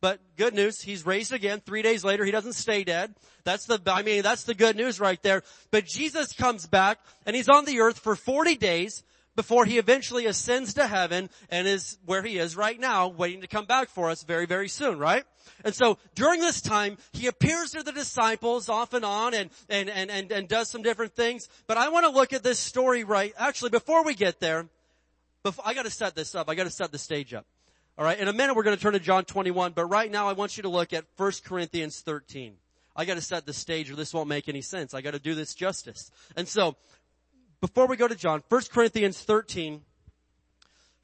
but 0.00 0.20
good 0.36 0.54
news, 0.54 0.80
he's 0.80 1.04
raised 1.04 1.32
again. 1.32 1.60
Three 1.64 1.82
days 1.82 2.04
later, 2.04 2.24
he 2.24 2.30
doesn't 2.30 2.54
stay 2.54 2.84
dead. 2.84 3.14
That's 3.44 3.66
the, 3.66 3.80
I 3.86 4.02
mean, 4.02 4.22
that's 4.22 4.44
the 4.44 4.54
good 4.54 4.76
news 4.76 5.00
right 5.00 5.22
there. 5.22 5.42
But 5.70 5.86
Jesus 5.86 6.32
comes 6.32 6.66
back 6.66 6.98
and 7.24 7.34
he's 7.34 7.48
on 7.48 7.64
the 7.64 7.80
earth 7.80 7.98
for 7.98 8.16
40 8.16 8.56
days 8.56 9.02
before 9.36 9.66
he 9.66 9.78
eventually 9.78 10.26
ascends 10.26 10.74
to 10.74 10.86
heaven 10.86 11.30
and 11.50 11.68
is 11.68 11.98
where 12.04 12.22
he 12.22 12.38
is 12.38 12.56
right 12.56 12.80
now, 12.80 13.08
waiting 13.08 13.42
to 13.42 13.46
come 13.46 13.66
back 13.66 13.88
for 13.88 14.10
us 14.10 14.24
very, 14.24 14.46
very 14.46 14.68
soon, 14.68 14.98
right? 14.98 15.24
And 15.64 15.74
so 15.74 15.98
during 16.14 16.40
this 16.40 16.60
time, 16.60 16.96
he 17.12 17.26
appears 17.26 17.70
to 17.72 17.82
the 17.82 17.92
disciples 17.92 18.68
off 18.68 18.94
and 18.94 19.04
on 19.04 19.34
and, 19.34 19.50
and, 19.68 19.88
and, 19.88 20.10
and, 20.10 20.32
and 20.32 20.48
does 20.48 20.68
some 20.68 20.82
different 20.82 21.14
things. 21.14 21.48
But 21.66 21.76
I 21.76 21.90
want 21.90 22.06
to 22.06 22.10
look 22.10 22.32
at 22.32 22.42
this 22.42 22.58
story 22.58 23.04
right, 23.04 23.32
actually 23.38 23.70
before 23.70 24.02
we 24.02 24.14
get 24.14 24.40
there, 24.40 24.66
before, 25.42 25.64
I 25.64 25.74
gotta 25.74 25.90
set 25.90 26.16
this 26.16 26.34
up. 26.34 26.50
I 26.50 26.56
gotta 26.56 26.70
set 26.70 26.90
the 26.90 26.98
stage 26.98 27.32
up. 27.32 27.46
Alright, 27.96 28.18
in 28.18 28.26
a 28.26 28.32
minute 28.32 28.56
we're 28.56 28.64
gonna 28.64 28.76
turn 28.76 28.94
to 28.94 28.98
John 28.98 29.24
21, 29.24 29.72
but 29.72 29.86
right 29.86 30.10
now 30.10 30.28
I 30.28 30.32
want 30.32 30.56
you 30.56 30.64
to 30.64 30.68
look 30.68 30.92
at 30.92 31.04
1 31.16 31.32
Corinthians 31.44 32.00
13. 32.00 32.54
I 32.96 33.04
gotta 33.04 33.20
set 33.20 33.46
the 33.46 33.52
stage 33.52 33.90
or 33.90 33.94
this 33.94 34.12
won't 34.12 34.28
make 34.28 34.48
any 34.48 34.60
sense. 34.60 34.92
I 34.92 35.02
gotta 35.02 35.20
do 35.20 35.36
this 35.36 35.54
justice. 35.54 36.10
And 36.34 36.48
so, 36.48 36.76
before 37.60 37.86
we 37.86 37.96
go 37.96 38.08
to 38.08 38.14
John, 38.14 38.42
1 38.48 38.62
Corinthians 38.72 39.20
13, 39.22 39.82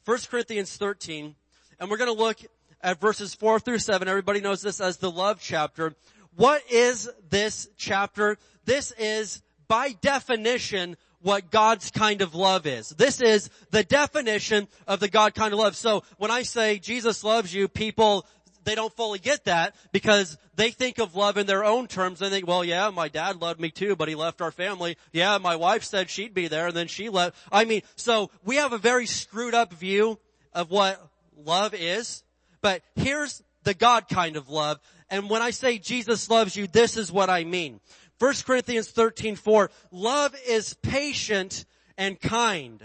1 0.05 0.19
Corinthians 0.31 0.77
13, 0.77 1.35
and 1.79 1.91
we're 1.91 1.97
gonna 1.97 2.13
look 2.13 2.39
at 2.83 3.01
verses 3.01 3.35
four 3.35 3.61
through 3.61 3.79
seven. 3.79 4.09
Everybody 4.09 4.41
knows 4.41 4.61
this 4.63 4.81
as 4.81 4.97
the 4.99 5.11
love 5.11 5.41
chapter. 5.41 5.95
What 6.35 6.63
is 6.71 7.09
this 7.29 7.69
chapter? 7.77 8.39
This 8.65 8.93
is 8.99 9.43
by 9.69 9.93
definition 10.01 10.97
what 11.21 11.51
God's 11.51 11.91
kind 11.91 12.21
of 12.21 12.35
love 12.35 12.67
is. 12.67 12.89
This 12.91 13.21
is 13.21 13.49
the 13.71 13.85
definition 13.85 14.67
of 14.87 15.01
the 15.01 15.09
God 15.09 15.35
kind 15.35 15.53
of 15.53 15.59
love. 15.61 15.77
So 15.77 16.03
when 16.19 16.31
I 16.31 16.43
say 16.43 16.79
Jesus 16.79 17.23
loves 17.23 17.55
you, 17.55 17.69
people, 17.69 18.27
they 18.65 18.75
don't 18.75 18.95
fully 18.95 19.19
get 19.19 19.45
that 19.45 19.75
because 19.93 20.39
they 20.55 20.71
think 20.71 20.99
of 20.99 21.15
love 21.15 21.37
in 21.37 21.47
their 21.47 21.65
own 21.65 21.87
terms. 21.87 22.19
They 22.19 22.31
think, 22.31 22.47
well, 22.47 22.65
yeah, 22.65 22.91
my 22.91 23.09
dad 23.09 23.41
loved 23.41 23.61
me 23.61 23.71
too, 23.71 23.97
but 23.97 24.09
he 24.09 24.15
left 24.15 24.41
our 24.41 24.53
family. 24.53 24.97
Yeah, 25.13 25.39
my 25.39 25.57
wife 25.57 25.85
said 25.85 26.11
she'd 26.11 26.35
be 26.35 26.49
there 26.49 26.69
and 26.69 26.77
then 26.77 26.89
she 26.89 27.09
left. 27.09 27.37
I 27.51 27.65
mean, 27.65 27.83
so 27.97 28.31
we 28.45 28.57
have 28.57 28.73
a 28.73 28.79
very 28.79 29.07
screwed 29.07 29.55
up 29.55 29.73
view 29.73 30.19
of 30.53 30.71
what 30.71 31.01
love 31.37 31.75
is. 31.75 32.23
But 32.61 32.83
here's 32.95 33.43
the 33.65 33.75
God 33.75 34.09
kind 34.09 34.37
of 34.37 34.49
love. 34.49 34.79
And 35.11 35.29
when 35.29 35.43
I 35.43 35.51
say 35.51 35.79
Jesus 35.79 36.31
loves 36.31 36.57
you, 36.57 36.67
this 36.67 36.97
is 36.97 37.13
what 37.13 37.29
I 37.29 37.45
mean. 37.45 37.81
1 38.19 38.35
Corinthians 38.47 38.91
13, 38.91 39.37
4, 39.37 39.71
love 39.91 40.35
is 40.47 40.75
patient 40.75 41.65
and 41.99 42.21
kind. 42.21 42.83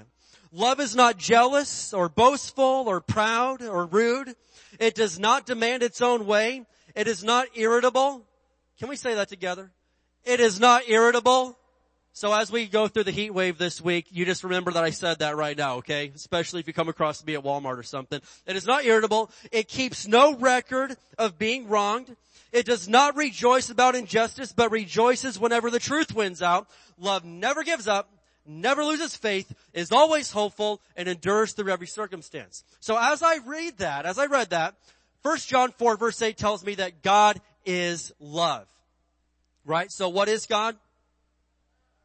Love 0.52 0.80
is 0.80 0.96
not 0.96 1.18
jealous 1.18 1.94
or 1.94 2.10
boastful 2.10 2.86
or 2.88 3.02
proud 3.02 3.62
or 3.62 3.86
rude. 3.86 4.36
It 4.80 4.96
does 4.96 5.20
not 5.20 5.46
demand 5.46 5.84
its 5.84 6.02
own 6.02 6.26
way. 6.26 6.66
It 6.96 7.08
is 7.08 7.24
not 7.24 7.48
irritable. 7.56 8.26
Can 8.80 8.90
we 8.90 8.96
say 8.96 9.16
that 9.16 9.30
together? 9.30 9.72
It 10.24 10.40
is 10.40 10.60
not 10.60 10.88
irritable. 10.88 11.58
So 12.14 12.34
as 12.34 12.52
we 12.52 12.66
go 12.66 12.88
through 12.88 13.04
the 13.04 13.12
heat 13.12 13.30
wave 13.30 13.60
this 13.60 13.80
week, 13.80 14.08
you 14.10 14.26
just 14.26 14.44
remember 14.44 14.72
that 14.72 14.84
I 14.84 14.90
said 14.90 15.20
that 15.20 15.36
right 15.36 15.56
now, 15.56 15.76
okay? 15.76 16.12
Especially 16.16 16.60
if 16.60 16.68
you 16.68 16.74
come 16.74 16.90
across 16.90 17.24
me 17.24 17.36
at 17.36 17.44
Walmart 17.44 17.78
or 17.78 17.84
something. 17.84 18.20
It 18.48 18.56
is 18.56 18.66
not 18.66 18.86
irritable. 18.86 19.30
It 19.52 19.68
keeps 19.68 20.08
no 20.08 20.36
record 20.36 20.98
of 21.20 21.38
being 21.38 21.68
wronged. 21.68 22.16
It 22.52 22.66
does 22.66 22.90
not 22.90 23.16
rejoice 23.16 23.70
about 23.70 23.94
injustice, 23.96 24.52
but 24.52 24.72
rejoices 24.72 25.38
whenever 25.38 25.70
the 25.70 25.80
truth 25.80 26.16
wins 26.16 26.42
out. 26.42 26.68
Love 26.98 27.24
never 27.24 27.64
gives 27.64 27.88
up, 27.88 28.10
never 28.48 28.84
loses 28.84 29.16
faith, 29.16 29.54
is 29.74 29.92
always 29.92 30.32
hopeful, 30.32 30.82
and 30.96 31.08
endures 31.08 31.54
through 31.54 31.72
every 31.72 31.88
circumstance. 31.88 32.64
So 32.80 32.98
as 33.00 33.22
I 33.22 33.38
read 33.46 33.78
that, 33.80 34.06
as 34.06 34.18
I 34.18 34.26
read 34.26 34.52
that, 34.52 34.76
1 35.24 35.38
John 35.40 35.72
4 35.72 35.98
verse 35.98 36.22
8 36.22 36.38
tells 36.38 36.66
me 36.66 36.76
that 36.76 37.02
God 37.02 37.42
is 37.66 38.14
love. 38.20 38.68
Right? 39.66 39.92
So 39.92 40.10
what 40.10 40.30
is 40.30 40.46
God? 40.46 40.78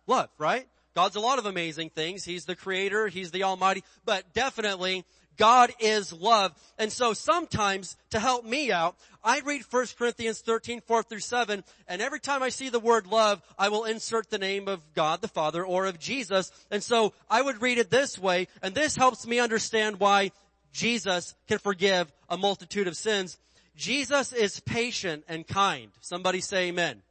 love, 0.07 0.29
right? 0.39 0.67
God's 0.95 1.17
a 1.17 1.21
lot 1.21 1.39
of 1.39 1.47
amazing 1.47 1.91
things. 1.91 2.25
He's 2.25 2.45
the 2.45 2.55
creator. 2.55 3.09
He's 3.09 3.31
the 3.31 3.45
almighty, 3.45 3.83
but 4.05 4.35
definitely 4.35 5.05
God 5.37 5.73
is 5.79 6.13
love. 6.13 6.53
And 6.79 6.93
so 6.93 7.13
sometimes 7.13 7.97
to 8.11 8.19
help 8.19 8.45
me 8.45 8.73
out, 8.73 8.97
I 9.25 9.41
read 9.41 9.63
1 9.71 9.87
Corinthians 9.99 10.41
13, 10.41 10.81
4 10.81 11.03
through 11.05 11.21
7, 11.21 11.63
and 11.87 12.03
every 12.03 12.19
time 12.19 12.43
I 12.43 12.49
see 12.49 12.69
the 12.69 12.81
word 12.81 13.07
love, 13.07 13.41
I 13.57 13.69
will 13.69 13.85
insert 13.85 14.31
the 14.31 14.39
name 14.39 14.67
of 14.67 14.81
God 14.95 15.21
the 15.21 15.29
Father 15.29 15.65
or 15.65 15.87
of 15.87 15.99
Jesus. 15.99 16.51
And 16.71 16.83
so 16.83 17.13
I 17.31 17.41
would 17.41 17.63
read 17.63 17.79
it 17.79 17.91
this 17.91 18.19
way, 18.19 18.49
and 18.63 18.75
this 18.75 18.97
helps 18.97 19.27
me 19.27 19.39
understand 19.39 20.01
why 20.01 20.33
Jesus 20.73 21.35
can 21.47 21.59
forgive 21.59 22.13
a 22.29 22.37
multitude 22.37 22.89
of 22.89 22.97
sins. 22.97 23.39
Jesus 23.77 24.33
is 24.33 24.61
patient 24.61 25.25
and 25.29 25.47
kind. 25.47 25.91
Somebody 26.01 26.41
say 26.41 26.69
amen. 26.69 27.03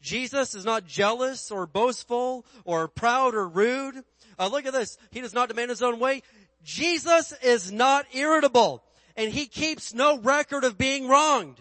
Jesus 0.00 0.54
is 0.54 0.64
not 0.64 0.86
jealous 0.86 1.50
or 1.50 1.66
boastful 1.66 2.46
or 2.64 2.88
proud 2.88 3.34
or 3.34 3.48
rude. 3.48 4.02
Uh, 4.38 4.48
look 4.48 4.66
at 4.66 4.72
this. 4.72 4.98
He 5.10 5.20
does 5.20 5.34
not 5.34 5.48
demand 5.48 5.70
his 5.70 5.82
own 5.82 5.98
way. 5.98 6.22
Jesus 6.62 7.32
is 7.42 7.70
not 7.70 8.06
irritable 8.12 8.82
and 9.16 9.32
he 9.32 9.46
keeps 9.46 9.94
no 9.94 10.18
record 10.18 10.64
of 10.64 10.76
being 10.76 11.08
wronged. 11.08 11.58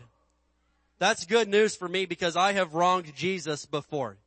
That's 0.99 1.25
good 1.25 1.47
news 1.47 1.75
for 1.75 1.87
me 1.87 2.05
because 2.05 2.35
I 2.35 2.53
have 2.53 2.73
wronged 2.73 3.13
Jesus 3.15 3.65
before. 3.65 4.17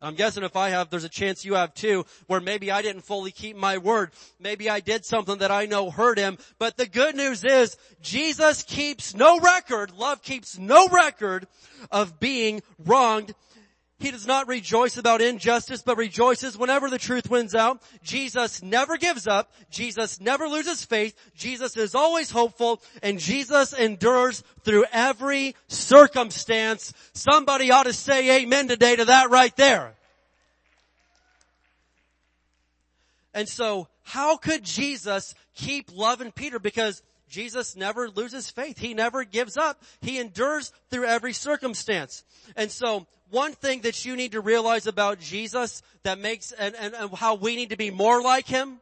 I'm 0.00 0.14
guessing 0.14 0.44
if 0.44 0.54
I 0.54 0.68
have, 0.68 0.90
there's 0.90 1.04
a 1.04 1.08
chance 1.08 1.44
you 1.44 1.54
have 1.54 1.74
too, 1.74 2.06
where 2.28 2.40
maybe 2.40 2.70
I 2.70 2.82
didn't 2.82 3.02
fully 3.02 3.32
keep 3.32 3.56
my 3.56 3.78
word. 3.78 4.12
Maybe 4.38 4.70
I 4.70 4.78
did 4.78 5.04
something 5.04 5.38
that 5.38 5.50
I 5.50 5.66
know 5.66 5.90
hurt 5.90 6.18
him. 6.18 6.38
But 6.58 6.76
the 6.76 6.86
good 6.86 7.16
news 7.16 7.42
is, 7.42 7.76
Jesus 8.00 8.62
keeps 8.62 9.14
no 9.14 9.40
record, 9.40 9.92
love 9.92 10.22
keeps 10.22 10.56
no 10.56 10.86
record 10.88 11.48
of 11.90 12.20
being 12.20 12.62
wronged 12.78 13.34
he 13.98 14.12
does 14.12 14.26
not 14.26 14.46
rejoice 14.46 14.96
about 14.96 15.20
injustice, 15.20 15.82
but 15.82 15.96
rejoices 15.96 16.56
whenever 16.56 16.88
the 16.88 16.98
truth 16.98 17.28
wins 17.28 17.54
out. 17.54 17.82
Jesus 18.02 18.62
never 18.62 18.96
gives 18.96 19.26
up. 19.26 19.52
Jesus 19.70 20.20
never 20.20 20.46
loses 20.46 20.84
faith. 20.84 21.16
Jesus 21.34 21.76
is 21.76 21.96
always 21.96 22.30
hopeful 22.30 22.80
and 23.02 23.18
Jesus 23.18 23.72
endures 23.72 24.44
through 24.62 24.84
every 24.92 25.56
circumstance. 25.66 26.92
Somebody 27.12 27.72
ought 27.72 27.84
to 27.84 27.92
say 27.92 28.42
amen 28.42 28.68
today 28.68 28.94
to 28.94 29.06
that 29.06 29.30
right 29.30 29.54
there. 29.56 29.94
And 33.34 33.48
so 33.48 33.88
how 34.04 34.36
could 34.36 34.62
Jesus 34.62 35.34
keep 35.54 35.90
loving 35.92 36.30
Peter? 36.30 36.60
Because 36.60 37.02
Jesus 37.28 37.76
never 37.76 38.08
loses 38.08 38.50
faith. 38.50 38.78
He 38.78 38.94
never 38.94 39.24
gives 39.24 39.56
up. 39.56 39.82
He 40.00 40.18
endures 40.18 40.72
through 40.90 41.04
every 41.04 41.32
circumstance. 41.32 42.24
And 42.56 42.70
so 42.70 43.06
one 43.30 43.52
thing 43.52 43.82
that 43.82 44.04
you 44.04 44.16
need 44.16 44.32
to 44.32 44.40
realize 44.40 44.86
about 44.86 45.20
Jesus 45.20 45.82
that 46.02 46.18
makes, 46.18 46.52
and, 46.52 46.74
and, 46.74 46.94
and 46.94 47.14
how 47.14 47.34
we 47.34 47.56
need 47.56 47.70
to 47.70 47.76
be 47.76 47.90
more 47.90 48.22
like 48.22 48.46
Him 48.46 48.80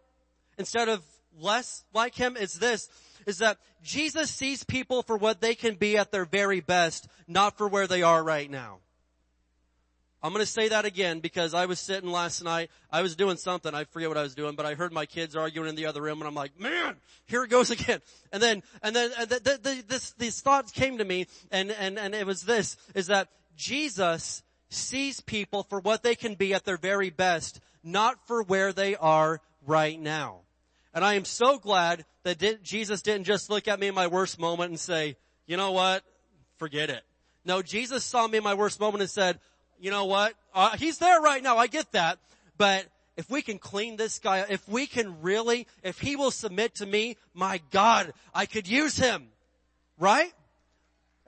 instead 0.59 0.89
of 0.89 1.03
less 1.39 1.85
like 1.93 2.15
Him 2.15 2.37
is 2.37 2.55
this, 2.55 2.89
is 3.27 3.39
that 3.39 3.59
Jesus 3.83 4.31
sees 4.31 4.65
people 4.65 5.03
for 5.03 5.17
what 5.17 5.41
they 5.41 5.55
can 5.55 5.75
be 5.75 5.97
at 5.97 6.13
their 6.13 6.25
very 6.25 6.61
best, 6.61 7.09
not 7.27 7.59
for 7.59 7.69
where 7.69 7.87
they 7.87 8.03
are 8.03 8.23
right 8.23 8.51
now. 8.51 8.79
I'm 10.23 10.33
gonna 10.33 10.47
say 10.47 10.69
that 10.69 10.85
again 10.85 11.21
because 11.21 11.55
I 11.55 11.67
was 11.67 11.79
sitting 11.79 12.11
last 12.11 12.43
night, 12.43 12.71
I 12.91 13.03
was 13.03 13.17
doing 13.17 13.37
something, 13.37 13.75
I 13.75 13.85
forget 13.85 14.09
what 14.09 14.19
I 14.19 14.23
was 14.23 14.35
doing, 14.35 14.57
but 14.57 14.67
I 14.67 14.75
heard 14.75 14.93
my 14.93 15.07
kids 15.07 15.37
arguing 15.37 15.69
in 15.69 15.77
the 15.77 15.87
other 15.87 16.03
room 16.03 16.21
and 16.21 16.27
I'm 16.27 16.35
like, 16.35 16.59
man, 16.59 16.97
here 17.27 17.45
it 17.45 17.51
goes 17.51 17.71
again. 17.73 18.01
And 18.33 18.43
then, 18.43 18.63
and 18.83 18.97
then, 18.97 19.11
and 19.19 19.29
the, 19.29 19.41
the, 19.41 19.59
the, 19.63 19.85
this, 19.87 20.13
these 20.13 20.41
thoughts 20.41 20.73
came 20.73 20.99
to 20.99 21.05
me 21.05 21.27
and, 21.51 21.71
and, 21.71 21.99
and 21.99 22.15
it 22.15 22.27
was 22.27 22.43
this, 22.43 22.77
is 22.95 23.07
that 23.09 23.29
Jesus 23.57 24.43
sees 24.69 25.21
people 25.21 25.63
for 25.63 25.81
what 25.81 26.03
they 26.03 26.15
can 26.15 26.35
be 26.35 26.55
at 26.55 26.65
their 26.65 26.77
very 26.77 27.11
best, 27.11 27.61
not 27.85 28.27
for 28.27 28.43
where 28.43 28.73
they 28.73 28.97
are 28.97 29.41
right 29.67 30.01
now. 30.01 30.41
And 30.93 31.05
I 31.05 31.15
am 31.15 31.25
so 31.25 31.59
glad 31.59 32.05
that 32.23 32.39
did, 32.39 32.65
Jesus 32.65 33.03
didn't 33.03 33.25
just 33.25 33.51
look 33.51 33.69
at 33.69 33.79
me 33.79 33.89
in 33.89 33.95
my 33.95 34.07
worst 34.07 34.39
moment 34.39 34.71
and 34.71 34.81
say, 34.81 35.17
you 35.47 35.57
know 35.57 35.73
what? 35.73 36.03
Forget 36.57 36.91
it. 36.91 37.03
No, 37.45 37.63
Jesus 37.63 38.03
saw 38.03 38.27
me 38.27 38.39
in 38.39 38.45
my 38.45 38.55
worst 38.55 38.81
moment 38.81 39.03
and 39.03 39.11
said, 39.11 39.39
you 39.81 39.91
know 39.91 40.07
what? 40.07 40.35
Uh, 40.55 40.77
he's 40.77 40.99
there 40.99 41.21
right 41.21 41.43
now. 41.43 41.57
I 41.57 41.67
get 41.67 41.93
that. 41.93 42.19
But 42.59 42.87
if 43.17 43.31
we 43.31 43.43
can 43.43 43.59
clean 43.59 43.97
this 43.97 44.19
guy, 44.19 44.45
if 44.49 44.69
we 44.69 44.87
can 44.87 45.23
really, 45.23 45.67
if 45.83 45.99
he 45.99 46.17
will 46.17 46.31
submit 46.31 46.77
to 46.77 46.87
me, 46.87 47.17
my 47.35 47.61
God, 47.71 48.13
I 48.35 48.47
could 48.47 48.69
use 48.69 48.97
him. 48.97 49.29
Right? 49.99 50.33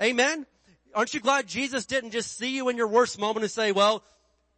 Amen? 0.01 0.47
Aren't 0.95 1.15
you 1.15 1.21
glad 1.21 1.47
Jesus 1.47 1.87
didn't 1.87 2.11
just 2.11 2.37
see 2.37 2.55
you 2.55 2.69
in 2.69 2.77
your 2.77 2.89
worst 2.89 3.19
moment 3.19 3.45
and 3.45 3.51
say, 3.51 3.73
well, 3.73 4.03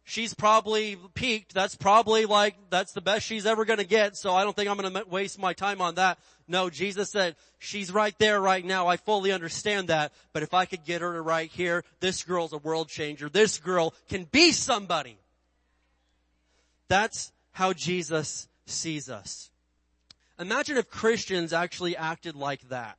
she's 0.03 0.33
probably 0.33 0.97
peaked. 1.13 1.53
That's 1.53 1.75
probably 1.75 2.25
like, 2.25 2.55
that's 2.69 2.93
the 2.93 3.01
best 3.01 3.25
she's 3.25 3.45
ever 3.45 3.65
gonna 3.65 3.83
get. 3.83 4.17
So 4.17 4.33
I 4.33 4.43
don't 4.43 4.55
think 4.55 4.69
I'm 4.69 4.77
gonna 4.77 5.03
waste 5.09 5.39
my 5.39 5.53
time 5.53 5.81
on 5.81 5.95
that. 5.95 6.19
No, 6.51 6.69
Jesus 6.69 7.09
said, 7.09 7.37
she's 7.59 7.93
right 7.93 8.13
there 8.19 8.41
right 8.41 8.63
now. 8.63 8.87
I 8.87 8.97
fully 8.97 9.31
understand 9.31 9.87
that. 9.87 10.11
But 10.33 10.43
if 10.43 10.53
I 10.53 10.65
could 10.65 10.83
get 10.83 10.99
her 10.99 11.13
to 11.13 11.21
right 11.21 11.49
here, 11.49 11.85
this 12.01 12.23
girl's 12.23 12.51
a 12.51 12.57
world 12.57 12.89
changer. 12.89 13.29
This 13.29 13.57
girl 13.57 13.93
can 14.09 14.25
be 14.25 14.51
somebody. 14.51 15.17
That's 16.89 17.31
how 17.51 17.71
Jesus 17.71 18.49
sees 18.65 19.09
us. 19.09 19.49
Imagine 20.37 20.75
if 20.75 20.89
Christians 20.89 21.53
actually 21.53 21.95
acted 21.95 22.35
like 22.35 22.67
that. 22.67 22.97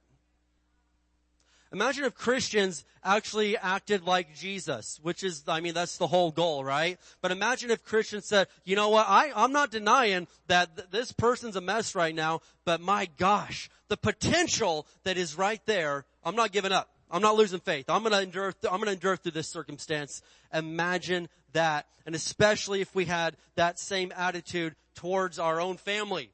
Imagine 1.72 2.04
if 2.04 2.14
Christians 2.14 2.84
actually 3.02 3.56
acted 3.56 4.04
like 4.04 4.34
Jesus, 4.36 5.00
which 5.02 5.24
is, 5.24 5.44
I 5.48 5.60
mean, 5.60 5.72
that's 5.72 5.96
the 5.96 6.06
whole 6.06 6.30
goal, 6.30 6.62
right? 6.62 6.98
But 7.22 7.30
imagine 7.30 7.70
if 7.70 7.82
Christians 7.82 8.26
said, 8.26 8.48
you 8.64 8.76
know 8.76 8.90
what, 8.90 9.06
I, 9.08 9.32
I'm 9.34 9.52
not 9.52 9.70
denying 9.70 10.28
that 10.48 10.76
th- 10.76 10.90
this 10.90 11.12
person's 11.12 11.56
a 11.56 11.62
mess 11.62 11.94
right 11.94 12.14
now, 12.14 12.40
but 12.66 12.82
my 12.82 13.08
gosh, 13.16 13.70
the 13.88 13.96
potential 13.96 14.86
that 15.04 15.16
is 15.16 15.36
right 15.36 15.64
there, 15.64 16.04
I'm 16.22 16.36
not 16.36 16.52
giving 16.52 16.72
up. 16.72 16.90
I'm 17.10 17.22
not 17.22 17.36
losing 17.36 17.60
faith. 17.60 17.88
I'm 17.88 18.02
gonna 18.02 18.20
endure, 18.20 18.52
th- 18.52 18.72
I'm 18.72 18.78
gonna 18.78 18.92
endure 18.92 19.16
through 19.16 19.32
this 19.32 19.48
circumstance. 19.48 20.20
Imagine 20.52 21.28
that. 21.52 21.86
And 22.04 22.14
especially 22.14 22.82
if 22.82 22.94
we 22.94 23.06
had 23.06 23.36
that 23.54 23.78
same 23.78 24.12
attitude 24.16 24.74
towards 24.94 25.38
our 25.38 25.60
own 25.60 25.78
family, 25.78 26.30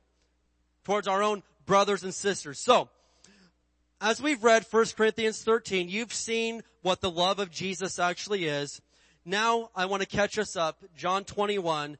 towards 0.84 1.06
our 1.06 1.22
own 1.22 1.42
brothers 1.66 2.02
and 2.02 2.14
sisters. 2.14 2.58
So, 2.58 2.88
as 4.00 4.22
we've 4.22 4.44
read 4.44 4.64
1 4.70 4.86
Corinthians 4.96 5.42
13, 5.42 5.88
you've 5.88 6.12
seen 6.12 6.62
what 6.82 7.00
the 7.00 7.10
love 7.10 7.38
of 7.38 7.50
Jesus 7.50 7.98
actually 7.98 8.44
is. 8.44 8.80
Now 9.24 9.70
I 9.74 9.86
want 9.86 10.02
to 10.02 10.08
catch 10.08 10.38
us 10.38 10.56
up, 10.56 10.82
John 10.96 11.24
21, 11.24 11.98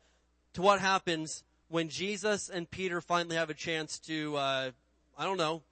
to 0.54 0.62
what 0.62 0.80
happens 0.80 1.42
when 1.68 1.88
Jesus 1.88 2.48
and 2.48 2.70
Peter 2.70 3.00
finally 3.00 3.36
have 3.36 3.50
a 3.50 3.54
chance 3.54 3.98
to, 4.00 4.36
uh, 4.36 4.70
I 5.18 5.24
don't 5.24 5.36
know, 5.36 5.62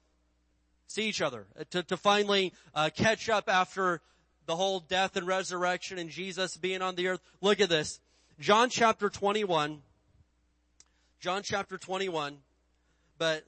see 0.87 1.07
each 1.07 1.21
other, 1.21 1.47
uh, 1.59 1.63
to, 1.71 1.83
to 1.83 1.97
finally 1.97 2.53
uh, 2.75 2.89
catch 2.95 3.29
up 3.29 3.49
after 3.49 4.01
the 4.45 4.55
whole 4.55 4.79
death 4.79 5.15
and 5.15 5.27
resurrection 5.27 5.97
and 5.97 6.09
Jesus 6.09 6.57
being 6.57 6.81
on 6.81 6.95
the 6.95 7.07
earth. 7.07 7.21
Look 7.41 7.59
at 7.59 7.69
this. 7.69 7.99
John 8.39 8.69
chapter 8.69 9.09
21. 9.09 9.81
John 11.19 11.41
chapter 11.43 11.77
21. 11.77 12.37
But 13.17 13.45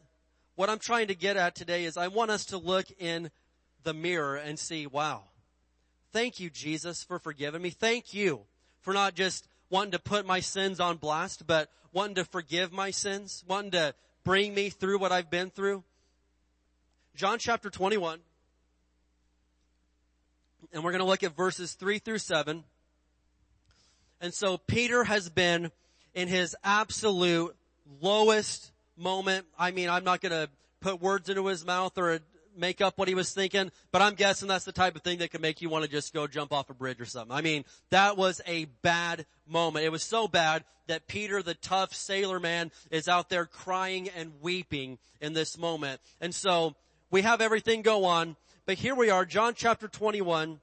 what 0.59 0.69
I'm 0.69 0.77
trying 0.77 1.07
to 1.07 1.15
get 1.15 1.37
at 1.37 1.55
today 1.55 1.85
is 1.85 1.95
I 1.95 2.09
want 2.09 2.31
us 2.31 2.43
to 2.47 2.57
look 2.57 2.87
in 2.99 3.31
the 3.83 3.93
mirror 3.93 4.35
and 4.35 4.59
see, 4.59 4.87
wow, 4.87 5.23
thank 6.11 6.41
you, 6.41 6.49
Jesus, 6.49 7.01
for 7.01 7.17
forgiving 7.17 7.61
me. 7.61 7.69
Thank 7.69 8.13
you 8.13 8.41
for 8.81 8.93
not 8.93 9.15
just 9.15 9.47
wanting 9.69 9.93
to 9.93 9.99
put 9.99 10.25
my 10.25 10.41
sins 10.41 10.81
on 10.81 10.97
blast, 10.97 11.47
but 11.47 11.71
wanting 11.93 12.15
to 12.15 12.25
forgive 12.25 12.73
my 12.73 12.91
sins, 12.91 13.41
wanting 13.47 13.71
to 13.71 13.95
bring 14.25 14.53
me 14.53 14.69
through 14.69 14.99
what 14.99 15.13
I've 15.13 15.29
been 15.29 15.49
through. 15.49 15.85
John 17.15 17.39
chapter 17.39 17.69
21. 17.69 18.19
And 20.73 20.83
we're 20.83 20.91
going 20.91 20.99
to 20.99 21.07
look 21.07 21.23
at 21.23 21.37
verses 21.37 21.71
3 21.71 21.99
through 21.99 22.17
7. 22.17 22.65
And 24.19 24.33
so 24.33 24.57
Peter 24.57 25.05
has 25.05 25.29
been 25.29 25.71
in 26.13 26.27
his 26.27 26.53
absolute 26.65 27.55
lowest 28.01 28.73
moment. 28.99 29.45
I 29.57 29.71
mean, 29.71 29.89
I'm 29.89 30.03
not 30.03 30.21
going 30.21 30.31
to 30.31 30.49
put 30.81 31.01
words 31.01 31.29
into 31.29 31.45
his 31.47 31.65
mouth 31.65 31.97
or 31.97 32.19
make 32.55 32.81
up 32.81 32.97
what 32.97 33.07
he 33.07 33.15
was 33.15 33.31
thinking, 33.31 33.71
but 33.91 34.01
I'm 34.01 34.15
guessing 34.15 34.47
that's 34.47 34.65
the 34.65 34.71
type 34.71 34.95
of 34.95 35.01
thing 35.01 35.19
that 35.19 35.31
could 35.31 35.41
make 35.41 35.61
you 35.61 35.69
want 35.69 35.85
to 35.85 35.89
just 35.89 36.13
go 36.13 36.27
jump 36.27 36.51
off 36.51 36.69
a 36.69 36.73
bridge 36.73 36.99
or 36.99 37.05
something. 37.05 37.35
I 37.35 37.41
mean, 37.41 37.63
that 37.89 38.17
was 38.17 38.41
a 38.45 38.65
bad 38.81 39.25
moment. 39.47 39.85
It 39.85 39.91
was 39.91 40.03
so 40.03 40.27
bad 40.27 40.63
that 40.87 41.07
Peter, 41.07 41.41
the 41.41 41.53
tough 41.53 41.93
sailor 41.93 42.39
man, 42.39 42.71
is 42.91 43.07
out 43.07 43.29
there 43.29 43.45
crying 43.45 44.09
and 44.09 44.33
weeping 44.41 44.97
in 45.21 45.33
this 45.33 45.57
moment. 45.57 46.01
And 46.19 46.33
so 46.33 46.75
we 47.11 47.21
have 47.21 47.41
everything 47.41 47.81
go 47.81 48.05
on, 48.05 48.35
but 48.65 48.77
here 48.77 48.95
we 48.95 49.09
are, 49.09 49.25
John 49.25 49.53
chapter 49.55 49.87
21, 49.87 50.59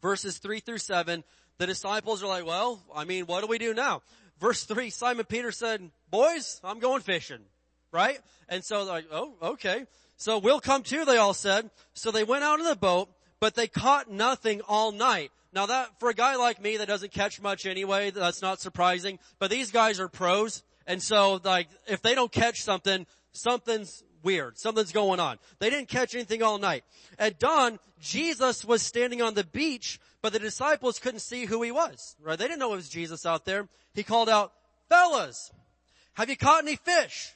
verses 0.00 0.38
3 0.38 0.60
through 0.60 0.78
7. 0.78 1.24
The 1.58 1.66
disciples 1.66 2.22
are 2.22 2.28
like, 2.28 2.46
well, 2.46 2.82
I 2.94 3.04
mean, 3.04 3.26
what 3.26 3.40
do 3.40 3.46
we 3.46 3.58
do 3.58 3.74
now? 3.74 4.02
Verse 4.38 4.64
3, 4.64 4.90
Simon 4.90 5.24
Peter 5.24 5.50
said, 5.50 5.90
boys, 6.10 6.60
I'm 6.62 6.78
going 6.78 7.00
fishing 7.00 7.40
right? 7.92 8.18
And 8.48 8.64
so 8.64 8.84
like, 8.84 9.06
oh, 9.10 9.34
okay. 9.42 9.84
So 10.16 10.38
we'll 10.38 10.60
come 10.60 10.82
too, 10.82 11.04
they 11.04 11.16
all 11.16 11.34
said. 11.34 11.70
So 11.94 12.10
they 12.10 12.24
went 12.24 12.44
out 12.44 12.58
in 12.58 12.64
the 12.64 12.76
boat, 12.76 13.08
but 13.40 13.54
they 13.54 13.66
caught 13.66 14.10
nothing 14.10 14.62
all 14.66 14.92
night. 14.92 15.30
Now 15.52 15.66
that, 15.66 16.00
for 16.00 16.10
a 16.10 16.14
guy 16.14 16.36
like 16.36 16.60
me 16.60 16.78
that 16.78 16.88
doesn't 16.88 17.12
catch 17.12 17.40
much 17.40 17.66
anyway, 17.66 18.10
that's 18.10 18.42
not 18.42 18.60
surprising, 18.60 19.18
but 19.38 19.50
these 19.50 19.70
guys 19.70 20.00
are 20.00 20.08
pros. 20.08 20.62
And 20.86 21.02
so 21.02 21.40
like, 21.44 21.68
if 21.86 22.02
they 22.02 22.14
don't 22.14 22.32
catch 22.32 22.62
something, 22.62 23.06
something's 23.32 24.02
weird. 24.22 24.58
Something's 24.58 24.92
going 24.92 25.20
on. 25.20 25.38
They 25.60 25.70
didn't 25.70 25.88
catch 25.88 26.14
anything 26.14 26.42
all 26.42 26.58
night. 26.58 26.84
At 27.18 27.38
dawn, 27.38 27.78
Jesus 28.00 28.64
was 28.64 28.82
standing 28.82 29.22
on 29.22 29.34
the 29.34 29.44
beach, 29.44 30.00
but 30.20 30.32
the 30.32 30.38
disciples 30.38 30.98
couldn't 30.98 31.20
see 31.20 31.44
who 31.44 31.62
he 31.62 31.70
was, 31.70 32.16
right? 32.20 32.38
They 32.38 32.46
didn't 32.46 32.58
know 32.58 32.72
it 32.72 32.76
was 32.76 32.88
Jesus 32.88 33.24
out 33.24 33.44
there. 33.44 33.68
He 33.94 34.02
called 34.02 34.28
out, 34.28 34.52
fellas, 34.88 35.52
have 36.14 36.28
you 36.28 36.36
caught 36.36 36.64
any 36.64 36.76
fish? 36.76 37.35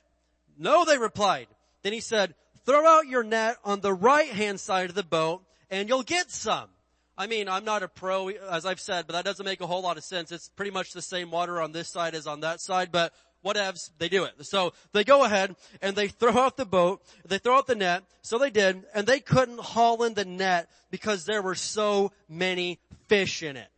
No, 0.60 0.84
they 0.84 0.98
replied. 0.98 1.46
Then 1.82 1.94
he 1.94 2.00
said, 2.00 2.34
throw 2.66 2.86
out 2.86 3.06
your 3.06 3.24
net 3.24 3.56
on 3.64 3.80
the 3.80 3.94
right 3.94 4.28
hand 4.28 4.60
side 4.60 4.90
of 4.90 4.94
the 4.94 5.02
boat 5.02 5.42
and 5.70 5.88
you'll 5.88 6.02
get 6.02 6.30
some. 6.30 6.68
I 7.16 7.26
mean, 7.26 7.48
I'm 7.48 7.64
not 7.64 7.82
a 7.82 7.88
pro, 7.88 8.28
as 8.28 8.66
I've 8.66 8.78
said, 8.78 9.06
but 9.06 9.14
that 9.14 9.24
doesn't 9.24 9.44
make 9.44 9.62
a 9.62 9.66
whole 9.66 9.82
lot 9.82 9.96
of 9.96 10.04
sense. 10.04 10.30
It's 10.30 10.50
pretty 10.50 10.70
much 10.70 10.92
the 10.92 11.00
same 11.00 11.30
water 11.30 11.60
on 11.62 11.72
this 11.72 11.88
side 11.88 12.14
as 12.14 12.26
on 12.26 12.40
that 12.40 12.60
side, 12.60 12.92
but 12.92 13.14
whatevs, 13.42 13.90
they 13.98 14.10
do 14.10 14.24
it. 14.24 14.34
So 14.42 14.74
they 14.92 15.02
go 15.02 15.24
ahead 15.24 15.56
and 15.80 15.96
they 15.96 16.08
throw 16.08 16.36
out 16.36 16.58
the 16.58 16.66
boat, 16.66 17.02
they 17.26 17.38
throw 17.38 17.56
out 17.56 17.66
the 17.66 17.74
net, 17.74 18.04
so 18.20 18.36
they 18.36 18.50
did, 18.50 18.84
and 18.94 19.06
they 19.06 19.20
couldn't 19.20 19.60
haul 19.60 20.02
in 20.04 20.12
the 20.12 20.26
net 20.26 20.68
because 20.90 21.24
there 21.24 21.40
were 21.40 21.54
so 21.54 22.12
many 22.28 22.78
fish 23.08 23.42
in 23.42 23.56
it. 23.56 23.68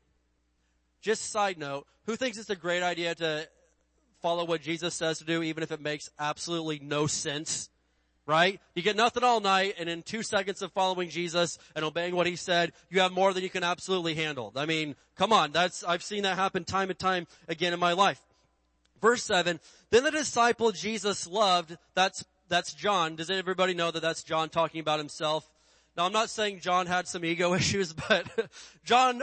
Just 1.01 1.31
side 1.31 1.59
note, 1.59 1.87
who 2.07 2.17
thinks 2.17 2.39
it's 2.39 2.51
a 2.51 2.57
great 2.57 2.83
idea 2.83 3.15
to 3.15 3.49
follow 4.23 4.45
what 4.45 4.63
Jesus 4.63 4.95
says 4.95 5.19
to 5.19 5.25
do 5.25 5.43
even 5.43 5.63
if 5.63 5.73
it 5.73 5.81
makes 5.81 6.09
absolutely 6.19 6.81
no 6.83 7.07
sense? 7.07 7.69
Right? 8.25 8.61
You 8.77 8.83
get 8.83 8.97
nothing 8.97 9.25
all 9.25 9.41
night 9.41 9.75
and 9.79 9.89
in 9.89 10.03
two 10.03 10.23
seconds 10.23 10.63
of 10.63 10.73
following 10.73 11.11
Jesus 11.11 11.59
and 11.75 11.85
obeying 11.85 12.15
what 12.15 12.29
he 12.29 12.37
said, 12.37 12.73
you 12.89 13.01
have 13.01 13.11
more 13.11 13.33
than 13.33 13.43
you 13.43 13.51
can 13.51 13.65
absolutely 13.65 14.15
handle. 14.15 14.53
I 14.55 14.65
mean, 14.65 14.95
come 15.17 15.33
on, 15.33 15.51
that's, 15.51 15.83
I've 15.83 16.05
seen 16.05 16.23
that 16.23 16.37
happen 16.37 16.65
time 16.65 16.89
and 16.89 16.99
time 16.99 17.27
again 17.49 17.73
in 17.73 17.81
my 17.81 17.93
life. 17.95 18.21
Verse 19.01 19.25
7, 19.25 19.59
then 19.91 20.05
the 20.05 20.13
disciple 20.13 20.71
Jesus 20.71 21.27
loved, 21.27 21.77
that's, 21.95 22.25
that's 22.49 22.73
John. 22.73 23.17
Does 23.17 23.29
everybody 23.29 23.75
know 23.75 23.91
that 23.91 24.01
that's 24.01 24.23
John 24.23 24.49
talking 24.49 24.81
about 24.81 25.01
himself? 25.01 25.51
Now 25.97 26.07
I'm 26.07 26.13
not 26.13 26.31
saying 26.31 26.61
John 26.61 26.87
had 26.87 27.09
some 27.09 27.25
ego 27.25 27.55
issues, 27.63 27.93
but 27.93 28.27
John 28.85 29.23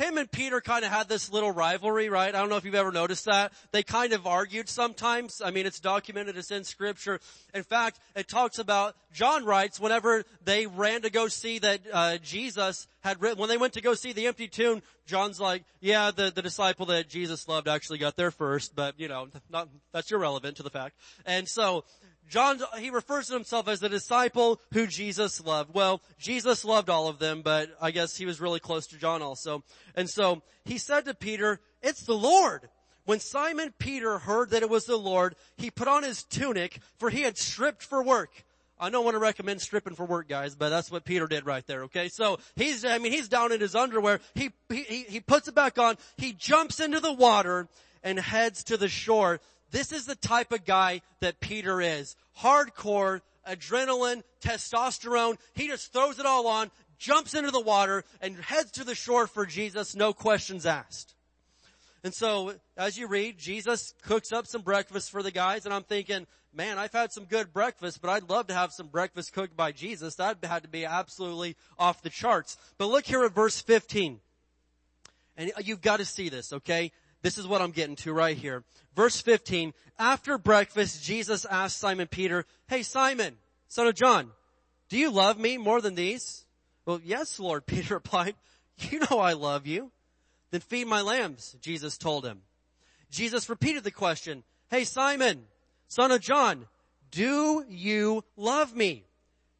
him 0.00 0.16
and 0.16 0.30
Peter 0.30 0.60
kind 0.60 0.84
of 0.84 0.90
had 0.90 1.08
this 1.08 1.30
little 1.30 1.50
rivalry, 1.50 2.08
right? 2.08 2.34
I 2.34 2.38
don't 2.38 2.48
know 2.48 2.56
if 2.56 2.64
you've 2.64 2.74
ever 2.74 2.90
noticed 2.90 3.26
that. 3.26 3.52
They 3.70 3.82
kind 3.82 4.12
of 4.14 4.26
argued 4.26 4.68
sometimes. 4.68 5.42
I 5.44 5.50
mean, 5.50 5.66
it's 5.66 5.78
documented, 5.78 6.36
it's 6.38 6.50
in 6.50 6.64
scripture. 6.64 7.20
In 7.52 7.62
fact, 7.62 8.00
it 8.16 8.26
talks 8.26 8.58
about, 8.58 8.96
John 9.12 9.44
writes, 9.44 9.78
whenever 9.78 10.24
they 10.44 10.66
ran 10.66 11.02
to 11.02 11.10
go 11.10 11.28
see 11.28 11.58
that, 11.58 11.80
uh, 11.92 12.16
Jesus 12.18 12.86
had 13.00 13.20
written, 13.20 13.38
when 13.38 13.48
they 13.50 13.58
went 13.58 13.74
to 13.74 13.82
go 13.82 13.94
see 13.94 14.12
the 14.12 14.26
empty 14.26 14.48
tomb, 14.48 14.82
John's 15.06 15.38
like, 15.38 15.64
yeah, 15.80 16.10
the, 16.10 16.32
the 16.34 16.42
disciple 16.42 16.86
that 16.86 17.08
Jesus 17.08 17.46
loved 17.46 17.68
actually 17.68 17.98
got 17.98 18.16
there 18.16 18.30
first, 18.30 18.74
but 18.74 18.98
you 18.98 19.08
know, 19.08 19.28
not, 19.50 19.68
that's 19.92 20.10
irrelevant 20.10 20.56
to 20.56 20.62
the 20.62 20.70
fact. 20.70 20.94
And 21.26 21.46
so, 21.46 21.84
John, 22.30 22.60
he 22.78 22.90
refers 22.90 23.26
to 23.26 23.34
himself 23.34 23.66
as 23.66 23.80
the 23.80 23.88
disciple 23.88 24.60
who 24.72 24.86
Jesus 24.86 25.40
loved. 25.44 25.74
Well, 25.74 26.00
Jesus 26.16 26.64
loved 26.64 26.88
all 26.88 27.08
of 27.08 27.18
them, 27.18 27.42
but 27.42 27.70
I 27.82 27.90
guess 27.90 28.16
he 28.16 28.24
was 28.24 28.40
really 28.40 28.60
close 28.60 28.86
to 28.88 28.96
John 28.96 29.20
also. 29.20 29.64
And 29.96 30.08
so 30.08 30.42
he 30.64 30.78
said 30.78 31.06
to 31.06 31.14
Peter, 31.14 31.60
it's 31.82 32.04
the 32.04 32.14
Lord. 32.14 32.68
When 33.04 33.18
Simon 33.18 33.74
Peter 33.80 34.18
heard 34.18 34.50
that 34.50 34.62
it 34.62 34.70
was 34.70 34.84
the 34.84 34.96
Lord, 34.96 35.34
he 35.56 35.72
put 35.72 35.88
on 35.88 36.04
his 36.04 36.22
tunic 36.22 36.78
for 36.98 37.10
he 37.10 37.22
had 37.22 37.36
stripped 37.36 37.82
for 37.82 38.00
work. 38.00 38.30
I 38.78 38.90
don't 38.90 39.04
want 39.04 39.16
to 39.16 39.20
recommend 39.20 39.60
stripping 39.60 39.96
for 39.96 40.06
work, 40.06 40.28
guys, 40.28 40.54
but 40.54 40.68
that's 40.68 40.90
what 40.90 41.04
Peter 41.04 41.26
did 41.26 41.44
right 41.44 41.66
there, 41.66 41.82
okay? 41.84 42.08
So 42.08 42.38
he's, 42.54 42.84
I 42.84 42.98
mean, 42.98 43.10
he's 43.10 43.28
down 43.28 43.50
in 43.50 43.60
his 43.60 43.74
underwear. 43.74 44.20
He, 44.34 44.52
he, 44.68 45.04
he 45.08 45.20
puts 45.20 45.48
it 45.48 45.54
back 45.56 45.78
on. 45.78 45.96
He 46.16 46.32
jumps 46.32 46.78
into 46.78 47.00
the 47.00 47.12
water 47.12 47.68
and 48.04 48.18
heads 48.18 48.64
to 48.64 48.76
the 48.76 48.88
shore 48.88 49.40
this 49.70 49.92
is 49.92 50.06
the 50.06 50.14
type 50.14 50.52
of 50.52 50.64
guy 50.64 51.02
that 51.20 51.40
Peter 51.40 51.80
is. 51.80 52.16
Hardcore, 52.38 53.20
adrenaline, 53.48 54.22
testosterone. 54.42 55.36
He 55.54 55.68
just 55.68 55.92
throws 55.92 56.18
it 56.18 56.26
all 56.26 56.46
on, 56.46 56.70
jumps 56.98 57.34
into 57.34 57.50
the 57.50 57.60
water, 57.60 58.04
and 58.20 58.36
heads 58.36 58.70
to 58.72 58.84
the 58.84 58.94
shore 58.94 59.26
for 59.26 59.46
Jesus, 59.46 59.94
no 59.94 60.12
questions 60.12 60.66
asked. 60.66 61.14
And 62.02 62.14
so, 62.14 62.54
as 62.76 62.96
you 62.96 63.08
read, 63.08 63.38
Jesus 63.38 63.94
cooks 64.02 64.32
up 64.32 64.46
some 64.46 64.62
breakfast 64.62 65.10
for 65.10 65.22
the 65.22 65.30
guys, 65.30 65.66
and 65.66 65.74
I'm 65.74 65.82
thinking, 65.82 66.26
man, 66.52 66.78
I've 66.78 66.92
had 66.92 67.12
some 67.12 67.24
good 67.24 67.52
breakfast, 67.52 68.00
but 68.00 68.10
I'd 68.10 68.30
love 68.30 68.46
to 68.46 68.54
have 68.54 68.72
some 68.72 68.88
breakfast 68.88 69.32
cooked 69.32 69.56
by 69.56 69.72
Jesus. 69.72 70.14
That 70.16 70.38
had 70.42 70.62
to 70.62 70.68
be 70.68 70.84
absolutely 70.86 71.56
off 71.78 72.02
the 72.02 72.10
charts. 72.10 72.56
But 72.78 72.86
look 72.86 73.04
here 73.04 73.24
at 73.24 73.34
verse 73.34 73.60
15. 73.60 74.20
And 75.36 75.52
you've 75.62 75.80
got 75.80 75.98
to 75.98 76.04
see 76.04 76.28
this, 76.28 76.52
okay? 76.52 76.92
This 77.22 77.38
is 77.38 77.46
what 77.46 77.60
I'm 77.60 77.70
getting 77.70 77.96
to 77.96 78.12
right 78.12 78.36
here. 78.36 78.64
Verse 78.96 79.20
15, 79.20 79.72
after 79.98 80.38
breakfast, 80.38 81.04
Jesus 81.04 81.44
asked 81.44 81.78
Simon 81.78 82.08
Peter, 82.08 82.46
Hey 82.68 82.82
Simon, 82.82 83.36
son 83.68 83.86
of 83.86 83.94
John, 83.94 84.30
do 84.88 84.98
you 84.98 85.10
love 85.10 85.38
me 85.38 85.58
more 85.58 85.80
than 85.80 85.94
these? 85.94 86.44
Well, 86.86 87.00
yes, 87.04 87.38
Lord, 87.38 87.66
Peter 87.66 87.94
replied. 87.94 88.34
You 88.78 89.00
know 89.10 89.18
I 89.18 89.34
love 89.34 89.66
you. 89.66 89.92
Then 90.50 90.62
feed 90.62 90.86
my 90.86 91.02
lambs, 91.02 91.54
Jesus 91.60 91.98
told 91.98 92.24
him. 92.24 92.40
Jesus 93.10 93.48
repeated 93.48 93.84
the 93.84 93.90
question, 93.90 94.42
Hey 94.70 94.84
Simon, 94.84 95.44
son 95.88 96.10
of 96.12 96.20
John, 96.20 96.66
do 97.10 97.64
you 97.68 98.24
love 98.36 98.74
me? 98.74 99.04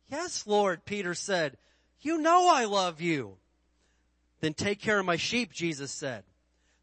Yes, 0.08 0.46
Lord, 0.46 0.84
Peter 0.84 1.14
said. 1.14 1.56
You 2.00 2.18
know 2.18 2.48
I 2.48 2.64
love 2.64 3.00
you. 3.00 3.36
Then 4.40 4.54
take 4.54 4.80
care 4.80 4.98
of 4.98 5.06
my 5.06 5.16
sheep, 5.16 5.52
Jesus 5.52 5.90
said. 5.90 6.24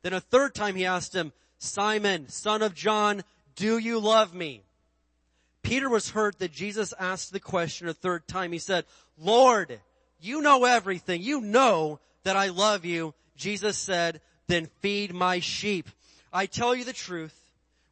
Then 0.08 0.14
a 0.14 0.22
third 0.22 0.55
time 0.55 0.78
he 0.78 0.86
asked 0.86 1.14
him, 1.14 1.34
Simon, 1.58 2.30
son 2.30 2.62
of 2.62 2.74
John, 2.74 3.24
do 3.58 3.78
you 3.78 3.99
love 3.99 4.34
me? 4.34 4.64
Peter 5.64 5.89
was 5.89 6.12
hurt 6.12 6.39
that 6.39 6.53
Jesus 6.53 6.93
asked 6.97 7.34
the 7.34 7.41
question 7.41 7.89
a 7.89 7.93
third 7.93 8.26
time. 8.26 8.53
He 8.53 8.58
said, 8.58 8.86
Lord, 9.20 9.82
you 10.22 10.39
know 10.39 10.64
everything. 10.64 11.22
You 11.22 11.41
know 11.41 11.99
that 12.24 12.38
I 12.38 12.47
love 12.47 12.86
you. 12.86 13.16
Jesus 13.36 13.78
said, 13.78 14.22
then 14.47 14.70
feed 14.80 15.14
my 15.14 15.41
sheep. 15.41 15.89
I 16.32 16.45
tell 16.45 16.74
you 16.74 16.86
the 16.86 16.93
truth. 16.93 17.38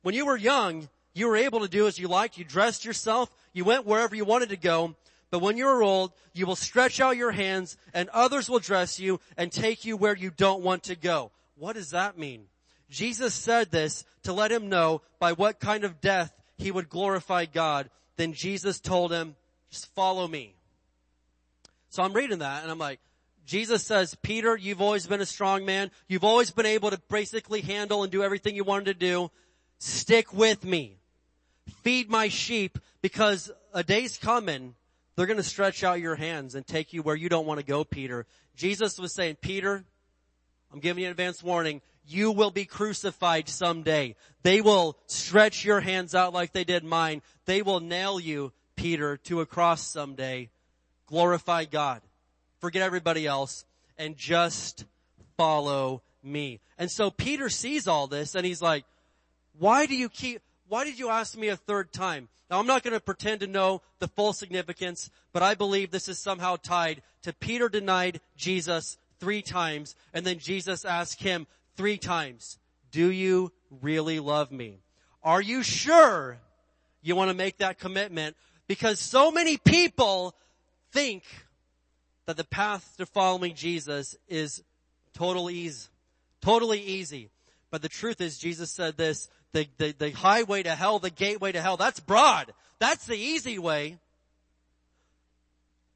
When 0.02 0.16
you 0.16 0.26
were 0.26 0.38
young, 0.38 0.88
you 1.14 1.28
were 1.28 1.36
able 1.36 1.60
to 1.60 1.68
do 1.68 1.86
as 1.86 2.00
you 2.00 2.08
liked. 2.08 2.38
You 2.38 2.46
dressed 2.46 2.86
yourself. 2.86 3.30
You 3.52 3.66
went 3.66 3.86
wherever 3.86 4.16
you 4.16 4.24
wanted 4.24 4.48
to 4.52 4.56
go. 4.56 4.96
But 5.32 5.42
when 5.42 5.58
you 5.58 5.68
are 5.68 5.84
old, 5.84 6.14
you 6.32 6.46
will 6.46 6.56
stretch 6.56 7.02
out 7.02 7.18
your 7.18 7.32
hands 7.32 7.76
and 7.94 8.08
others 8.14 8.50
will 8.50 8.60
dress 8.60 9.02
you 9.02 9.20
and 9.36 9.52
take 9.52 9.84
you 9.84 9.98
where 9.98 10.16
you 10.16 10.32
don't 10.32 10.64
want 10.64 10.84
to 10.84 10.96
go. 10.96 11.32
What 11.58 11.74
does 11.74 11.92
that 11.92 12.18
mean? 12.18 12.46
Jesus 12.90 13.34
said 13.34 13.72
this 13.72 14.06
to 14.24 14.34
let 14.34 14.52
him 14.52 14.70
know 14.70 15.02
by 15.20 15.34
what 15.34 15.60
kind 15.60 15.84
of 15.84 16.02
death 16.02 16.34
he 16.58 16.72
would 16.72 16.90
glorify 16.90 17.46
God. 17.46 17.90
Then 18.18 18.34
Jesus 18.34 18.80
told 18.80 19.12
him, 19.12 19.36
just 19.72 19.94
follow 19.96 20.28
me. 20.28 20.56
So 21.90 22.04
I'm 22.04 22.14
reading 22.14 22.40
that 22.40 22.64
and 22.64 22.72
I'm 22.72 22.78
like, 22.78 23.00
Jesus 23.46 23.84
says, 23.84 24.16
Peter, 24.22 24.58
you've 24.58 24.82
always 24.82 25.06
been 25.06 25.22
a 25.22 25.26
strong 25.26 25.66
man. 25.66 25.92
You've 26.08 26.24
always 26.24 26.52
been 26.52 26.66
able 26.66 26.90
to 26.90 27.00
basically 27.10 27.62
handle 27.62 28.04
and 28.04 28.12
do 28.12 28.24
everything 28.24 28.56
you 28.56 28.64
wanted 28.64 28.86
to 28.86 28.94
do. 28.94 29.32
Stick 29.78 30.34
with 30.34 30.64
me. 30.64 30.98
Feed 31.84 32.10
my 32.10 32.28
sheep 32.28 32.80
because 33.02 33.52
a 33.74 33.84
day's 33.84 34.18
coming. 34.18 34.76
They're 35.16 35.28
going 35.28 35.38
to 35.38 35.44
stretch 35.44 35.84
out 35.84 36.02
your 36.02 36.16
hands 36.16 36.56
and 36.56 36.66
take 36.66 36.92
you 36.92 37.04
where 37.04 37.16
you 37.16 37.30
don't 37.30 37.46
want 37.46 37.60
to 37.60 37.66
go, 37.66 37.84
Peter. 37.84 38.26
Jesus 38.56 38.98
was 38.98 39.14
saying, 39.14 39.38
Peter, 39.42 39.86
I'm 40.72 40.80
giving 40.80 41.02
you 41.02 41.08
an 41.08 41.12
advance 41.12 41.42
warning. 41.42 41.82
You 42.08 42.32
will 42.32 42.52
be 42.52 42.66
crucified 42.66 43.50
someday. 43.50 44.16
They 44.44 44.62
will 44.62 44.98
stretch 45.08 45.66
your 45.66 45.80
hands 45.80 46.14
out 46.14 46.34
like 46.34 46.52
they 46.52 46.64
did 46.64 46.84
mine. 46.84 47.22
They 47.46 47.62
will 47.62 47.80
nail 47.80 48.20
you, 48.20 48.52
Peter, 48.76 49.18
to 49.18 49.42
a 49.42 49.46
cross 49.46 49.82
someday. 49.88 50.50
Glorify 51.08 51.66
God. 51.66 52.02
Forget 52.60 52.82
everybody 52.82 53.26
else 53.26 53.66
and 53.98 54.18
just 54.18 54.86
follow 55.38 56.02
me. 56.24 56.60
And 56.78 56.92
so 56.92 57.10
Peter 57.10 57.50
sees 57.50 57.88
all 57.88 58.08
this 58.08 58.36
and 58.36 58.46
he's 58.46 58.62
like, 58.62 58.86
why 59.58 59.86
do 59.86 59.96
you 59.96 60.10
keep, 60.10 60.42
why 60.68 60.84
did 60.84 61.00
you 61.00 61.10
ask 61.10 61.38
me 61.38 61.48
a 61.48 61.56
third 61.56 61.92
time? 61.92 62.28
Now 62.50 62.60
I'm 62.60 62.68
not 62.68 62.84
going 62.84 62.94
to 62.94 63.00
pretend 63.00 63.40
to 63.42 63.48
know 63.48 63.82
the 64.00 64.08
full 64.08 64.34
significance, 64.34 65.10
but 65.34 65.42
I 65.42 65.56
believe 65.56 65.92
this 65.92 66.10
is 66.10 66.20
somehow 66.20 66.58
tied 66.58 67.02
to 67.24 67.34
Peter 67.34 67.70
denied 67.70 68.20
Jesus 68.38 68.98
three 69.20 69.42
times, 69.42 69.96
and 70.14 70.26
then 70.26 70.40
Jesus 70.40 70.86
asked 70.86 71.22
him 71.22 71.48
three 71.76 71.98
times, 71.98 72.58
do 72.92 73.12
you 73.12 73.52
really 73.82 74.20
love 74.20 74.52
me? 74.52 74.80
Are 75.24 75.42
you 75.42 75.64
sure 75.64 76.38
you 77.02 77.16
want 77.16 77.30
to 77.30 77.36
make 77.36 77.58
that 77.58 77.80
commitment? 77.80 78.36
Because 78.68 79.00
so 79.00 79.32
many 79.32 79.58
people 79.58 80.36
think 80.92 81.24
that 82.26 82.38
the 82.38 82.44
path 82.44 82.96
to 82.98 83.06
following 83.06 83.54
Jesus 83.54 84.16
is 84.28 84.64
totally 85.14 85.56
easy, 85.56 85.90
totally 86.42 86.82
easy. 86.82 87.30
But 87.70 87.82
the 87.82 87.90
truth 87.90 88.22
is 88.22 88.38
Jesus 88.38 88.72
said 88.72 88.98
this, 88.98 89.30
the, 89.52 89.68
the, 89.78 89.92
the 89.98 90.12
highway 90.12 90.64
to 90.64 90.76
hell, 90.76 91.00
the 91.00 91.10
gateway 91.10 91.52
to 91.52 91.62
hell, 91.62 91.78
that's 91.78 92.00
broad. 92.00 92.54
That's 92.80 93.06
the 93.06 93.18
easy 93.18 93.60
way. 93.60 93.98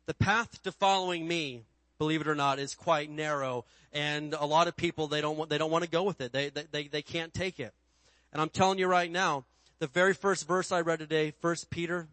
The 0.05 0.13
path 0.13 0.61
to 0.63 0.71
following 0.71 1.27
me 1.27 1.65
believe 1.99 2.21
it 2.21 2.27
or 2.27 2.33
not, 2.33 2.57
is 2.57 2.73
quite 2.73 3.11
narrow. 3.11 3.65
And 3.93 4.33
a 4.33 4.45
lot 4.45 4.67
of 4.67 4.75
people, 4.75 5.07
they 5.07 5.21
don't 5.21 5.37
want, 5.37 5.49
they 5.51 5.59
don't 5.59 5.69
want 5.69 5.83
to 5.83 5.89
go 5.89 6.03
with 6.03 6.21
it. 6.21 6.31
They, 6.31 6.49
they, 6.49 6.87
they 6.87 7.01
can't 7.01 7.33
take 7.33 7.59
it. 7.59 7.73
And 8.31 8.41
I'm 8.41 8.49
telling 8.49 8.79
you 8.79 8.87
right 8.87 9.11
now, 9.11 9.45
the 9.79 9.87
very 9.87 10.13
first 10.13 10.47
verse 10.47 10.71
I 10.71 10.81
read 10.81 10.99
today, 10.99 11.33
1 11.41 11.55
Peter 11.69 12.07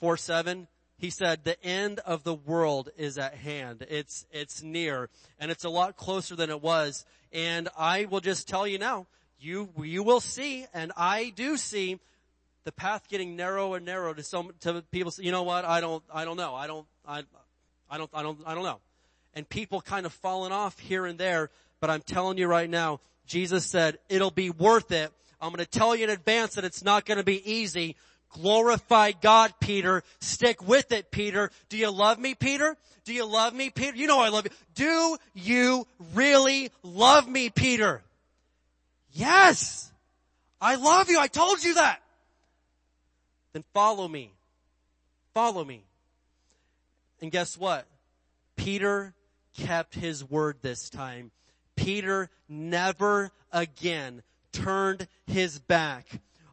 4, 0.00 0.16
7, 0.16 0.66
he 0.96 1.10
said, 1.10 1.44
the 1.44 1.62
end 1.64 2.00
of 2.00 2.24
the 2.24 2.34
world 2.34 2.88
is 2.96 3.18
at 3.18 3.34
hand. 3.34 3.86
It's, 3.88 4.26
it's 4.32 4.62
near. 4.62 5.10
And 5.38 5.50
it's 5.50 5.64
a 5.64 5.70
lot 5.70 5.96
closer 5.96 6.34
than 6.34 6.48
it 6.48 6.62
was. 6.62 7.04
And 7.32 7.68
I 7.76 8.06
will 8.06 8.20
just 8.20 8.48
tell 8.48 8.66
you 8.66 8.78
now, 8.78 9.06
you, 9.38 9.70
you 9.82 10.02
will 10.02 10.20
see, 10.20 10.66
and 10.72 10.92
I 10.96 11.32
do 11.34 11.56
see, 11.56 12.00
the 12.64 12.72
path 12.72 13.08
getting 13.08 13.34
narrow 13.34 13.74
and 13.74 13.84
narrow 13.84 14.14
to 14.14 14.22
some, 14.22 14.52
to 14.60 14.82
people 14.92 15.10
say, 15.10 15.24
you 15.24 15.32
know 15.32 15.42
what, 15.42 15.64
I 15.64 15.80
don't, 15.80 16.04
I 16.14 16.24
don't 16.24 16.36
know. 16.36 16.54
I 16.54 16.68
don't, 16.68 16.86
I, 17.04 17.24
I 17.90 17.98
don't, 17.98 18.10
I 18.14 18.22
don't, 18.22 18.38
I 18.46 18.54
don't 18.54 18.62
know 18.62 18.78
and 19.34 19.48
people 19.48 19.80
kind 19.80 20.06
of 20.06 20.12
falling 20.12 20.52
off 20.52 20.78
here 20.78 21.06
and 21.06 21.18
there. 21.18 21.50
But 21.80 21.90
I'm 21.90 22.02
telling 22.02 22.38
you 22.38 22.46
right 22.46 22.68
now, 22.68 23.00
Jesus 23.26 23.64
said, 23.64 23.98
it'll 24.08 24.30
be 24.30 24.50
worth 24.50 24.92
it. 24.92 25.12
I'm 25.40 25.48
going 25.52 25.64
to 25.64 25.70
tell 25.70 25.96
you 25.96 26.04
in 26.04 26.10
advance 26.10 26.54
that 26.54 26.64
it's 26.64 26.84
not 26.84 27.04
going 27.04 27.18
to 27.18 27.24
be 27.24 27.50
easy. 27.50 27.96
Glorify 28.30 29.12
God, 29.12 29.52
Peter. 29.60 30.02
Stick 30.20 30.66
with 30.66 30.92
it, 30.92 31.10
Peter. 31.10 31.50
Do 31.68 31.76
you 31.76 31.90
love 31.90 32.18
me, 32.18 32.34
Peter? 32.34 32.76
Do 33.04 33.12
you 33.12 33.26
love 33.26 33.52
me, 33.52 33.70
Peter? 33.70 33.96
You 33.96 34.06
know 34.06 34.20
I 34.20 34.28
love 34.28 34.44
you. 34.44 34.50
Do 34.74 35.18
you 35.34 35.86
really 36.14 36.70
love 36.82 37.28
me, 37.28 37.50
Peter? 37.50 38.02
Yes. 39.12 39.90
I 40.60 40.76
love 40.76 41.10
you. 41.10 41.18
I 41.18 41.26
told 41.26 41.64
you 41.64 41.74
that. 41.74 42.00
Then 43.52 43.64
follow 43.74 44.06
me. 44.06 44.32
Follow 45.34 45.64
me. 45.64 45.82
And 47.20 47.30
guess 47.30 47.58
what? 47.58 47.86
Peter 48.56 49.12
kept 49.56 49.94
his 49.94 50.28
word 50.28 50.58
this 50.62 50.88
time. 50.90 51.30
Peter 51.76 52.30
never 52.48 53.30
again 53.52 54.22
turned 54.52 55.08
his 55.26 55.58
back 55.58 56.06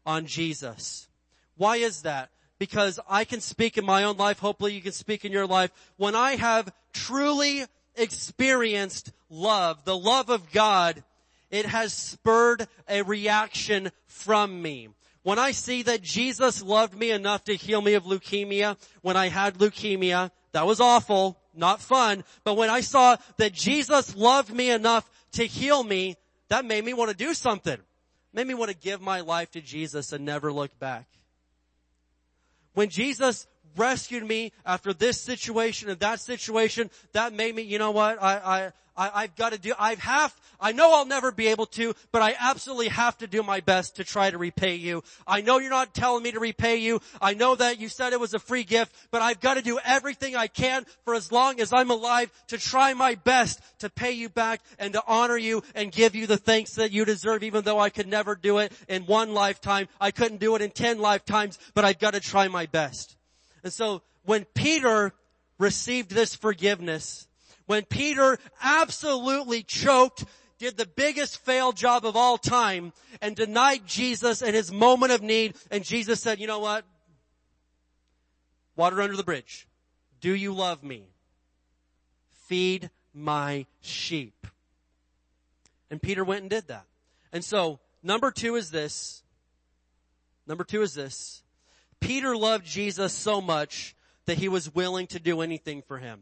on 0.06 0.26
Jesus. 0.26 1.08
Why 1.58 1.78
is 1.78 2.04
that? 2.04 2.30
Because 2.58 3.00
I 3.08 3.26
can 3.26 3.42
speak 3.42 3.78
in 3.78 3.86
my 3.86 4.04
own 4.04 4.18
life. 4.18 4.40
Hopefully 4.40 4.74
you 4.74 4.82
can 4.82 4.92
speak 4.92 5.26
in 5.26 5.32
your 5.32 5.48
life. 5.48 5.72
When 5.98 6.16
I 6.16 6.36
have 6.36 6.74
truly 6.94 7.66
experienced 7.96 9.12
love, 9.30 9.84
the 9.86 9.98
love 9.98 10.30
of 10.30 10.52
God, 10.52 11.04
it 11.52 11.66
has 11.66 11.94
spurred 11.94 12.68
a 12.88 13.02
reaction 13.02 13.92
from 14.08 14.62
me. 14.62 14.90
When 15.24 15.40
I 15.40 15.52
see 15.52 15.84
that 15.84 16.02
Jesus 16.02 16.62
loved 16.64 16.98
me 16.98 17.12
enough 17.12 17.44
to 17.46 17.56
heal 17.56 17.82
me 17.82 17.94
of 17.94 18.06
leukemia, 18.06 18.78
when 19.02 19.18
I 19.18 19.28
had 19.28 19.58
leukemia, 19.58 20.32
that 20.54 20.66
was 20.66 20.80
awful, 20.80 21.38
not 21.60 21.82
fun, 21.82 22.24
but 22.44 22.56
when 22.56 22.70
I 22.70 22.82
saw 22.82 23.18
that 23.38 23.54
Jesus 23.54 24.16
loved 24.16 24.52
me 24.52 24.72
enough 24.72 25.10
to 25.34 25.46
heal 25.46 25.84
me, 25.84 26.16
that 26.48 26.66
made 26.66 26.84
me 26.84 26.94
want 26.94 27.12
to 27.12 27.16
do 27.16 27.34
something. 27.34 27.78
Made 28.34 28.48
me 28.48 28.54
want 28.54 28.72
to 28.72 28.78
give 28.78 29.02
my 29.02 29.22
life 29.22 29.52
to 29.52 29.62
Jesus 29.62 30.12
and 30.14 30.26
never 30.26 30.52
look 30.52 30.78
back. 30.80 31.08
When 32.74 32.90
Jesus 32.90 33.48
rescued 33.76 34.26
me 34.26 34.52
after 34.66 34.94
this 34.94 35.20
situation 35.20 35.90
and 35.90 36.00
that 36.00 36.20
situation, 36.20 36.90
that 37.14 37.34
made 37.34 37.56
me, 37.56 37.64
you 37.64 37.80
know 37.80 37.92
what, 37.92 38.22
I, 38.22 38.38
I, 38.38 38.72
I, 39.00 39.22
have 39.22 39.36
got 39.36 39.54
to 39.54 39.58
do, 39.58 39.74
I've 39.80 40.00
half, 40.00 40.38
I 40.60 40.74
know 40.74 40.94
I'll 40.94 41.06
never 41.06 41.32
be 41.32 41.48
able 41.48 41.68
to, 41.68 41.94
but 42.12 42.22
I 42.22 42.36
absolutely 42.38 42.90
have 42.90 43.18
to 43.20 43.28
do 43.28 43.42
my 43.42 43.62
best 43.62 43.96
to 43.96 44.04
try 44.04 44.30
to 44.30 44.38
repay 44.38 44.76
you. 44.76 45.04
I 45.26 45.40
know 45.40 45.58
you're 45.60 45.70
not 45.70 45.94
telling 45.94 46.22
me 46.22 46.34
to 46.34 46.40
repay 46.40 46.78
you. 46.78 47.00
I 47.22 47.34
know 47.34 47.56
that 47.56 47.80
you 47.80 47.88
said 47.88 48.12
it 48.12 48.20
was 48.20 48.34
a 48.34 48.40
free 48.40 48.66
gift, 48.66 48.94
but 49.10 49.22
I've 49.22 49.40
got 49.40 49.54
to 49.54 49.62
do 49.62 49.80
everything 49.86 50.36
I 50.36 50.48
can 50.48 50.86
for 51.06 51.16
as 51.16 51.32
long 51.32 51.62
as 51.62 51.72
I'm 51.72 51.92
alive 51.92 52.30
to 52.48 52.58
try 52.58 52.94
my 52.94 53.16
best 53.16 53.62
to 53.80 53.90
pay 53.90 54.12
you 54.12 54.28
back 54.28 54.60
and 54.78 54.92
to 54.92 55.04
honor 55.08 55.38
you 55.38 55.64
and 55.76 55.94
give 55.94 56.14
you 56.14 56.28
the 56.28 56.36
thanks 56.36 56.74
that 56.76 56.92
you 56.92 57.06
deserve, 57.06 57.44
even 57.44 57.64
though 57.64 57.80
I 57.80 57.90
could 57.90 58.08
never 58.08 58.36
do 58.36 58.58
it 58.58 58.74
in 58.90 59.04
one 59.04 59.34
lifetime. 59.34 59.88
I 60.02 60.12
couldn't 60.12 60.42
do 60.42 60.56
it 60.56 60.62
in 60.62 60.72
ten 60.72 61.00
lifetimes, 61.00 61.58
but 61.74 61.86
I've 61.86 62.00
got 62.00 62.16
to 62.16 62.20
try 62.20 62.50
my 62.50 62.66
best. 62.66 63.16
And 63.64 63.72
so 63.72 64.02
when 64.24 64.44
Peter 64.54 65.14
received 65.58 66.12
this 66.12 66.36
forgiveness, 66.36 67.29
when 67.70 67.86
Peter 67.86 68.40
absolutely 68.64 69.62
choked, 69.62 70.26
did 70.58 70.76
the 70.76 70.88
biggest 70.88 71.46
fail 71.46 71.72
job 71.72 72.04
of 72.04 72.16
all 72.16 72.40
time 72.40 72.94
and 73.22 73.36
denied 73.36 73.86
Jesus 73.86 74.42
in 74.42 74.56
his 74.56 74.72
moment 74.72 75.12
of 75.12 75.22
need 75.22 75.54
and 75.70 75.86
Jesus 75.86 76.20
said, 76.20 76.40
you 76.40 76.48
know 76.48 76.58
what? 76.58 76.84
Water 78.76 79.00
under 79.04 79.16
the 79.16 79.24
bridge. 79.24 79.68
Do 80.20 80.34
you 80.34 80.52
love 80.52 80.82
me? 80.82 81.10
Feed 82.48 82.90
my 83.14 83.68
sheep. 83.82 84.48
And 85.92 86.02
Peter 86.02 86.24
went 86.24 86.42
and 86.42 86.50
did 86.50 86.70
that. 86.70 86.86
And 87.32 87.46
so, 87.46 87.80
number 88.02 88.32
two 88.32 88.56
is 88.56 88.72
this. 88.72 89.22
Number 90.48 90.64
two 90.64 90.82
is 90.82 90.96
this. 90.96 91.44
Peter 92.00 92.36
loved 92.36 92.66
Jesus 92.66 93.14
so 93.14 93.40
much 93.40 93.96
that 94.26 94.40
he 94.40 94.50
was 94.50 94.74
willing 94.74 95.06
to 95.06 95.20
do 95.20 95.42
anything 95.42 95.84
for 95.84 96.00
him. 96.00 96.22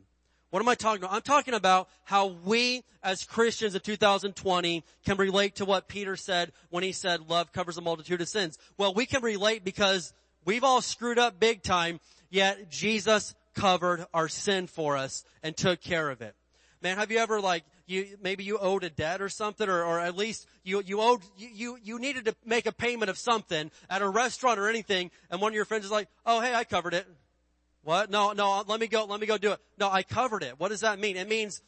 What 0.58 0.64
am 0.64 0.70
I 0.70 0.74
talking 0.74 1.03
about? 1.03 1.14
I'm 1.14 1.22
talking 1.22 1.53
about 1.53 1.88
how 2.03 2.36
we 2.43 2.84
as 3.03 3.24
Christians 3.24 3.76
of 3.76 3.84
2020 3.84 4.84
can 5.05 5.18
relate 5.18 5.58
to 5.58 5.66
what 5.66 5.88
Peter 5.88 6.16
said 6.16 6.51
when 6.72 6.84
he 6.84 6.93
said 6.93 7.30
love 7.30 7.53
covers 7.53 7.78
a 7.78 7.82
multitude 7.82 8.22
of 8.22 8.28
sins. 8.28 8.58
Well, 8.76 8.91
we 8.91 9.05
can 9.05 9.22
relate 9.22 9.64
because 9.64 10.14
we've 10.45 10.64
all 10.64 10.82
screwed 10.82 11.20
up 11.20 11.39
big 11.39 11.62
time, 11.62 11.99
yet 12.32 12.72
Jesus 12.72 13.36
covered 13.53 14.08
our 14.16 14.28
sin 14.28 14.66
for 14.66 14.97
us 14.97 15.24
and 15.43 15.55
took 15.55 15.80
care 15.80 16.10
of 16.10 16.24
it. 16.24 16.34
Man, 16.82 16.97
have 16.97 17.12
you 17.12 17.20
ever 17.20 17.39
like, 17.39 17.64
you, 17.86 18.18
maybe 18.20 18.43
you 18.43 18.58
owed 18.58 18.84
a 18.84 18.89
debt 18.89 19.22
or 19.22 19.30
something, 19.30 19.70
or, 19.70 19.84
or 19.84 19.99
at 19.99 20.18
least 20.18 20.47
you, 20.64 20.82
you 20.84 21.01
owed, 21.01 21.22
you, 21.38 21.49
you, 21.53 21.78
you 21.84 21.99
needed 21.99 22.26
to 22.26 22.36
make 22.43 22.66
a 22.66 22.72
payment 22.72 23.12
of 23.12 23.20
something 23.20 23.70
at 23.91 24.01
a 24.01 24.10
restaurant 24.10 24.60
or 24.60 24.68
anything, 24.70 25.12
and 25.30 25.39
one 25.39 25.51
of 25.51 25.55
your 25.55 25.66
friends 25.66 25.86
is 25.86 25.91
like, 25.91 26.08
oh 26.26 26.41
hey, 26.41 26.55
I 26.55 26.64
covered 26.64 26.95
it. 26.95 27.05
What? 27.88 28.09
No, 28.09 28.33
no, 28.33 28.65
let 28.67 28.81
me 28.81 28.88
go, 28.88 29.05
let 29.05 29.21
me 29.21 29.27
go 29.27 29.38
do 29.38 29.53
it. 29.53 29.61
No, 29.79 29.89
I 29.89 30.03
covered 30.03 30.43
it. 30.43 30.59
What 30.59 30.71
does 30.71 30.81
that 30.81 30.99
mean? 30.99 31.15
It 31.15 31.29
means 31.29 31.61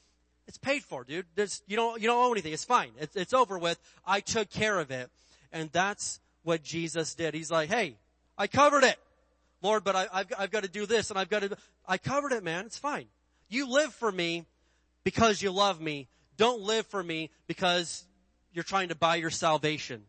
it's 0.50 0.58
paid 0.58 0.84
for, 0.84 1.06
dude. 1.06 1.26
There's, 1.36 1.64
you 1.66 1.78
don't, 1.78 2.02
you 2.02 2.10
don't 2.10 2.22
owe 2.22 2.34
anything. 2.34 2.52
It's 2.52 2.66
fine. 2.66 2.92
It's, 3.00 3.16
it's 3.16 3.34
over 3.34 3.58
with. 3.58 3.80
I 4.06 4.20
took 4.20 4.50
care 4.50 4.80
of 4.80 4.92
it. 4.92 5.10
And 5.54 5.72
that's 5.72 6.20
what 6.44 6.62
Jesus 6.62 7.16
did. 7.16 7.34
He's 7.34 7.50
like, 7.50 7.70
hey, 7.70 7.96
I 8.38 8.48
covered 8.48 8.84
it. 8.84 9.00
Lord, 9.62 9.86
but 9.86 9.96
I, 9.96 10.08
have 10.12 10.34
I've 10.38 10.52
got 10.52 10.64
to 10.64 10.70
do 10.70 10.86
this 10.86 11.10
and 11.10 11.18
I've 11.18 11.30
got 11.30 11.44
to, 11.44 11.58
I 11.88 11.98
covered 11.98 12.34
it, 12.34 12.44
man. 12.44 12.66
It's 12.66 12.78
fine. 12.78 13.06
You 13.48 13.72
live 13.72 13.94
for 13.94 14.12
me 14.12 14.46
because 15.06 15.42
you 15.42 15.52
love 15.52 15.80
me. 15.80 16.10
Don't 16.36 16.60
live 16.60 16.86
for 16.88 17.02
me 17.02 17.30
because 17.48 18.04
you're 18.52 18.66
trying 18.66 18.90
to 18.90 18.96
buy 18.96 19.16
your 19.16 19.30
salvation. 19.30 20.04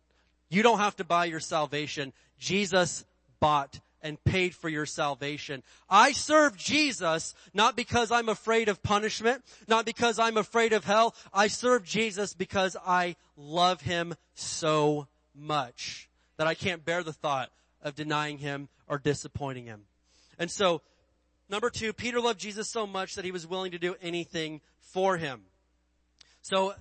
You 0.48 0.64
don't 0.64 0.80
have 0.80 0.96
to 0.96 1.04
buy 1.04 1.26
your 1.26 1.38
salvation. 1.38 2.12
Jesus 2.36 3.04
bought 3.38 3.78
and 4.02 4.22
paid 4.24 4.54
for 4.54 4.68
your 4.68 4.86
salvation. 4.86 5.62
I 5.88 6.12
serve 6.12 6.56
Jesus 6.56 7.34
not 7.54 7.76
because 7.76 8.10
I'm 8.10 8.28
afraid 8.28 8.68
of 8.68 8.82
punishment, 8.82 9.44
not 9.68 9.84
because 9.84 10.18
I'm 10.18 10.36
afraid 10.36 10.72
of 10.72 10.84
hell. 10.84 11.14
I 11.32 11.48
serve 11.48 11.84
Jesus 11.84 12.34
because 12.34 12.76
I 12.86 13.16
love 13.36 13.80
Him 13.80 14.14
so 14.34 15.08
much 15.34 16.08
that 16.36 16.46
I 16.46 16.54
can't 16.54 16.84
bear 16.84 17.02
the 17.02 17.12
thought 17.12 17.50
of 17.82 17.94
denying 17.94 18.38
Him 18.38 18.68
or 18.86 18.98
disappointing 18.98 19.66
Him. 19.66 19.82
And 20.38 20.50
so, 20.50 20.82
number 21.48 21.70
two, 21.70 21.92
Peter 21.92 22.20
loved 22.20 22.40
Jesus 22.40 22.68
so 22.68 22.86
much 22.86 23.14
that 23.14 23.24
he 23.24 23.32
was 23.32 23.46
willing 23.46 23.72
to 23.72 23.78
do 23.78 23.94
anything 24.00 24.60
for 24.78 25.16
Him. 25.16 25.42
So, 26.42 26.74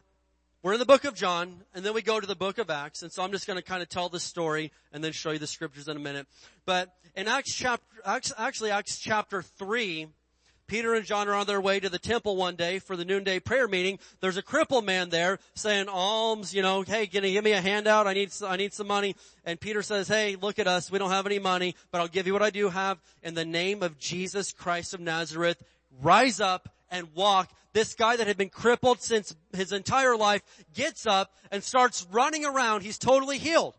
we're 0.62 0.74
in 0.74 0.80
the 0.80 0.86
book 0.86 1.06
of 1.06 1.16
John, 1.16 1.62
and 1.74 1.86
then 1.86 1.94
we 1.94 2.02
go 2.02 2.20
to 2.20 2.28
the 2.28 2.36
book 2.36 2.58
of 2.58 2.70
Acts, 2.70 3.02
and 3.02 3.12
so 3.12 3.24
I'm 3.24 3.32
just 3.32 3.48
going 3.48 3.58
to 3.58 3.64
kind 3.64 3.82
of 3.82 3.88
tell 3.88 4.10
the 4.10 4.20
story 4.20 4.74
and 4.92 5.02
then 5.02 5.14
show 5.14 5.32
you 5.32 5.40
the 5.40 5.48
scriptures 5.48 5.88
in 5.88 5.96
a 5.96 6.02
minute. 6.02 6.28
But 6.66 6.94
in 7.16 7.30
Acts 7.30 7.56
chapter, 7.56 7.86
Acts, 8.06 8.34
actually 8.38 8.72
Acts 8.72 9.00
chapter 9.00 9.42
3, 9.42 10.08
Peter 10.68 10.94
and 10.94 11.06
John 11.06 11.30
are 11.30 11.34
on 11.34 11.48
their 11.48 11.62
way 11.62 11.80
to 11.80 11.88
the 11.88 11.98
temple 11.98 12.36
one 12.36 12.56
day 12.56 12.80
for 12.80 12.98
the 12.98 13.06
noonday 13.06 13.40
prayer 13.40 13.70
meeting. 13.70 14.00
There's 14.20 14.36
a 14.36 14.42
crippled 14.42 14.86
man 14.86 15.10
there 15.10 15.40
saying 15.56 15.88
alms, 15.88 16.54
you 16.54 16.62
know, 16.62 16.82
hey, 16.82 17.08
can 17.08 17.24
you 17.24 17.32
give 17.32 17.44
me 17.44 17.54
a 17.54 17.62
handout? 17.62 18.06
I 18.06 18.14
need, 18.14 18.32
I 18.46 18.58
need 18.58 18.74
some 18.74 18.88
money. 18.88 19.16
And 19.46 19.60
Peter 19.60 19.82
says, 19.82 20.10
hey, 20.10 20.36
look 20.36 20.60
at 20.60 20.68
us. 20.68 20.92
We 20.92 21.00
don't 21.00 21.10
have 21.10 21.26
any 21.26 21.40
money, 21.40 21.76
but 21.90 22.02
I'll 22.02 22.08
give 22.08 22.28
you 22.28 22.34
what 22.34 22.44
I 22.44 22.50
do 22.50 22.70
have 22.70 23.00
in 23.24 23.34
the 23.34 23.46
name 23.46 23.82
of 23.82 23.98
Jesus 23.98 24.52
Christ 24.52 24.94
of 24.94 25.00
Nazareth. 25.00 25.64
Rise 26.02 26.40
up 26.40 26.70
and 26.92 27.08
walk. 27.14 27.52
This 27.74 27.94
guy 27.94 28.16
that 28.16 28.28
had 28.28 28.38
been 28.38 28.50
crippled 28.50 29.02
since 29.02 29.36
his 29.54 29.72
entire 29.72 30.18
life 30.18 30.42
gets 30.74 31.06
up 31.06 31.32
and 31.52 31.64
starts 31.64 32.06
running 32.12 32.46
around. 32.46 32.82
He's 32.82 32.98
totally 32.98 33.38
healed. 33.38 33.76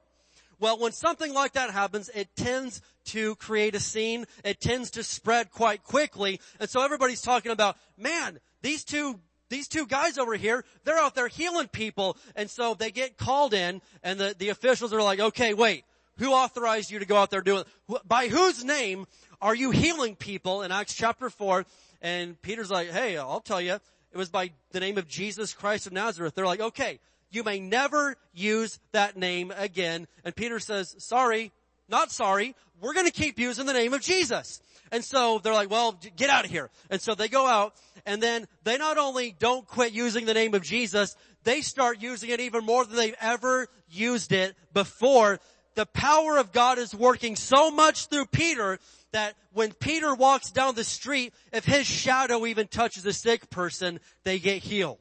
Well, 0.60 0.78
when 0.78 0.92
something 0.92 1.32
like 1.32 1.52
that 1.52 1.70
happens, 1.70 2.10
it 2.14 2.28
tends 2.36 2.82
to 3.06 3.34
create 3.36 3.74
a 3.74 3.80
scene. 3.80 4.26
It 4.44 4.60
tends 4.60 4.90
to 4.92 5.02
spread 5.02 5.50
quite 5.50 5.82
quickly. 5.82 6.40
And 6.60 6.68
so 6.68 6.82
everybody's 6.82 7.22
talking 7.22 7.50
about, 7.50 7.76
man, 7.96 8.38
these 8.62 8.84
two 8.84 9.20
these 9.48 9.66
two 9.66 9.84
guys 9.84 10.16
over 10.16 10.36
here, 10.36 10.64
they're 10.84 10.98
out 10.98 11.16
there 11.16 11.26
healing 11.26 11.66
people. 11.66 12.16
And 12.36 12.48
so 12.48 12.74
they 12.74 12.92
get 12.92 13.16
called 13.16 13.52
in 13.52 13.82
and 14.04 14.20
the, 14.20 14.34
the 14.38 14.50
officials 14.50 14.92
are 14.92 15.02
like, 15.02 15.18
okay, 15.18 15.54
wait, 15.54 15.84
who 16.18 16.32
authorized 16.32 16.90
you 16.90 17.00
to 17.00 17.04
go 17.04 17.16
out 17.16 17.30
there 17.30 17.40
doing? 17.40 17.64
By 18.06 18.28
whose 18.28 18.64
name 18.64 19.06
are 19.42 19.54
you 19.54 19.70
healing 19.70 20.14
people 20.14 20.62
in 20.62 20.70
Acts 20.70 20.94
chapter 20.94 21.30
4? 21.30 21.64
And 22.02 22.40
Peter's 22.40 22.70
like, 22.70 22.90
hey, 22.90 23.16
I'll 23.16 23.40
tell 23.40 23.60
you, 23.60 23.74
it 23.74 24.16
was 24.16 24.28
by 24.28 24.50
the 24.72 24.80
name 24.80 24.98
of 24.98 25.06
Jesus 25.06 25.52
Christ 25.52 25.86
of 25.86 25.92
Nazareth. 25.92 26.34
They're 26.34 26.46
like, 26.46 26.60
okay, 26.60 26.98
you 27.30 27.44
may 27.44 27.60
never 27.60 28.16
use 28.32 28.80
that 28.92 29.16
name 29.16 29.52
again. 29.56 30.06
And 30.24 30.34
Peter 30.34 30.58
says, 30.58 30.96
sorry, 30.98 31.52
not 31.88 32.10
sorry. 32.10 32.54
We're 32.80 32.94
going 32.94 33.06
to 33.06 33.12
keep 33.12 33.38
using 33.38 33.66
the 33.66 33.72
name 33.72 33.94
of 33.94 34.00
Jesus. 34.00 34.60
And 34.92 35.04
so 35.04 35.38
they're 35.38 35.54
like, 35.54 35.70
well, 35.70 35.98
get 36.16 36.30
out 36.30 36.44
of 36.44 36.50
here. 36.50 36.70
And 36.90 37.00
so 37.00 37.14
they 37.14 37.28
go 37.28 37.46
out 37.46 37.74
and 38.06 38.22
then 38.22 38.48
they 38.64 38.76
not 38.78 38.98
only 38.98 39.34
don't 39.38 39.66
quit 39.66 39.92
using 39.92 40.26
the 40.26 40.34
name 40.34 40.54
of 40.54 40.62
Jesus, 40.62 41.16
they 41.44 41.60
start 41.60 42.02
using 42.02 42.30
it 42.30 42.40
even 42.40 42.64
more 42.64 42.84
than 42.84 42.96
they've 42.96 43.14
ever 43.20 43.68
used 43.88 44.32
it 44.32 44.56
before. 44.72 45.38
The 45.76 45.86
power 45.86 46.38
of 46.38 46.50
God 46.50 46.78
is 46.78 46.94
working 46.94 47.36
so 47.36 47.70
much 47.70 48.06
through 48.06 48.26
Peter 48.26 48.80
that 49.12 49.34
when 49.52 49.72
Peter 49.72 50.14
walks 50.14 50.50
down 50.50 50.74
the 50.74 50.84
street, 50.84 51.34
if 51.52 51.64
his 51.64 51.86
shadow 51.86 52.46
even 52.46 52.66
touches 52.68 53.04
a 53.06 53.12
sick 53.12 53.50
person, 53.50 54.00
they 54.24 54.38
get 54.38 54.62
healed. 54.62 55.00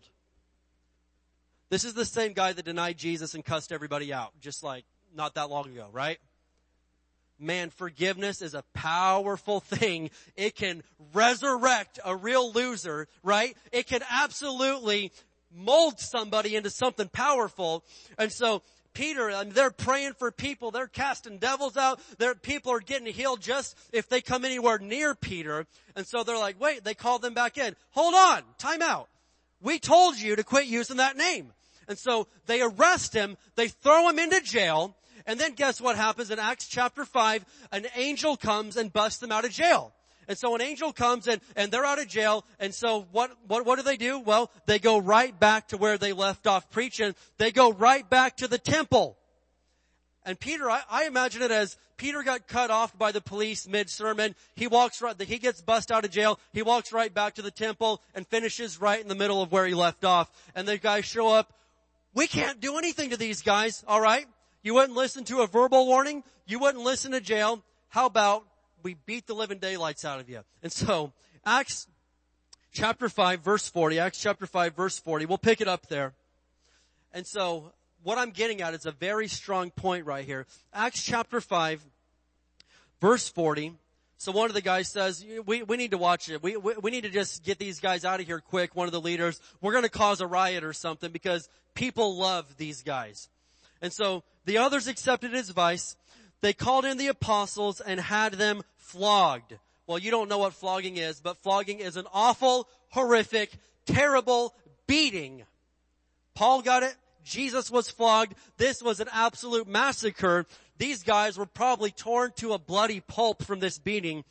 This 1.70 1.84
is 1.84 1.94
the 1.94 2.06
same 2.06 2.34
guy 2.34 2.54
that 2.54 2.66
denied 2.66 2.98
Jesus 2.98 3.36
and 3.36 3.46
cussed 3.46 3.72
everybody 3.72 4.12
out. 4.12 4.34
Just 4.42 4.64
like, 4.64 4.86
not 5.16 5.36
that 5.36 5.50
long 5.50 5.68
ago, 5.68 5.88
right? 5.92 6.18
Man, 7.38 7.70
forgiveness 7.70 8.42
is 8.42 8.54
a 8.54 8.64
powerful 8.74 9.60
thing. 9.60 10.10
It 10.36 10.56
can 10.56 10.84
resurrect 11.14 12.00
a 12.04 12.16
real 12.16 12.52
loser, 12.52 13.08
right? 13.24 13.56
It 13.72 13.88
can 13.88 14.02
absolutely 14.10 15.12
mold 15.52 16.00
somebody 16.00 16.56
into 16.56 16.70
something 16.70 17.08
powerful. 17.08 17.84
And 18.18 18.32
so 18.32 18.62
Peter, 18.94 19.30
and 19.30 19.52
they're 19.52 19.72
praying 19.72 20.14
for 20.14 20.32
people. 20.32 20.72
They're 20.72 20.88
casting 20.88 21.38
devils 21.38 21.78
out. 21.78 22.00
Their 22.18 22.36
people 22.36 22.72
are 22.72 22.80
getting 22.80 23.12
healed 23.14 23.42
just 23.42 23.78
if 23.92 24.10
they 24.10 24.22
come 24.22 24.46
anywhere 24.46 24.80
near 24.80 25.16
Peter. 25.16 25.66
And 25.96 26.06
so 26.06 26.24
they're 26.24 26.38
like, 26.38 26.60
wait, 26.60 26.84
they 26.84 26.94
call 26.94 27.20
them 27.20 27.34
back 27.34 27.58
in. 27.58 27.76
Hold 27.92 28.14
on, 28.16 28.44
time 28.58 28.82
out. 28.82 29.08
We 29.62 29.80
told 29.80 30.20
you 30.20 30.36
to 30.36 30.44
quit 30.44 30.66
using 30.66 30.98
that 30.98 31.18
name. 31.18 31.52
And 31.88 31.98
so 31.98 32.28
they 32.46 32.62
arrest 32.62 33.14
him, 33.14 33.36
they 33.56 33.68
throw 33.68 34.10
him 34.10 34.20
into 34.20 34.42
jail, 34.42 34.96
and 35.26 35.40
then 35.40 35.54
guess 35.54 35.82
what 35.82 35.96
happens 35.96 36.32
in 36.32 36.40
Acts 36.40 36.68
chapter 36.68 37.06
5? 37.06 37.46
An 37.72 37.88
angel 37.96 38.38
comes 38.38 38.78
and 38.78 38.92
busts 38.94 39.20
them 39.20 39.32
out 39.32 39.46
of 39.46 39.52
jail. 39.52 39.92
And 40.30 40.38
so 40.38 40.54
an 40.54 40.62
angel 40.62 40.94
comes 40.94 41.28
and, 41.28 41.42
and 41.56 41.72
they're 41.72 41.84
out 41.84 42.00
of 42.00 42.08
jail. 42.08 42.46
And 42.60 42.74
so 42.74 43.08
what, 43.12 43.32
what, 43.48 43.66
what 43.66 43.78
do 43.78 43.82
they 43.82 43.98
do? 43.98 44.20
Well, 44.20 44.52
they 44.68 44.78
go 44.78 45.00
right 45.00 45.38
back 45.38 45.70
to 45.70 45.78
where 45.78 45.98
they 45.98 46.14
left 46.14 46.46
off 46.46 46.70
preaching. 46.70 47.16
They 47.40 47.52
go 47.52 47.74
right 47.74 48.08
back 48.08 48.38
to 48.38 48.48
the 48.48 48.60
temple. 48.60 49.18
And 50.24 50.40
Peter, 50.40 50.70
I, 50.70 50.84
I 50.88 51.06
imagine 51.06 51.42
it 51.42 51.50
as 51.50 51.78
Peter 51.98 52.22
got 52.22 52.48
cut 52.48 52.70
off 52.70 52.96
by 52.96 53.12
the 53.12 53.22
police 53.22 53.68
mid-sermon. 53.68 54.36
He 54.54 54.68
walks 54.68 55.02
right, 55.02 55.20
he 55.20 55.40
gets 55.40 55.62
bust 55.62 55.92
out 55.92 56.06
of 56.06 56.12
jail. 56.12 56.40
He 56.54 56.62
walks 56.62 56.94
right 56.94 57.12
back 57.12 57.36
to 57.36 57.42
the 57.42 57.50
temple 57.50 58.00
and 58.14 58.28
finishes 58.28 58.80
right 58.80 59.02
in 59.02 59.08
the 59.08 59.16
middle 59.16 59.42
of 59.42 59.52
where 59.52 59.66
he 59.66 59.74
left 59.74 60.06
off. 60.06 60.32
And 60.54 60.68
the 60.68 60.78
guys 60.78 61.06
show 61.06 61.30
up. 61.30 61.52
We 62.14 62.28
can't 62.28 62.60
do 62.60 62.78
anything 62.78 63.10
to 63.10 63.18
these 63.18 63.42
guys, 63.42 63.84
alright? 63.88 64.28
You 64.62 64.76
wouldn't 64.76 64.96
listen 64.96 65.24
to 65.26 65.42
a 65.42 65.48
verbal 65.48 65.88
warning. 65.88 66.24
You 66.46 66.60
wouldn't 66.60 66.84
listen 66.84 67.14
to 67.14 67.20
jail. 67.22 67.64
How 67.88 68.06
about 68.06 68.46
we 68.84 68.96
beat 69.06 69.28
the 69.28 69.34
living 69.34 69.60
daylights 69.60 70.06
out 70.06 70.20
of 70.20 70.30
you. 70.30 70.42
And 70.64 70.72
so, 70.72 71.14
Acts 71.46 71.88
chapter 72.72 73.10
5 73.10 73.42
verse 73.42 73.70
40, 73.70 74.00
Acts 74.00 74.22
chapter 74.22 74.46
5 74.46 74.76
verse 74.76 75.00
40, 75.00 75.26
we'll 75.26 75.38
pick 75.38 75.62
it 75.62 75.68
up 75.68 75.88
there. 75.88 76.14
And 77.14 77.26
so, 77.26 77.74
what 78.04 78.18
I'm 78.18 78.32
getting 78.32 78.62
at 78.62 78.74
is 78.74 78.86
a 78.86 78.92
very 78.92 79.28
strong 79.28 79.72
point 79.72 80.06
right 80.06 80.26
here. 80.26 80.46
Acts 80.74 81.04
chapter 81.04 81.42
5 81.42 81.86
verse 83.02 83.30
40. 83.30 83.74
So 84.18 84.34
one 84.34 84.50
of 84.50 84.54
the 84.54 84.62
guys 84.62 84.90
says, 84.90 85.26
we, 85.46 85.64
we 85.64 85.78
need 85.78 85.92
to 85.92 85.98
watch 85.98 86.28
it. 86.30 86.44
We, 86.44 86.58
we, 86.58 86.74
we 86.82 86.92
need 86.92 87.04
to 87.04 87.10
just 87.10 87.42
get 87.46 87.58
these 87.58 87.80
guys 87.80 88.04
out 88.04 88.20
of 88.20 88.26
here 88.26 88.42
quick. 88.42 88.76
One 88.76 88.86
of 88.86 88.92
the 88.92 89.00
leaders, 89.00 89.40
we're 89.62 89.72
going 89.72 89.86
to 89.86 89.90
cause 89.90 90.20
a 90.20 90.28
riot 90.28 90.66
or 90.66 90.74
something 90.74 91.10
because 91.10 91.48
people 91.74 92.18
love 92.18 92.58
these 92.58 92.84
guys. 92.84 93.30
And 93.82 93.94
so 93.94 94.24
the 94.44 94.58
others 94.58 94.90
accepted 94.90 95.32
his 95.32 95.50
advice 95.50 95.96
they 96.42 96.54
called 96.54 96.86
in 96.86 96.98
the 96.98 97.08
apostles 97.08 97.82
and 97.82 98.00
had 98.00 98.34
them 98.34 98.62
flogged. 98.78 99.58
Well, 99.88 100.00
you 100.00 100.12
don't 100.12 100.30
know 100.30 100.38
what 100.38 100.54
flogging 100.54 100.98
is, 100.98 101.20
but 101.20 101.38
flogging 101.38 101.80
is 101.80 101.98
an 101.98 102.06
awful, 102.14 102.68
horrific, 102.90 103.52
terrible 103.86 104.54
beating. 104.88 105.44
Paul 106.36 106.62
got 106.62 106.84
it. 106.84 106.96
Jesus 107.24 107.70
was 107.70 107.90
flogged. 107.90 108.36
This 108.58 108.82
was 108.82 109.00
an 109.00 109.10
absolute 109.12 109.68
massacre. 109.68 110.46
These 110.78 111.04
guys 111.04 111.38
were 111.38 111.46
probably 111.46 111.92
torn 111.92 112.32
to 112.38 112.54
a 112.54 112.60
bloody 112.60 113.02
pulp 113.02 113.44
from 113.44 113.60
this 113.60 113.78
beating. 113.78 114.24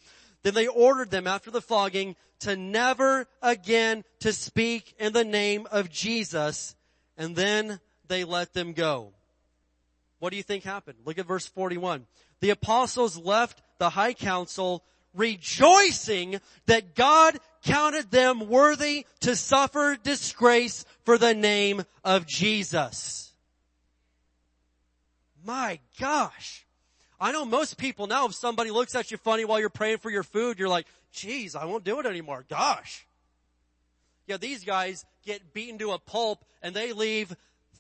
Then 0.42 0.54
they 0.54 0.66
ordered 0.66 1.11
them 1.11 1.26
after 1.26 1.50
the 1.50 1.61
flogging 1.61 2.16
to 2.40 2.56
never 2.56 3.26
again 3.42 4.04
to 4.20 4.32
speak 4.32 4.94
in 4.98 5.12
the 5.12 5.24
name 5.24 5.66
of 5.70 5.90
Jesus. 5.90 6.76
And 7.16 7.36
then 7.36 7.80
they 8.06 8.24
let 8.24 8.54
them 8.54 8.72
go. 8.72 9.12
What 10.18 10.30
do 10.30 10.36
you 10.36 10.42
think 10.42 10.64
happened? 10.64 10.98
Look 11.04 11.18
at 11.18 11.26
verse 11.26 11.46
41. 11.46 12.06
The 12.40 12.50
apostles 12.50 13.16
left 13.16 13.62
the 13.78 13.90
high 13.90 14.14
council 14.14 14.84
rejoicing 15.14 16.40
that 16.66 16.94
God 16.94 17.38
counted 17.64 18.10
them 18.10 18.48
worthy 18.48 19.06
to 19.20 19.36
suffer 19.36 19.96
disgrace 20.02 20.84
for 21.04 21.18
the 21.18 21.34
name 21.34 21.82
of 22.04 22.26
Jesus. 22.26 23.32
My 25.44 25.80
gosh. 25.98 26.66
I 27.20 27.32
know 27.32 27.44
most 27.44 27.78
people 27.78 28.06
now, 28.06 28.26
if 28.26 28.34
somebody 28.34 28.70
looks 28.70 28.94
at 28.94 29.10
you 29.10 29.16
funny 29.16 29.44
while 29.44 29.58
you're 29.58 29.70
praying 29.70 29.98
for 29.98 30.10
your 30.10 30.22
food, 30.22 30.58
you're 30.58 30.68
like, 30.68 30.86
geez, 31.12 31.56
I 31.56 31.64
won't 31.64 31.84
do 31.84 31.98
it 31.98 32.06
anymore. 32.06 32.44
Gosh. 32.48 33.06
Yeah, 34.26 34.36
these 34.36 34.62
guys 34.62 35.04
get 35.24 35.52
beaten 35.52 35.78
to 35.78 35.92
a 35.92 35.98
pulp 35.98 36.44
and 36.62 36.74
they 36.74 36.92
leave 36.92 37.34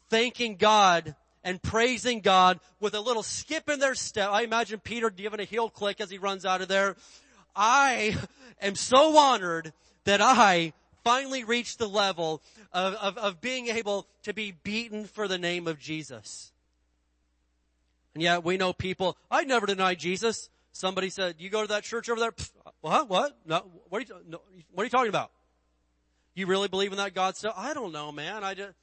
thanking 0.08 0.56
God 0.56 1.14
and 1.44 1.62
praising 1.62 2.20
God 2.20 2.60
with 2.80 2.94
a 2.94 3.00
little 3.00 3.22
skip 3.22 3.68
in 3.68 3.80
their 3.80 3.94
step. 3.94 4.30
I 4.30 4.42
imagine 4.42 4.80
Peter 4.80 5.10
giving 5.10 5.40
a 5.40 5.44
heel 5.44 5.70
click 5.70 6.00
as 6.00 6.10
he 6.10 6.18
runs 6.18 6.44
out 6.44 6.60
of 6.60 6.68
there. 6.68 6.96
I 7.54 8.16
am 8.60 8.74
so 8.74 9.16
honored 9.16 9.72
that 10.04 10.20
I 10.20 10.72
finally 11.04 11.44
reached 11.44 11.78
the 11.78 11.88
level 11.88 12.42
of, 12.72 12.94
of, 12.94 13.18
of 13.18 13.40
being 13.40 13.68
able 13.68 14.06
to 14.24 14.34
be 14.34 14.52
beaten 14.62 15.06
for 15.06 15.26
the 15.26 15.38
name 15.38 15.66
of 15.66 15.78
Jesus. 15.78 16.52
And 18.14 18.22
yet 18.22 18.44
we 18.44 18.56
know 18.56 18.72
people, 18.72 19.16
I 19.30 19.44
never 19.44 19.66
denied 19.66 19.98
Jesus. 19.98 20.50
Somebody 20.72 21.10
said, 21.10 21.36
you 21.38 21.50
go 21.50 21.62
to 21.62 21.68
that 21.68 21.82
church 21.82 22.08
over 22.08 22.20
there? 22.20 22.34
What? 22.80 23.08
What? 23.08 23.36
No, 23.46 23.64
what 23.88 24.02
are 24.02 24.04
you, 24.04 24.20
no, 24.28 24.40
what 24.72 24.82
are 24.82 24.86
you 24.86 24.90
talking 24.90 25.08
about? 25.08 25.30
You 26.34 26.46
really 26.46 26.68
believe 26.68 26.92
in 26.92 26.98
that 26.98 27.14
God 27.14 27.36
stuff? 27.36 27.54
I 27.56 27.74
don't 27.74 27.92
know, 27.92 28.12
man. 28.12 28.44
I 28.44 28.54
just, 28.54 28.74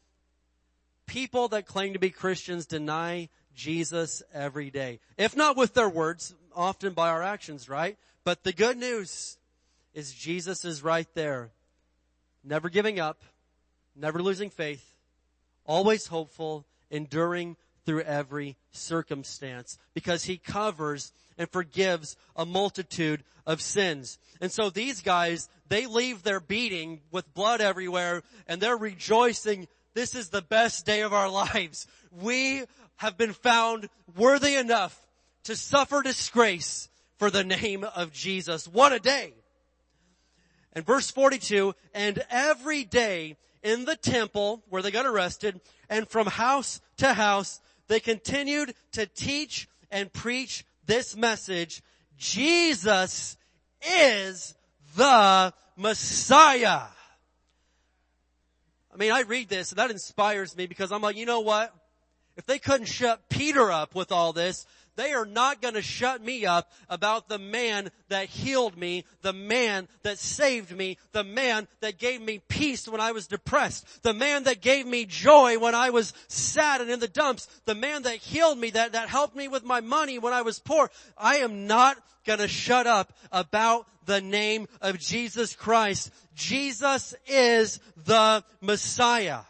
people 1.08 1.50
that 1.50 1.66
claim 1.66 1.94
to 1.94 2.00
be 2.00 2.10
Christians 2.10 2.66
deny 2.66 3.30
Jesus 3.56 4.22
every 4.34 4.70
day. 4.70 5.00
If 5.18 5.36
not 5.36 5.58
with 5.58 5.74
their 5.74 5.90
words, 5.90 6.36
often 6.56 6.94
by 6.94 7.10
our 7.10 7.24
actions, 7.24 7.70
right? 7.70 7.98
But 8.24 8.44
the 8.44 8.54
good 8.54 8.78
news 8.78 9.38
is 9.94 10.14
Jesus 10.14 10.66
is 10.66 10.84
right 10.84 11.08
there. 11.14 11.52
Never 12.44 12.70
giving 12.70 13.00
up, 13.00 13.22
never 13.96 14.22
losing 14.22 14.50
faith, 14.50 14.86
always 15.66 16.08
hopeful, 16.08 16.66
enduring 16.92 17.56
through 17.86 18.02
every 18.02 18.58
circumstance 18.72 19.78
because 19.94 20.24
he 20.24 20.38
covers 20.38 21.14
and 21.38 21.50
forgives 21.50 22.18
a 22.36 22.46
multitude 22.46 23.24
of 23.46 23.62
sins. 23.62 24.18
And 24.42 24.52
so 24.52 24.70
these 24.70 25.02
guys, 25.02 25.50
they 25.70 25.86
leave 25.86 26.24
their 26.24 26.40
beating 26.40 27.02
with 27.12 27.34
blood 27.34 27.62
everywhere 27.62 28.24
and 28.48 28.60
they're 28.60 28.78
rejoicing 28.78 29.68
this 29.96 30.14
is 30.14 30.30
the 30.30 30.44
best 30.44 30.86
day 30.86 31.02
of 31.02 31.14
our 31.14 31.30
lives. 31.54 31.88
We 32.12 32.64
have 32.98 33.18
been 33.18 33.34
found 33.34 33.90
worthy 34.16 34.56
enough 34.56 34.96
to 35.46 35.56
suffer 35.56 36.04
disgrace 36.04 36.90
for 37.18 37.32
the 37.32 37.44
name 37.44 37.84
of 37.84 38.12
Jesus. 38.12 38.68
What 38.68 38.94
a 38.94 39.00
day. 39.00 39.34
And 40.74 40.86
verse 40.86 41.10
42, 41.10 41.74
and 41.94 42.22
every 42.30 42.84
day 42.84 43.38
in 43.64 43.86
the 43.86 43.96
temple 43.96 44.62
where 44.70 44.82
they 44.82 44.92
got 44.92 45.06
arrested 45.06 45.62
and 45.90 46.08
from 46.08 46.28
house 46.28 46.82
to 46.98 47.14
house, 47.14 47.62
they 47.88 48.02
continued 48.02 48.74
to 48.92 49.06
teach 49.06 49.70
and 49.90 50.12
preach 50.12 50.66
this 50.86 51.16
message. 51.16 51.82
Jesus 52.18 53.38
is 53.82 54.56
the 54.98 55.54
Messiah. 55.78 56.82
I 58.96 58.98
mean, 58.98 59.12
I 59.12 59.24
read 59.24 59.50
this 59.50 59.72
and 59.72 59.80
that 59.80 59.92
inspires 59.92 60.56
me 60.56 60.68
because 60.68 60.94
I'm 60.94 61.02
like, 61.02 61.18
you 61.18 61.26
know 61.26 61.42
what? 61.42 61.76
If 62.38 62.46
they 62.46 62.60
couldn't 62.60 62.88
shut 62.88 63.28
Peter 63.28 63.70
up 63.70 63.94
with 63.94 64.14
all 64.14 64.32
this, 64.32 64.66
they 64.96 65.14
are 65.14 65.26
not 65.26 65.62
going 65.62 65.74
to 65.74 65.82
shut 65.82 66.24
me 66.24 66.46
up 66.46 66.72
about 66.90 67.28
the 67.28 67.40
man 67.40 67.90
that 68.10 68.28
healed 68.28 68.78
me, 68.78 69.06
the 69.22 69.34
man 69.34 69.88
that 70.04 70.20
saved 70.20 70.76
me, 70.76 70.98
the 71.12 71.24
man 71.24 71.68
that 71.82 71.98
gave 71.98 72.22
me 72.22 72.42
peace 72.48 72.88
when 72.88 73.02
I 73.02 73.12
was 73.12 73.28
depressed, 73.28 74.04
the 74.04 74.14
man 74.14 74.44
that 74.44 74.62
gave 74.62 74.86
me 74.86 75.06
joy 75.06 75.60
when 75.60 75.76
I 75.76 75.90
was 75.90 76.14
sad 76.28 76.82
and 76.82 76.90
in 76.90 77.00
the 77.00 77.08
dumps, 77.08 77.48
the 77.66 77.76
man 77.76 78.04
that 78.04 78.16
healed 78.16 78.58
me, 78.58 78.72
that, 78.72 78.94
that 78.94 79.10
helped 79.10 79.36
me 79.36 79.48
with 79.48 79.64
my 79.64 79.82
money 79.82 80.20
when 80.20 80.34
I 80.34 80.44
was 80.44 80.60
poor. 80.60 80.90
I 81.18 81.38
am 81.38 81.68
not 81.68 81.98
going 82.26 82.40
to 82.40 82.48
shut 82.48 82.88
up 82.88 83.14
about 83.32 83.88
the 84.06 84.22
name 84.22 84.68
of 84.82 85.00
Jesus 85.00 85.56
Christ. 85.56 86.12
Jesus 86.36 87.14
is 87.28 87.80
the 88.06 88.44
Messiah. 88.62 89.42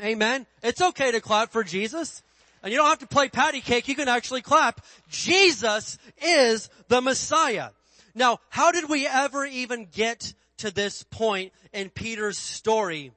Amen. 0.00 0.46
It's 0.62 0.80
okay 0.80 1.12
to 1.12 1.20
clap 1.20 1.50
for 1.50 1.64
Jesus. 1.64 2.22
And 2.68 2.72
you 2.74 2.80
don't 2.80 2.90
have 2.90 2.98
to 2.98 3.06
play 3.06 3.30
patty 3.30 3.62
cake. 3.62 3.88
You 3.88 3.94
can 3.94 4.08
actually 4.08 4.42
clap. 4.42 4.84
Jesus 5.08 5.96
is 6.20 6.68
the 6.88 7.00
Messiah. 7.00 7.70
Now, 8.14 8.40
how 8.50 8.72
did 8.72 8.90
we 8.90 9.06
ever 9.06 9.46
even 9.46 9.88
get 9.90 10.34
to 10.58 10.70
this 10.70 11.02
point 11.02 11.54
in 11.72 11.88
Peter's 11.88 12.36
story? 12.36 13.12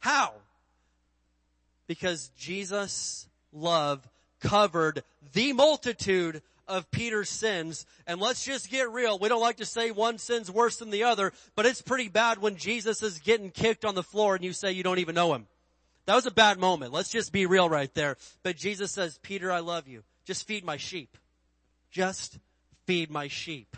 How? 0.00 0.32
Because 1.86 2.32
Jesus' 2.36 3.28
love 3.52 4.08
covered 4.40 5.04
the 5.34 5.52
multitude 5.52 6.42
of 6.66 6.90
Peter's 6.90 7.30
sins. 7.30 7.86
And 8.08 8.20
let's 8.20 8.44
just 8.44 8.72
get 8.72 8.90
real. 8.90 9.20
We 9.20 9.28
don't 9.28 9.40
like 9.40 9.58
to 9.58 9.66
say 9.66 9.92
one 9.92 10.18
sin's 10.18 10.50
worse 10.50 10.78
than 10.78 10.90
the 10.90 11.04
other, 11.04 11.32
but 11.54 11.64
it's 11.64 11.80
pretty 11.80 12.08
bad 12.08 12.38
when 12.38 12.56
Jesus 12.56 13.04
is 13.04 13.20
getting 13.20 13.52
kicked 13.52 13.84
on 13.84 13.94
the 13.94 14.02
floor 14.02 14.34
and 14.34 14.42
you 14.42 14.52
say 14.52 14.72
you 14.72 14.82
don't 14.82 14.98
even 14.98 15.14
know 15.14 15.32
him. 15.32 15.46
That 16.10 16.16
was 16.16 16.26
a 16.26 16.32
bad 16.32 16.58
moment. 16.58 16.92
Let's 16.92 17.12
just 17.12 17.32
be 17.32 17.46
real 17.46 17.68
right 17.68 17.94
there. 17.94 18.16
But 18.42 18.56
Jesus 18.56 18.90
says, 18.90 19.20
Peter, 19.22 19.52
I 19.52 19.60
love 19.60 19.86
you. 19.86 20.02
Just 20.24 20.44
feed 20.44 20.64
my 20.64 20.76
sheep. 20.76 21.16
Just 21.92 22.40
feed 22.84 23.12
my 23.12 23.28
sheep. 23.28 23.76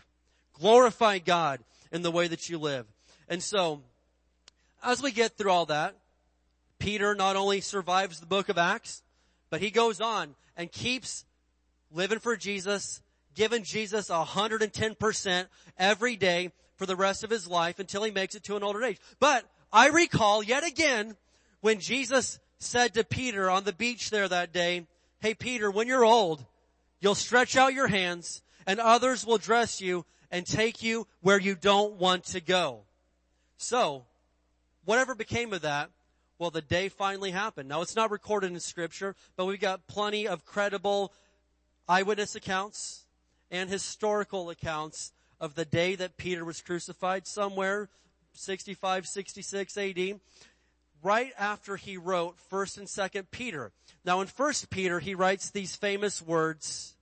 Glorify 0.55 1.19
God 1.19 1.61
in 1.93 2.01
the 2.01 2.11
way 2.11 2.29
that 2.29 2.49
you 2.49 2.57
live. 2.57 2.87
And 3.29 3.43
so, 3.43 3.83
as 4.83 5.03
we 5.03 5.13
get 5.13 5.37
through 5.37 5.51
all 5.51 5.67
that, 5.67 5.95
Peter 6.79 7.15
not 7.15 7.37
only 7.37 7.61
survives 7.61 8.19
the 8.19 8.25
book 8.25 8.49
of 8.49 8.57
Acts, 8.57 9.03
but 9.51 9.61
he 9.61 9.71
goes 9.71 10.01
on 10.01 10.35
and 10.57 10.73
keeps 10.73 11.27
living 11.93 12.19
for 12.19 12.35
Jesus, 12.35 13.03
giving 13.35 13.63
Jesus 13.63 14.09
110% 14.09 15.47
every 15.77 16.17
day 16.17 16.51
for 16.77 16.87
the 16.87 16.97
rest 16.97 17.25
of 17.25 17.29
his 17.29 17.47
life 17.47 17.79
until 17.79 18.03
he 18.03 18.11
makes 18.11 18.35
it 18.35 18.45
to 18.45 18.57
an 18.57 18.63
older 18.63 18.83
age. 18.83 18.97
But 19.21 19.45
I 19.71 19.89
recall 19.89 20.43
yet 20.43 20.65
again 20.67 21.15
when 21.63 21.81
Jesus 21.81 22.39
said 22.59 22.93
to 22.95 23.05
Peter 23.05 23.49
on 23.49 23.65
the 23.65 23.73
beach 23.73 24.11
there 24.11 24.29
that 24.29 24.53
day, 24.53 24.87
Hey 25.21 25.33
Peter, 25.33 25.71
when 25.71 25.87
you're 25.87 26.05
old, 26.05 26.45
you'll 27.01 27.15
stretch 27.15 27.57
out 27.57 27.73
your 27.73 27.87
hands 27.87 28.43
and 28.67 28.79
others 28.79 29.25
will 29.25 29.39
dress 29.39 29.81
you 29.81 30.05
and 30.31 30.45
take 30.45 30.83
you 30.83 31.07
where 31.21 31.41
you 31.41 31.55
don't 31.55 31.95
want 31.95 32.25
to 32.25 32.41
go. 32.41 32.81
So, 33.57 34.05
whatever 34.85 35.15
became 35.15 35.53
of 35.53 35.63
that, 35.63 35.91
well, 36.39 36.51
the 36.51 36.61
day 36.61 36.89
finally 36.89 37.31
happened. 37.31 37.69
Now, 37.69 37.83
it's 37.83 37.95
not 37.95 38.11
recorded 38.11 38.51
in 38.51 38.59
scripture, 38.59 39.15
but 39.37 39.47
we've 39.47 39.61
got 39.61 39.87
plenty 39.87 40.27
of 40.27 40.45
credible 40.45 41.13
eyewitness 41.89 42.35
accounts 42.35 43.07
and 43.51 43.71
historical 43.71 44.51
accounts 44.51 45.13
of 45.41 45.55
the 45.55 45.65
day 45.65 45.95
that 45.95 46.17
Peter 46.17 46.45
was 46.45 46.61
crucified 46.61 47.27
somewhere 47.27 47.89
65, 48.35 49.07
66 49.07 49.77
AD, 49.77 50.21
right 51.03 51.33
after 51.39 51.77
he 51.77 51.97
wrote 51.97 52.37
1st 52.51 52.79
and 52.79 52.87
2nd 52.87 53.27
Peter. 53.31 53.73
Now 54.05 54.21
in 54.21 54.29
1st 54.29 54.71
Peter, 54.71 55.01
he 55.01 55.15
writes 55.15 55.51
these 55.51 55.77
famous 55.77 56.23
words, 56.23 56.95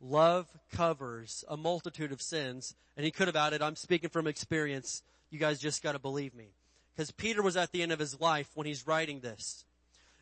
love 0.00 0.46
covers 0.72 1.44
a 1.48 1.56
multitude 1.56 2.12
of 2.12 2.22
sins. 2.22 2.74
And 2.96 3.04
he 3.04 3.10
could 3.10 3.26
have 3.26 3.36
added, 3.36 3.62
I'm 3.62 3.76
speaking 3.76 4.10
from 4.10 4.26
experience. 4.26 5.02
You 5.30 5.38
guys 5.38 5.58
just 5.58 5.82
gotta 5.82 5.98
believe 5.98 6.34
me. 6.34 6.48
Because 6.94 7.10
Peter 7.10 7.42
was 7.42 7.56
at 7.56 7.72
the 7.72 7.82
end 7.82 7.92
of 7.92 7.98
his 7.98 8.20
life 8.20 8.48
when 8.54 8.66
he's 8.66 8.86
writing 8.86 9.20
this. 9.20 9.64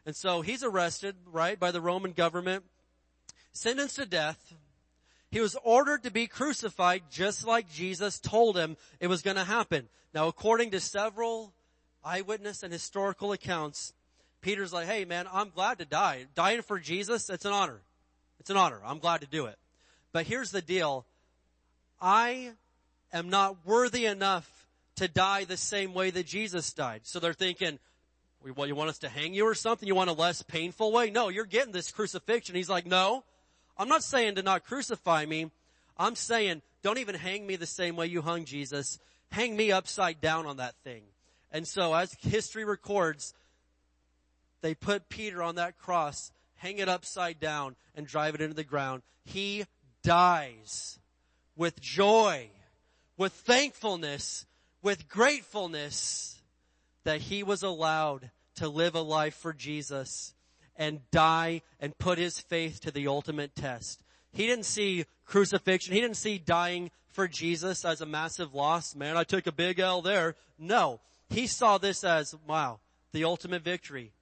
And 0.06 0.14
so 0.14 0.40
he's 0.42 0.64
arrested, 0.64 1.14
right, 1.30 1.58
by 1.58 1.70
the 1.70 1.80
Roman 1.80 2.12
government, 2.12 2.64
sentenced 3.52 3.96
to 3.96 4.06
death, 4.06 4.54
he 5.30 5.40
was 5.40 5.56
ordered 5.64 6.02
to 6.02 6.10
be 6.10 6.26
crucified 6.26 7.02
just 7.10 7.46
like 7.46 7.72
Jesus 7.72 8.20
told 8.20 8.56
him 8.56 8.76
it 9.00 9.06
was 9.06 9.22
going 9.22 9.36
to 9.36 9.44
happen. 9.44 9.88
Now, 10.12 10.28
according 10.28 10.70
to 10.72 10.80
several 10.80 11.52
eyewitness 12.04 12.62
and 12.62 12.72
historical 12.72 13.32
accounts, 13.32 13.92
Peter's 14.40 14.72
like, 14.72 14.86
hey 14.86 15.04
man, 15.04 15.26
I'm 15.32 15.50
glad 15.50 15.78
to 15.78 15.84
die. 15.84 16.26
Dying 16.34 16.62
for 16.62 16.78
Jesus, 16.78 17.30
it's 17.30 17.44
an 17.44 17.52
honor. 17.52 17.80
It's 18.40 18.50
an 18.50 18.56
honor. 18.56 18.80
I'm 18.84 18.98
glad 18.98 19.22
to 19.22 19.26
do 19.26 19.46
it. 19.46 19.56
But 20.12 20.26
here's 20.26 20.50
the 20.50 20.62
deal. 20.62 21.06
I 22.00 22.50
am 23.12 23.30
not 23.30 23.64
worthy 23.64 24.06
enough 24.06 24.48
to 24.96 25.08
die 25.08 25.44
the 25.44 25.56
same 25.56 25.94
way 25.94 26.10
that 26.10 26.26
Jesus 26.26 26.72
died. 26.72 27.00
So 27.04 27.18
they're 27.18 27.32
thinking, 27.32 27.78
well, 28.54 28.66
you 28.66 28.74
want 28.74 28.90
us 28.90 28.98
to 28.98 29.08
hang 29.08 29.32
you 29.32 29.46
or 29.46 29.54
something? 29.54 29.88
You 29.88 29.94
want 29.94 30.10
a 30.10 30.14
less 30.14 30.42
painful 30.42 30.92
way? 30.92 31.10
No, 31.10 31.30
you're 31.30 31.46
getting 31.46 31.72
this 31.72 31.90
crucifixion. 31.90 32.54
He's 32.54 32.68
like, 32.68 32.86
no, 32.86 33.24
I'm 33.78 33.88
not 33.88 34.04
saying 34.04 34.34
to 34.34 34.42
not 34.42 34.64
crucify 34.64 35.24
me. 35.24 35.50
I'm 35.96 36.16
saying 36.16 36.60
don't 36.82 36.98
even 36.98 37.14
hang 37.14 37.46
me 37.46 37.56
the 37.56 37.66
same 37.66 37.96
way 37.96 38.06
you 38.06 38.20
hung 38.20 38.44
Jesus. 38.44 38.98
Hang 39.32 39.56
me 39.56 39.72
upside 39.72 40.20
down 40.20 40.44
on 40.44 40.58
that 40.58 40.74
thing. 40.84 41.02
And 41.54 41.68
so 41.68 41.94
as 41.94 42.12
history 42.14 42.64
records, 42.64 43.32
they 44.60 44.74
put 44.74 45.08
Peter 45.08 45.40
on 45.40 45.54
that 45.54 45.78
cross, 45.78 46.32
hang 46.56 46.78
it 46.78 46.88
upside 46.88 47.38
down 47.38 47.76
and 47.94 48.08
drive 48.08 48.34
it 48.34 48.40
into 48.40 48.56
the 48.56 48.64
ground. 48.64 49.02
He 49.24 49.64
dies 50.02 50.98
with 51.54 51.80
joy, 51.80 52.50
with 53.16 53.32
thankfulness, 53.32 54.46
with 54.82 55.08
gratefulness 55.08 56.42
that 57.04 57.20
he 57.20 57.44
was 57.44 57.62
allowed 57.62 58.32
to 58.56 58.68
live 58.68 58.96
a 58.96 59.00
life 59.00 59.34
for 59.36 59.52
Jesus 59.52 60.34
and 60.74 61.08
die 61.12 61.62
and 61.78 61.96
put 61.98 62.18
his 62.18 62.40
faith 62.40 62.80
to 62.80 62.90
the 62.90 63.06
ultimate 63.06 63.54
test. 63.54 64.02
He 64.32 64.48
didn't 64.48 64.66
see 64.66 65.04
crucifixion. 65.24 65.94
He 65.94 66.00
didn't 66.00 66.16
see 66.16 66.38
dying 66.38 66.90
for 67.12 67.28
Jesus 67.28 67.84
as 67.84 68.00
a 68.00 68.06
massive 68.06 68.54
loss. 68.54 68.96
Man, 68.96 69.16
I 69.16 69.22
took 69.22 69.46
a 69.46 69.52
big 69.52 69.78
L 69.78 70.02
there. 70.02 70.34
No. 70.58 70.98
He 71.30 71.46
saw 71.46 71.78
this 71.78 72.04
as, 72.04 72.34
wow, 72.46 72.80
the 73.12 73.24
ultimate 73.24 73.62
victory. 73.62 74.12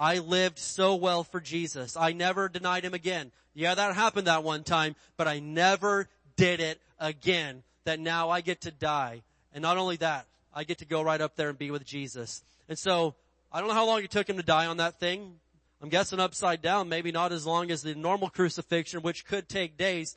I 0.00 0.18
lived 0.18 0.58
so 0.58 0.94
well 0.94 1.24
for 1.24 1.40
Jesus. 1.40 1.96
I 1.96 2.12
never 2.12 2.48
denied 2.48 2.84
him 2.84 2.94
again. 2.94 3.32
Yeah, 3.54 3.74
that 3.74 3.94
happened 3.94 4.26
that 4.26 4.44
one 4.44 4.62
time, 4.62 4.94
but 5.16 5.26
I 5.26 5.40
never 5.40 6.08
did 6.36 6.60
it 6.60 6.80
again. 6.98 7.62
That 7.84 7.98
now 7.98 8.30
I 8.30 8.40
get 8.40 8.60
to 8.62 8.70
die. 8.70 9.22
And 9.52 9.62
not 9.62 9.78
only 9.78 9.96
that, 9.96 10.26
I 10.54 10.64
get 10.64 10.78
to 10.78 10.84
go 10.84 11.02
right 11.02 11.20
up 11.20 11.36
there 11.36 11.48
and 11.48 11.58
be 11.58 11.70
with 11.70 11.84
Jesus. 11.84 12.42
And 12.68 12.78
so, 12.78 13.14
I 13.50 13.60
don't 13.60 13.68
know 13.68 13.74
how 13.74 13.86
long 13.86 14.02
it 14.02 14.10
took 14.10 14.28
him 14.28 14.36
to 14.36 14.42
die 14.42 14.66
on 14.66 14.76
that 14.76 15.00
thing. 15.00 15.40
I'm 15.80 15.88
guessing 15.88 16.20
upside 16.20 16.60
down, 16.60 16.88
maybe 16.88 17.12
not 17.12 17.32
as 17.32 17.46
long 17.46 17.70
as 17.70 17.82
the 17.82 17.94
normal 17.94 18.28
crucifixion, 18.30 19.00
which 19.00 19.24
could 19.24 19.48
take 19.48 19.78
days, 19.78 20.16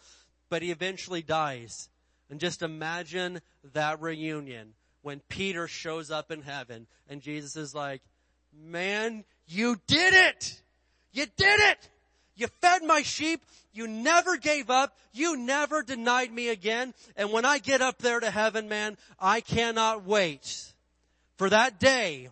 but 0.50 0.62
he 0.62 0.72
eventually 0.72 1.22
dies. 1.22 1.90
And 2.30 2.40
just 2.40 2.62
imagine 2.62 3.42
that 3.74 4.02
reunion 4.02 4.74
when 5.02 5.22
Peter 5.30 5.68
shows 5.68 6.12
up 6.12 6.32
in 6.32 6.42
heaven 6.42 6.88
and 7.10 7.22
Jesus 7.22 7.56
is 7.56 7.74
like, 7.74 8.02
man, 8.66 9.24
you 9.48 9.78
did 9.88 10.14
it! 10.14 10.62
You 11.14 11.26
did 11.38 11.60
it! 11.60 11.90
You 12.36 12.48
fed 12.62 12.84
my 12.84 13.02
sheep. 13.02 13.42
You 13.74 13.88
never 13.88 14.38
gave 14.38 14.70
up. 14.70 14.98
You 15.14 15.38
never 15.38 15.84
denied 15.84 16.32
me 16.34 16.50
again. 16.50 16.94
And 17.16 17.32
when 17.32 17.46
I 17.46 17.60
get 17.60 17.82
up 17.82 18.00
there 18.00 18.20
to 18.20 18.32
heaven, 18.32 18.68
man, 18.68 18.98
I 19.20 19.42
cannot 19.42 20.06
wait 20.06 20.74
for 21.38 21.50
that 21.50 21.80
day 21.80 22.30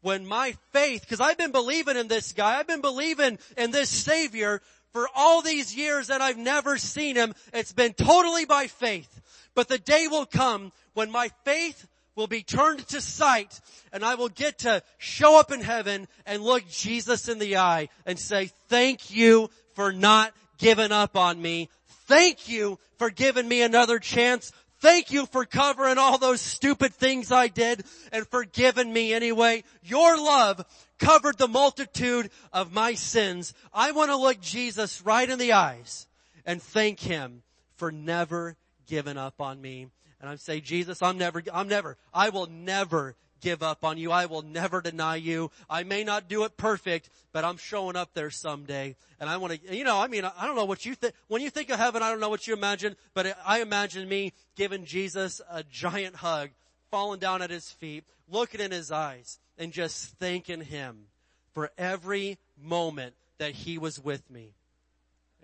when 0.00 0.26
my 0.26 0.54
faith, 0.72 1.02
because 1.02 1.20
I've 1.20 1.38
been 1.38 1.52
believing 1.52 1.96
in 1.96 2.08
this 2.08 2.32
guy, 2.32 2.58
I've 2.58 2.66
been 2.66 2.80
believing 2.80 3.38
in 3.56 3.70
this 3.70 3.88
Savior 3.90 4.60
for 4.92 5.08
all 5.14 5.42
these 5.42 5.74
years 5.74 6.10
and 6.10 6.22
I've 6.22 6.38
never 6.38 6.78
seen 6.78 7.16
him. 7.16 7.34
It's 7.52 7.72
been 7.72 7.94
totally 7.94 8.44
by 8.44 8.66
faith. 8.66 9.20
But 9.54 9.68
the 9.68 9.78
day 9.78 10.08
will 10.08 10.26
come 10.26 10.72
when 10.94 11.10
my 11.10 11.30
faith 11.44 11.86
will 12.16 12.26
be 12.26 12.42
turned 12.42 12.86
to 12.88 13.00
sight 13.00 13.60
and 13.92 14.04
I 14.04 14.14
will 14.14 14.28
get 14.28 14.58
to 14.60 14.82
show 14.98 15.38
up 15.38 15.52
in 15.52 15.60
heaven 15.60 16.08
and 16.26 16.42
look 16.42 16.68
Jesus 16.68 17.28
in 17.28 17.38
the 17.38 17.56
eye 17.56 17.88
and 18.06 18.18
say, 18.18 18.50
thank 18.68 19.14
you 19.14 19.50
for 19.74 19.92
not 19.92 20.32
giving 20.58 20.92
up 20.92 21.16
on 21.16 21.40
me. 21.40 21.68
Thank 22.06 22.48
you 22.48 22.78
for 22.98 23.10
giving 23.10 23.48
me 23.48 23.62
another 23.62 23.98
chance. 23.98 24.52
Thank 24.80 25.10
you 25.10 25.26
for 25.26 25.46
covering 25.46 25.96
all 25.96 26.18
those 26.18 26.40
stupid 26.40 26.94
things 26.94 27.32
I 27.32 27.48
did 27.48 27.84
and 28.12 28.26
forgiving 28.28 28.92
me 28.92 29.14
anyway. 29.14 29.64
Your 29.82 30.16
love 30.16 30.64
covered 30.98 31.38
the 31.38 31.48
multitude 31.48 32.30
of 32.52 32.72
my 32.72 32.94
sins. 32.94 33.54
I 33.72 33.92
want 33.92 34.10
to 34.10 34.16
look 34.16 34.40
Jesus 34.40 35.00
right 35.02 35.28
in 35.28 35.38
the 35.38 35.54
eyes 35.54 36.06
and 36.44 36.62
thank 36.62 37.00
him 37.00 37.42
for 37.76 37.90
never 37.90 38.56
giving 38.86 39.16
up 39.16 39.40
on 39.40 39.60
me. 39.60 39.88
And 40.24 40.32
I 40.32 40.36
say, 40.36 40.58
Jesus, 40.58 41.02
I'm 41.02 41.18
never, 41.18 41.42
I'm 41.52 41.68
never, 41.68 41.98
I 42.14 42.30
will 42.30 42.46
never 42.46 43.14
give 43.42 43.62
up 43.62 43.84
on 43.84 43.98
you. 43.98 44.10
I 44.10 44.24
will 44.24 44.40
never 44.40 44.80
deny 44.80 45.16
you. 45.16 45.50
I 45.68 45.82
may 45.82 46.02
not 46.02 46.30
do 46.30 46.44
it 46.44 46.56
perfect, 46.56 47.10
but 47.30 47.44
I'm 47.44 47.58
showing 47.58 47.94
up 47.94 48.14
there 48.14 48.30
someday. 48.30 48.96
And 49.20 49.28
I 49.28 49.36
want 49.36 49.62
to, 49.62 49.76
you 49.76 49.84
know, 49.84 50.00
I 50.00 50.06
mean, 50.06 50.24
I 50.24 50.46
don't 50.46 50.56
know 50.56 50.64
what 50.64 50.86
you 50.86 50.94
think. 50.94 51.12
When 51.28 51.42
you 51.42 51.50
think 51.50 51.68
of 51.68 51.78
heaven, 51.78 52.02
I 52.02 52.08
don't 52.08 52.20
know 52.20 52.30
what 52.30 52.46
you 52.46 52.54
imagine, 52.54 52.96
but 53.12 53.36
I 53.44 53.60
imagine 53.60 54.08
me 54.08 54.32
giving 54.56 54.86
Jesus 54.86 55.42
a 55.50 55.62
giant 55.62 56.16
hug, 56.16 56.48
falling 56.90 57.20
down 57.20 57.42
at 57.42 57.50
his 57.50 57.70
feet, 57.70 58.04
looking 58.26 58.62
in 58.62 58.70
his 58.70 58.90
eyes, 58.90 59.38
and 59.58 59.74
just 59.74 60.16
thanking 60.18 60.62
him 60.62 61.08
for 61.52 61.70
every 61.76 62.38
moment 62.58 63.14
that 63.36 63.52
he 63.52 63.76
was 63.76 64.02
with 64.02 64.30
me. 64.30 64.54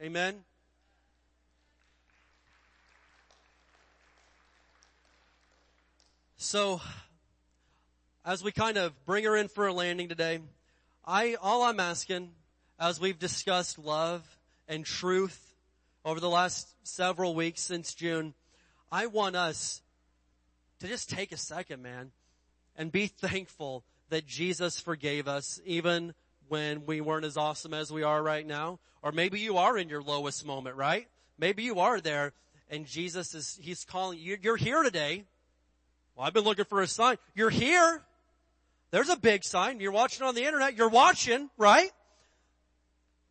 Amen. 0.03 0.37
So, 6.43 6.81
as 8.25 8.43
we 8.43 8.51
kind 8.51 8.79
of 8.79 8.95
bring 9.05 9.25
her 9.25 9.37
in 9.37 9.49
for 9.49 9.67
a 9.67 9.75
landing 9.75 10.09
today, 10.09 10.41
I, 11.05 11.35
all 11.35 11.65
I'm 11.65 11.79
asking, 11.79 12.31
as 12.79 12.99
we've 12.99 13.19
discussed 13.19 13.79
love 13.79 14.27
and 14.67 14.83
truth 14.83 15.55
over 16.03 16.19
the 16.19 16.31
last 16.31 16.75
several 16.83 17.35
weeks 17.35 17.61
since 17.61 17.93
June, 17.93 18.33
I 18.91 19.05
want 19.05 19.37
us 19.37 19.83
to 20.79 20.89
just 20.89 21.11
take 21.11 21.31
a 21.31 21.37
second, 21.37 21.83
man, 21.83 22.11
and 22.75 22.91
be 22.91 23.07
thankful 23.09 23.85
that 24.09 24.27
Jesus 24.27 24.81
forgave 24.81 25.29
us 25.29 25.61
even 25.67 26.15
when 26.49 26.87
we 26.87 27.03
weren't 27.03 27.27
as 27.27 27.37
awesome 27.37 27.75
as 27.75 27.93
we 27.93 28.03
are 28.03 28.23
right 28.23 28.47
now. 28.47 28.79
Or 29.03 29.13
maybe 29.13 29.41
you 29.41 29.59
are 29.59 29.77
in 29.77 29.91
your 29.91 30.03
lowest 30.03 30.47
moment, 30.47 30.77
right? 30.77 31.07
Maybe 31.39 31.65
you 31.65 31.81
are 31.81 32.01
there 32.01 32.33
and 32.71 32.87
Jesus 32.87 33.35
is, 33.35 33.59
He's 33.61 33.85
calling 33.85 34.19
you, 34.19 34.39
you're 34.41 34.57
here 34.57 34.83
today. 34.83 35.25
Well, 36.21 36.27
I've 36.27 36.35
been 36.35 36.45
looking 36.45 36.67
for 36.67 36.83
a 36.83 36.87
sign. 36.87 37.17
You're 37.35 37.49
here. 37.49 38.03
There's 38.91 39.09
a 39.09 39.17
big 39.17 39.43
sign. 39.43 39.81
You're 39.81 39.91
watching 39.91 40.27
on 40.27 40.35
the 40.35 40.45
internet. 40.45 40.77
You're 40.77 40.91
watching, 40.91 41.49
right? 41.57 41.91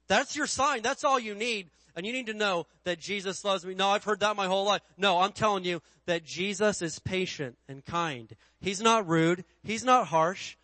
That's 0.07 0.35
your 0.35 0.47
sign. 0.47 0.81
That's 0.81 1.03
all 1.03 1.19
you 1.19 1.35
need. 1.35 1.69
And 1.95 2.03
you 2.03 2.11
need 2.11 2.25
to 2.25 2.33
know 2.33 2.65
that 2.85 2.99
Jesus 2.99 3.45
loves 3.45 3.63
me. 3.63 3.75
No, 3.75 3.89
I've 3.89 4.05
heard 4.05 4.21
that 4.21 4.35
my 4.35 4.47
whole 4.47 4.65
life. 4.65 4.81
No, 4.97 5.19
I'm 5.19 5.33
telling 5.33 5.65
you 5.65 5.83
that 6.07 6.25
Jesus 6.25 6.81
is 6.81 6.97
patient 6.97 7.59
and 7.67 7.85
kind. 7.85 8.35
He's 8.59 8.81
not 8.81 9.07
rude. 9.07 9.45
He's 9.61 9.83
not 9.83 10.07
harsh. 10.07 10.55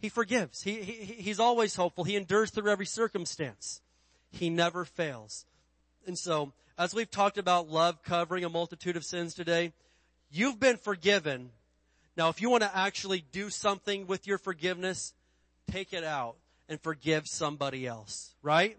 He 0.00 0.08
forgives. 0.08 0.62
He, 0.62 0.82
he, 0.82 0.92
he's 1.22 1.38
always 1.38 1.76
hopeful. 1.76 2.02
He 2.02 2.16
endures 2.16 2.50
through 2.50 2.72
every 2.72 2.86
circumstance. 2.86 3.82
He 4.32 4.50
never 4.50 4.84
fails. 4.84 5.46
And 6.08 6.18
so, 6.18 6.54
as 6.76 6.92
we've 6.92 7.08
talked 7.08 7.38
about 7.38 7.68
love 7.68 8.02
covering 8.02 8.42
a 8.42 8.48
multitude 8.48 8.96
of 8.96 9.04
sins 9.04 9.32
today, 9.32 9.72
you've 10.30 10.60
been 10.60 10.76
forgiven. 10.76 11.50
Now, 12.16 12.28
if 12.28 12.40
you 12.40 12.50
want 12.50 12.62
to 12.62 12.76
actually 12.76 13.24
do 13.32 13.50
something 13.50 14.06
with 14.06 14.26
your 14.26 14.38
forgiveness, 14.38 15.14
take 15.70 15.92
it 15.92 16.04
out 16.04 16.36
and 16.68 16.80
forgive 16.80 17.26
somebody 17.26 17.86
else, 17.86 18.34
right? 18.42 18.76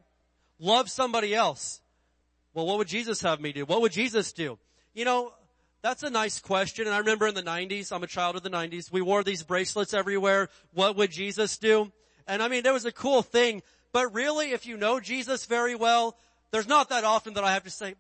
Love 0.60 0.90
somebody 0.90 1.34
else. 1.34 1.82
Well, 2.54 2.66
what 2.66 2.78
would 2.78 2.88
Jesus 2.88 3.22
have 3.22 3.40
me 3.40 3.52
do? 3.52 3.66
What 3.66 3.82
would 3.82 3.92
Jesus 3.92 4.34
do? 4.34 4.60
You 4.94 5.06
know, 5.06 5.34
that's 5.82 6.04
a 6.04 6.10
nice 6.10 6.40
question. 6.40 6.86
And 6.86 6.94
I 6.94 7.00
remember 7.00 7.28
in 7.28 7.36
the 7.36 7.44
90s, 7.44 7.92
I'm 7.92 8.04
a 8.04 8.08
child 8.08 8.36
of 8.36 8.44
the 8.44 8.50
90s, 8.50 8.92
we 8.92 9.02
wore 9.02 9.24
these 9.24 9.44
bracelets 9.44 9.94
everywhere. 9.94 10.50
What 10.74 10.96
would 10.98 11.12
Jesus 11.12 11.58
do? 11.58 11.92
And 12.28 12.44
I 12.44 12.48
mean, 12.48 12.64
there 12.64 12.74
was 12.74 12.86
a 12.86 12.92
cool 12.92 13.22
thing. 13.22 13.64
But 13.92 14.14
really, 14.14 14.52
if 14.52 14.66
you 14.66 14.78
know 14.78 15.00
Jesus 15.00 15.46
very 15.46 15.76
well, 15.76 16.16
there's 16.52 16.68
not 16.68 16.90
that 16.90 17.04
often 17.04 17.34
that 17.34 17.44
I 17.44 17.54
have 17.54 17.64
to 17.64 17.70
say, 17.70 17.96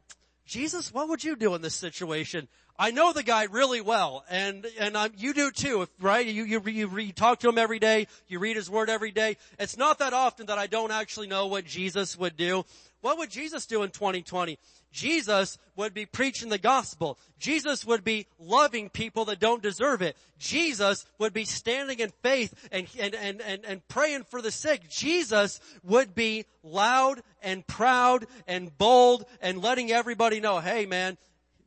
Jesus, 0.45 0.93
what 0.93 1.07
would 1.09 1.23
you 1.23 1.35
do 1.35 1.55
in 1.55 1.61
this 1.61 1.75
situation? 1.75 2.47
I 2.77 2.91
know 2.91 3.13
the 3.13 3.21
guy 3.21 3.43
really 3.43 3.79
well, 3.79 4.25
and 4.29 4.65
and 4.79 4.97
I'm, 4.97 5.11
you 5.15 5.33
do 5.33 5.51
too, 5.51 5.87
right? 5.99 6.25
You, 6.25 6.43
you 6.45 6.61
you 6.65 6.99
you 6.99 7.13
talk 7.13 7.39
to 7.41 7.49
him 7.49 7.59
every 7.59 7.77
day, 7.77 8.07
you 8.27 8.39
read 8.39 8.55
his 8.55 8.69
word 8.69 8.89
every 8.89 9.11
day. 9.11 9.37
It's 9.59 9.77
not 9.77 9.99
that 9.99 10.13
often 10.13 10.47
that 10.47 10.57
I 10.57 10.65
don't 10.67 10.91
actually 10.91 11.27
know 11.27 11.45
what 11.47 11.65
Jesus 11.65 12.17
would 12.17 12.37
do. 12.37 12.65
What 13.01 13.17
would 13.17 13.29
Jesus 13.29 13.65
do 13.65 13.83
in 13.83 13.89
2020? 13.89 14.57
Jesus 14.91 15.57
would 15.75 15.93
be 15.93 16.05
preaching 16.05 16.49
the 16.49 16.57
gospel. 16.57 17.17
Jesus 17.39 17.85
would 17.85 18.03
be 18.03 18.27
loving 18.39 18.89
people 18.89 19.25
that 19.25 19.39
don't 19.39 19.63
deserve 19.63 20.01
it. 20.01 20.17
Jesus 20.37 21.05
would 21.17 21.33
be 21.33 21.45
standing 21.45 21.99
in 21.99 22.11
faith 22.21 22.53
and, 22.71 22.87
and, 22.99 23.15
and, 23.15 23.41
and, 23.41 23.65
and 23.65 23.87
praying 23.87 24.23
for 24.25 24.41
the 24.41 24.51
sick. 24.51 24.89
Jesus 24.89 25.59
would 25.83 26.13
be 26.13 26.45
loud 26.63 27.21
and 27.41 27.65
proud 27.65 28.27
and 28.47 28.77
bold 28.77 29.25
and 29.41 29.61
letting 29.61 29.91
everybody 29.91 30.39
know, 30.39 30.59
hey 30.59 30.85
man, 30.85 31.17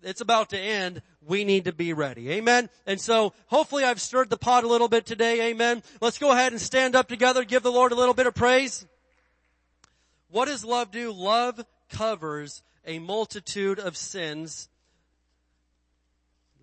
it's 0.02 0.20
about 0.20 0.51
to 0.51 0.59
end. 0.59 1.02
We 1.27 1.44
need 1.44 1.65
to 1.65 1.73
be 1.73 1.94
ready. 1.94 2.31
Amen. 2.32 2.69
And 2.86 3.01
so 3.01 3.32
hopefully 3.47 3.85
I've 3.85 4.01
stirred 4.01 4.28
the 4.28 4.36
pot 4.36 4.65
a 4.65 4.69
little 4.69 4.89
bit 4.89 5.06
today. 5.06 5.51
Amen. 5.51 5.82
Let's 6.02 6.19
go 6.19 6.31
ahead 6.31 6.52
and 6.52 6.61
stand 6.61 6.94
up 6.94 7.09
together. 7.09 7.43
Give 7.44 7.62
the 7.62 7.73
Lord 7.73 7.93
a 7.93 7.97
little 7.97 8.12
bit 8.12 8.27
of 8.27 8.35
praise. 8.35 8.86
What 10.35 10.47
does 10.47 10.65
love 10.65 10.90
do? 10.90 11.12
Love 11.12 11.65
covers 11.89 12.65
a 12.85 12.98
multitude 12.98 13.78
of 13.78 13.97
sins. 13.97 14.69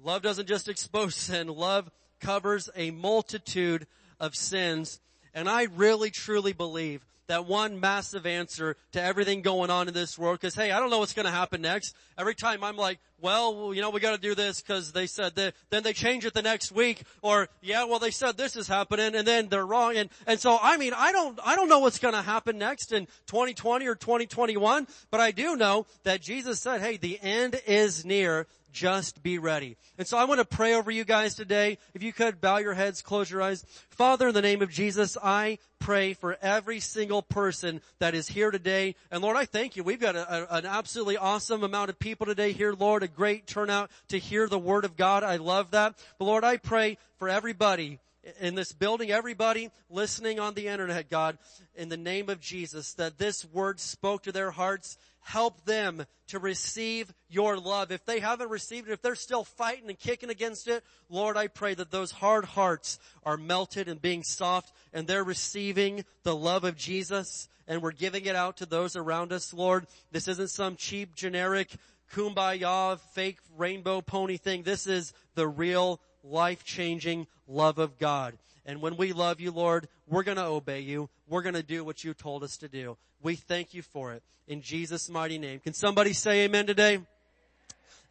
Love 0.04 0.22
doesn't 0.22 0.50
just 0.50 0.68
expose 0.68 1.16
sin. 1.28 1.48
Love 1.48 1.90
covers 2.20 2.70
a 2.76 2.92
multitude 2.92 3.88
of 4.20 4.36
sins. 4.36 5.00
And 5.34 5.48
I 5.48 5.68
really 5.74 6.12
truly 6.12 6.52
believe 6.52 7.06
that 7.32 7.46
one 7.46 7.80
massive 7.80 8.26
answer 8.26 8.76
to 8.92 9.02
everything 9.02 9.42
going 9.42 9.70
on 9.70 9.88
in 9.88 9.94
this 9.94 10.20
world. 10.20 10.42
Cause 10.42 10.54
hey, 10.54 10.72
I 10.72 10.80
don't 10.82 10.90
know 10.90 11.00
what's 11.00 11.14
going 11.14 11.26
to 11.26 11.32
happen 11.32 11.62
next. 11.62 11.96
Every 12.18 12.36
time 12.36 12.62
I'm 12.62 12.76
like, 12.76 13.00
well, 13.22 13.74
you 13.74 13.82
know, 13.82 13.90
we 13.90 14.02
got 14.02 14.12
to 14.12 14.22
do 14.22 14.36
this 14.36 14.60
because 14.60 14.92
they 14.92 15.08
said 15.08 15.36
that. 15.36 15.54
Then 15.70 15.84
they 15.84 15.94
change 15.94 16.26
it 16.26 16.34
the 16.34 16.42
next 16.42 16.72
week, 16.72 17.04
or 17.22 17.48
yeah, 17.62 17.86
well, 17.86 18.00
they 18.00 18.12
said 18.12 18.36
this 18.36 18.56
is 18.56 18.68
happening, 18.68 19.16
and 19.16 19.26
then 19.28 19.48
they're 19.48 19.66
wrong. 19.66 19.96
And 19.96 20.10
and 20.28 20.40
so, 20.40 20.58
I 20.62 20.78
mean, 20.78 20.94
I 20.96 21.12
don't, 21.12 21.40
I 21.46 21.56
don't 21.56 21.70
know 21.70 21.80
what's 21.80 22.00
going 22.00 22.16
to 22.16 22.22
happen 22.22 22.58
next 22.58 22.92
in 22.92 23.06
2020 23.28 23.88
or 23.88 23.96
2021, 23.96 24.88
but 25.10 25.20
I 25.20 25.32
do 25.32 25.56
know 25.56 25.86
that 26.04 26.22
Jesus 26.22 26.60
said, 26.60 26.82
hey, 26.82 26.98
the 26.98 27.20
end 27.22 27.62
is 27.66 28.04
near 28.04 28.48
just 28.72 29.24
be 29.24 29.38
ready. 29.38 29.78
And 29.98 30.08
so 30.08 30.18
I 30.18 30.26
want 30.26 30.40
to 30.40 30.46
pray 30.46 30.74
over 30.74 30.92
you 30.92 31.04
guys 31.04 31.36
today. 31.36 31.78
If 31.94 32.04
you 32.04 32.14
could 32.14 32.42
bow 32.42 32.58
your 32.58 32.74
heads, 32.74 33.02
close 33.02 33.30
your 33.30 33.42
eyes. 33.42 33.66
Father, 33.90 34.30
in 34.30 34.34
the 34.34 34.42
name 34.42 34.62
of 34.62 34.70
Jesus, 34.70 35.18
I 35.22 35.58
pray 35.80 36.14
for 36.14 36.38
every 36.42 36.80
single 36.80 37.22
person 37.22 37.82
that 38.00 38.14
is 38.14 38.28
here 38.28 38.52
today. 38.52 38.96
And 39.10 39.22
Lord, 39.22 39.38
I 39.38 39.46
thank 39.46 39.76
you. 39.76 39.84
We've 39.84 40.00
got 40.00 40.16
a, 40.16 40.54
a, 40.54 40.58
an 40.58 40.66
absolutely 40.66 41.18
awesome 41.18 41.64
amount 41.64 41.90
of 41.90 42.00
people 42.00 42.26
today 42.26 42.52
here, 42.52 42.74
Lord, 42.74 43.04
a 43.04 43.08
great 43.08 43.48
turnout 43.48 43.92
to 44.10 44.20
hear 44.20 44.48
the 44.48 44.60
word 44.60 44.86
of 44.86 44.96
God. 44.96 45.24
I 45.24 45.38
love 45.38 45.72
that. 45.72 45.96
But 46.18 46.26
Lord, 46.26 46.44
I 46.44 46.58
pray 46.58 46.98
for 47.18 47.30
everybody 47.30 48.00
in 48.40 48.56
this 48.56 48.72
building, 48.72 49.12
everybody 49.12 49.72
listening 49.90 50.40
on 50.40 50.54
the 50.54 50.68
internet, 50.68 51.10
God, 51.10 51.38
in 51.76 51.90
the 51.90 51.98
name 51.98 52.30
of 52.30 52.40
Jesus, 52.40 52.94
that 52.94 53.18
this 53.18 53.46
word 53.46 53.80
spoke 53.80 54.24
to 54.24 54.32
their 54.32 54.52
hearts 54.52 54.98
help 55.22 55.66
them 55.66 56.06
to 56.28 56.40
receive 56.40 57.14
your 57.30 57.58
love. 57.58 57.92
If 57.92 58.06
they 58.06 58.20
haven't 58.20 58.50
received 58.50 58.90
it, 58.90 58.94
if 58.94 59.02
they're 59.02 59.16
still 59.16 59.44
fighting 59.44 59.90
and 59.90 59.98
kicking 59.98 60.30
against 60.30 60.68
it, 60.68 60.84
Lord, 61.10 61.38
I 61.38 61.48
pray 61.48 61.74
that 61.74 61.92
those 61.92 62.12
hard 62.12 62.46
hearts 62.46 63.00
are 63.24 63.38
melted 63.38 63.88
and 63.88 64.02
being 64.02 64.24
soft 64.24 64.74
and 64.94 65.08
they're 65.08 65.24
receiving 65.24 66.06
the 66.24 66.36
love 66.36 66.64
of 66.64 66.78
Jesus 66.78 67.48
and 67.68 67.82
we're 67.82 67.92
giving 67.92 68.26
it 68.26 68.36
out 68.36 68.58
to 68.58 68.66
those 68.66 68.96
around 68.96 69.32
us, 69.32 69.54
Lord. 69.54 69.88
This 70.12 70.28
isn't 70.28 70.50
some 70.50 70.76
cheap, 70.76 71.16
generic, 71.16 71.70
kumbaya, 72.14 73.00
fake 73.14 73.40
rainbow 73.58 74.02
pony 74.02 74.38
thing. 74.38 74.64
This 74.64 74.88
is 74.88 75.14
the 75.36 75.48
real 75.48 76.02
life-changing 76.24 77.28
love 77.48 77.78
of 77.78 77.98
God. 77.98 78.38
And 78.66 78.82
when 78.82 78.98
we 78.98 79.14
love 79.14 79.40
you, 79.40 79.52
Lord, 79.52 79.88
we're 80.08 80.24
to 80.24 80.46
obey 80.46 80.82
you. 80.82 81.10
We're 81.28 81.44
to 81.56 81.64
do 81.64 81.84
what 81.84 82.04
you 82.04 82.14
told 82.14 82.44
us 82.44 82.58
to 82.58 82.68
do. 82.68 82.98
We 83.24 83.36
thank 83.36 83.74
you 83.74 83.82
for 83.82 84.14
it 84.14 84.24
in 84.48 84.62
Jesus' 84.62 85.10
mighty 85.10 85.38
name. 85.38 85.60
Can 85.60 85.74
somebody 85.74 86.14
say 86.14 86.46
amen 86.46 86.66
today? 86.68 87.00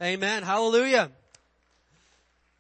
Amen. 0.01 0.43
Hallelujah. 0.43 1.11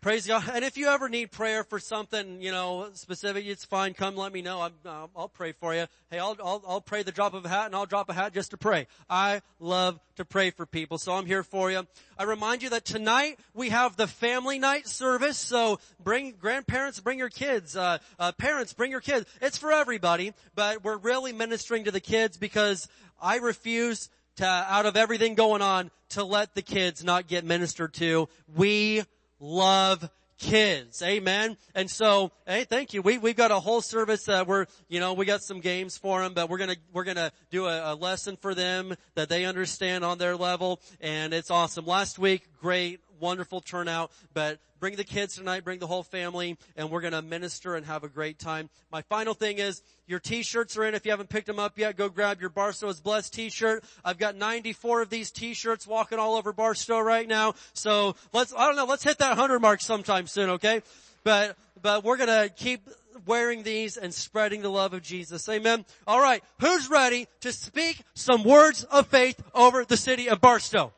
Praise 0.00 0.26
God. 0.26 0.48
And 0.54 0.64
if 0.64 0.78
you 0.78 0.88
ever 0.88 1.10
need 1.10 1.30
prayer 1.30 1.62
for 1.62 1.78
something, 1.78 2.40
you 2.40 2.50
know, 2.50 2.88
specific, 2.94 3.44
it's 3.44 3.66
fine. 3.66 3.92
Come 3.92 4.16
let 4.16 4.32
me 4.32 4.40
know. 4.40 4.58
i 4.58 4.70
will 5.14 5.28
pray 5.28 5.52
for 5.52 5.74
you. 5.74 5.84
Hey, 6.10 6.18
I'll, 6.18 6.34
I'll, 6.42 6.64
I'll 6.66 6.80
pray 6.80 7.02
the 7.02 7.12
drop 7.12 7.34
of 7.34 7.44
a 7.44 7.50
hat 7.50 7.66
and 7.66 7.76
I'll 7.76 7.84
drop 7.84 8.08
a 8.08 8.14
hat 8.14 8.32
just 8.32 8.52
to 8.52 8.56
pray. 8.56 8.86
I 9.10 9.42
love 9.58 10.00
to 10.16 10.24
pray 10.24 10.52
for 10.52 10.64
people. 10.64 10.96
So 10.96 11.12
I'm 11.12 11.26
here 11.26 11.42
for 11.42 11.70
you. 11.70 11.86
I 12.18 12.22
remind 12.22 12.62
you 12.62 12.70
that 12.70 12.86
tonight 12.86 13.38
we 13.52 13.68
have 13.68 13.96
the 13.96 14.06
family 14.06 14.58
night 14.58 14.88
service. 14.88 15.36
So 15.36 15.80
bring 16.02 16.32
grandparents, 16.40 16.98
bring 16.98 17.18
your 17.18 17.28
kids, 17.28 17.76
uh, 17.76 17.98
uh, 18.18 18.32
parents, 18.32 18.72
bring 18.72 18.90
your 18.90 19.02
kids. 19.02 19.26
It's 19.42 19.58
for 19.58 19.70
everybody, 19.70 20.32
but 20.54 20.82
we're 20.82 20.96
really 20.96 21.34
ministering 21.34 21.84
to 21.84 21.90
the 21.90 22.00
kids 22.00 22.38
because 22.38 22.88
I 23.20 23.36
refuse 23.36 24.08
to, 24.36 24.46
out 24.46 24.86
of 24.86 24.96
everything 24.96 25.34
going 25.34 25.60
on, 25.60 25.90
to 26.10 26.24
let 26.24 26.54
the 26.54 26.62
kids 26.62 27.04
not 27.04 27.26
get 27.26 27.44
ministered 27.44 27.92
to. 27.94 28.30
We 28.56 29.02
love 29.40 30.08
kids. 30.38 31.02
Amen. 31.02 31.56
And 31.74 31.90
so, 31.90 32.32
hey, 32.46 32.64
thank 32.64 32.94
you. 32.94 33.02
We, 33.02 33.18
we've 33.18 33.36
got 33.36 33.50
a 33.50 33.60
whole 33.60 33.80
service, 33.82 34.24
that 34.24 34.46
we're, 34.46 34.66
you 34.88 35.00
know, 35.00 35.12
we 35.12 35.26
got 35.26 35.42
some 35.42 35.60
games 35.60 35.98
for 35.98 36.22
them, 36.22 36.32
but 36.34 36.48
we're 36.48 36.58
gonna, 36.58 36.76
we're 36.92 37.04
gonna 37.04 37.30
do 37.50 37.66
a, 37.66 37.92
a 37.92 37.94
lesson 37.94 38.36
for 38.36 38.54
them 38.54 38.94
that 39.14 39.28
they 39.28 39.44
understand 39.44 40.04
on 40.04 40.18
their 40.18 40.36
level. 40.36 40.80
And 41.00 41.34
it's 41.34 41.50
awesome. 41.50 41.86
Last 41.86 42.18
week, 42.18 42.46
great 42.60 43.00
wonderful 43.20 43.60
turnout, 43.60 44.10
but 44.34 44.58
bring 44.80 44.96
the 44.96 45.04
kids 45.04 45.36
tonight, 45.36 45.62
bring 45.62 45.78
the 45.78 45.86
whole 45.86 46.02
family, 46.02 46.56
and 46.76 46.90
we're 46.90 47.00
gonna 47.02 47.22
minister 47.22 47.76
and 47.76 47.86
have 47.86 48.02
a 48.02 48.08
great 48.08 48.38
time. 48.38 48.70
My 48.90 49.02
final 49.02 49.34
thing 49.34 49.58
is, 49.58 49.82
your 50.06 50.18
t-shirts 50.18 50.76
are 50.76 50.84
in. 50.84 50.94
If 50.94 51.04
you 51.04 51.12
haven't 51.12 51.28
picked 51.28 51.46
them 51.46 51.58
up 51.58 51.78
yet, 51.78 51.96
go 51.96 52.08
grab 52.08 52.40
your 52.40 52.50
Barstow 52.50 52.88
is 52.88 53.00
Blessed 53.00 53.32
t-shirt. 53.32 53.84
I've 54.04 54.18
got 54.18 54.34
94 54.36 55.02
of 55.02 55.10
these 55.10 55.30
t-shirts 55.30 55.86
walking 55.86 56.18
all 56.18 56.36
over 56.36 56.52
Barstow 56.52 56.98
right 56.98 57.28
now. 57.28 57.54
So 57.74 58.16
let's, 58.32 58.52
I 58.56 58.66
don't 58.66 58.76
know, 58.76 58.86
let's 58.86 59.04
hit 59.04 59.18
that 59.18 59.30
100 59.30 59.60
mark 59.60 59.80
sometime 59.80 60.26
soon, 60.26 60.50
okay? 60.50 60.82
But, 61.22 61.56
but 61.80 62.02
we're 62.02 62.16
gonna 62.16 62.48
keep 62.48 62.88
wearing 63.26 63.62
these 63.62 63.96
and 63.96 64.12
spreading 64.12 64.62
the 64.62 64.70
love 64.70 64.94
of 64.94 65.02
Jesus. 65.02 65.48
Amen. 65.48 65.84
All 66.06 66.20
right. 66.20 66.42
Who's 66.60 66.88
ready 66.88 67.28
to 67.40 67.52
speak 67.52 68.02
some 68.14 68.44
words 68.44 68.84
of 68.84 69.06
faith 69.08 69.40
over 69.54 69.84
the 69.84 69.96
city 69.96 70.28
of 70.28 70.40
Barstow? 70.40 70.92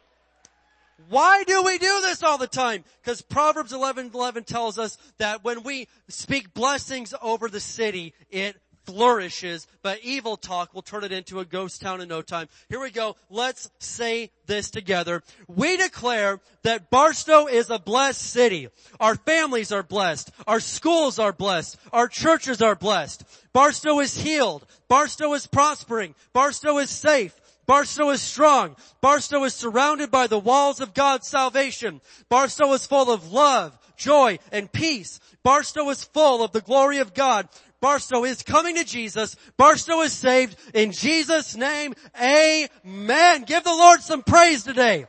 Why 1.09 1.45
do 1.45 1.63
we 1.63 1.79
do 1.79 2.01
this 2.03 2.23
all 2.23 2.39
the 2.39 2.47
time? 2.47 2.85
Because 3.03 3.23
Proverbs 3.23 3.73
11, 3.73 4.11
11 4.15 4.45
tells 4.45 4.79
us 4.79 4.99
that 5.19 5.45
when 5.45 5.63
we 5.63 5.89
speak 6.09 6.55
blessings 6.55 7.15
over 7.23 7.49
the 7.49 7.61
city, 7.61 8.15
it 8.31 8.57
flourishes, 8.85 9.67
but 9.83 10.01
evil 10.03 10.37
talk 10.37 10.75
will 10.75 10.83
turn 10.83 11.05
it 11.05 11.13
into 11.13 11.41
a 11.41 11.45
ghost 11.45 11.81
town 11.81 12.01
in 12.01 12.09
no 12.09 12.23
time. 12.23 12.49
Here 12.69 12.81
we 12.81 12.91
go. 12.91 13.17
Let's 13.31 13.71
say 13.79 14.31
this 14.47 14.71
together. 14.71 15.23
We 15.49 15.77
declare 15.77 16.41
that 16.63 16.91
Barstow 16.91 17.47
is 17.47 17.71
a 17.71 17.79
blessed 17.79 18.23
city. 18.23 18.69
Our 19.01 19.15
families 19.15 19.73
are 19.73 19.83
blessed. 19.83 20.31
Our 20.47 20.61
schools 20.61 21.19
are 21.19 21.33
blessed. 21.33 21.77
Our 21.93 22.09
churches 22.09 22.61
are 22.61 22.75
blessed. 22.75 23.25
Barstow 23.53 24.01
is 24.01 24.17
healed. 24.17 24.67
Barstow 24.89 25.33
is 25.35 25.47
prospering. 25.47 26.15
Barstow 26.33 26.79
is 26.79 26.91
safe. 26.91 27.35
Barstow 27.67 28.11
is 28.11 28.21
strong. 28.21 28.77
Barstow 29.01 29.45
is 29.45 29.55
surrounded 29.55 30.11
by 30.11 30.27
the 30.27 30.39
walls 30.39 30.81
of 30.81 30.95
God's 30.95 31.29
salvation. 31.29 32.01
Barstow 32.29 32.73
is 32.73 32.87
full 32.87 33.11
of 33.11 33.33
love, 33.33 33.79
joy 33.97 34.39
and 34.51 34.71
peace. 34.71 35.21
Barstow 35.43 35.89
is 35.91 36.05
full 36.05 36.43
of 36.43 36.53
the 36.53 36.61
glory 36.61 36.99
of 36.99 37.15
God. 37.15 37.49
Barstow 37.81 38.25
is 38.25 38.43
coming 38.43 38.77
to 38.77 38.85
Jesus. 38.85 39.37
Barstow 39.57 40.03
is 40.03 40.13
saved. 40.13 40.57
In 40.73 40.93
Jesus' 40.93 41.57
name, 41.57 41.95
amen. 42.21 43.43
Give 43.43 43.65
the 43.65 43.71
Lord 43.71 44.01
some 44.03 44.23
praise 44.23 44.63
today. 44.63 45.07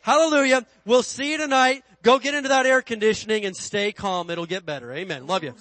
Hallelujah. 0.00 0.66
We'll 0.84 1.02
see 1.02 1.32
you 1.32 1.38
tonight. 1.38 1.84
Go 2.02 2.18
get 2.18 2.34
into 2.34 2.50
that 2.50 2.66
air 2.66 2.82
conditioning 2.82 3.44
and 3.46 3.56
stay 3.56 3.92
calm. 3.92 4.28
It'll 4.28 4.44
get 4.44 4.66
better. 4.66 4.92
Amen. 4.92 5.26
Love 5.26 5.44
you. 5.44 5.54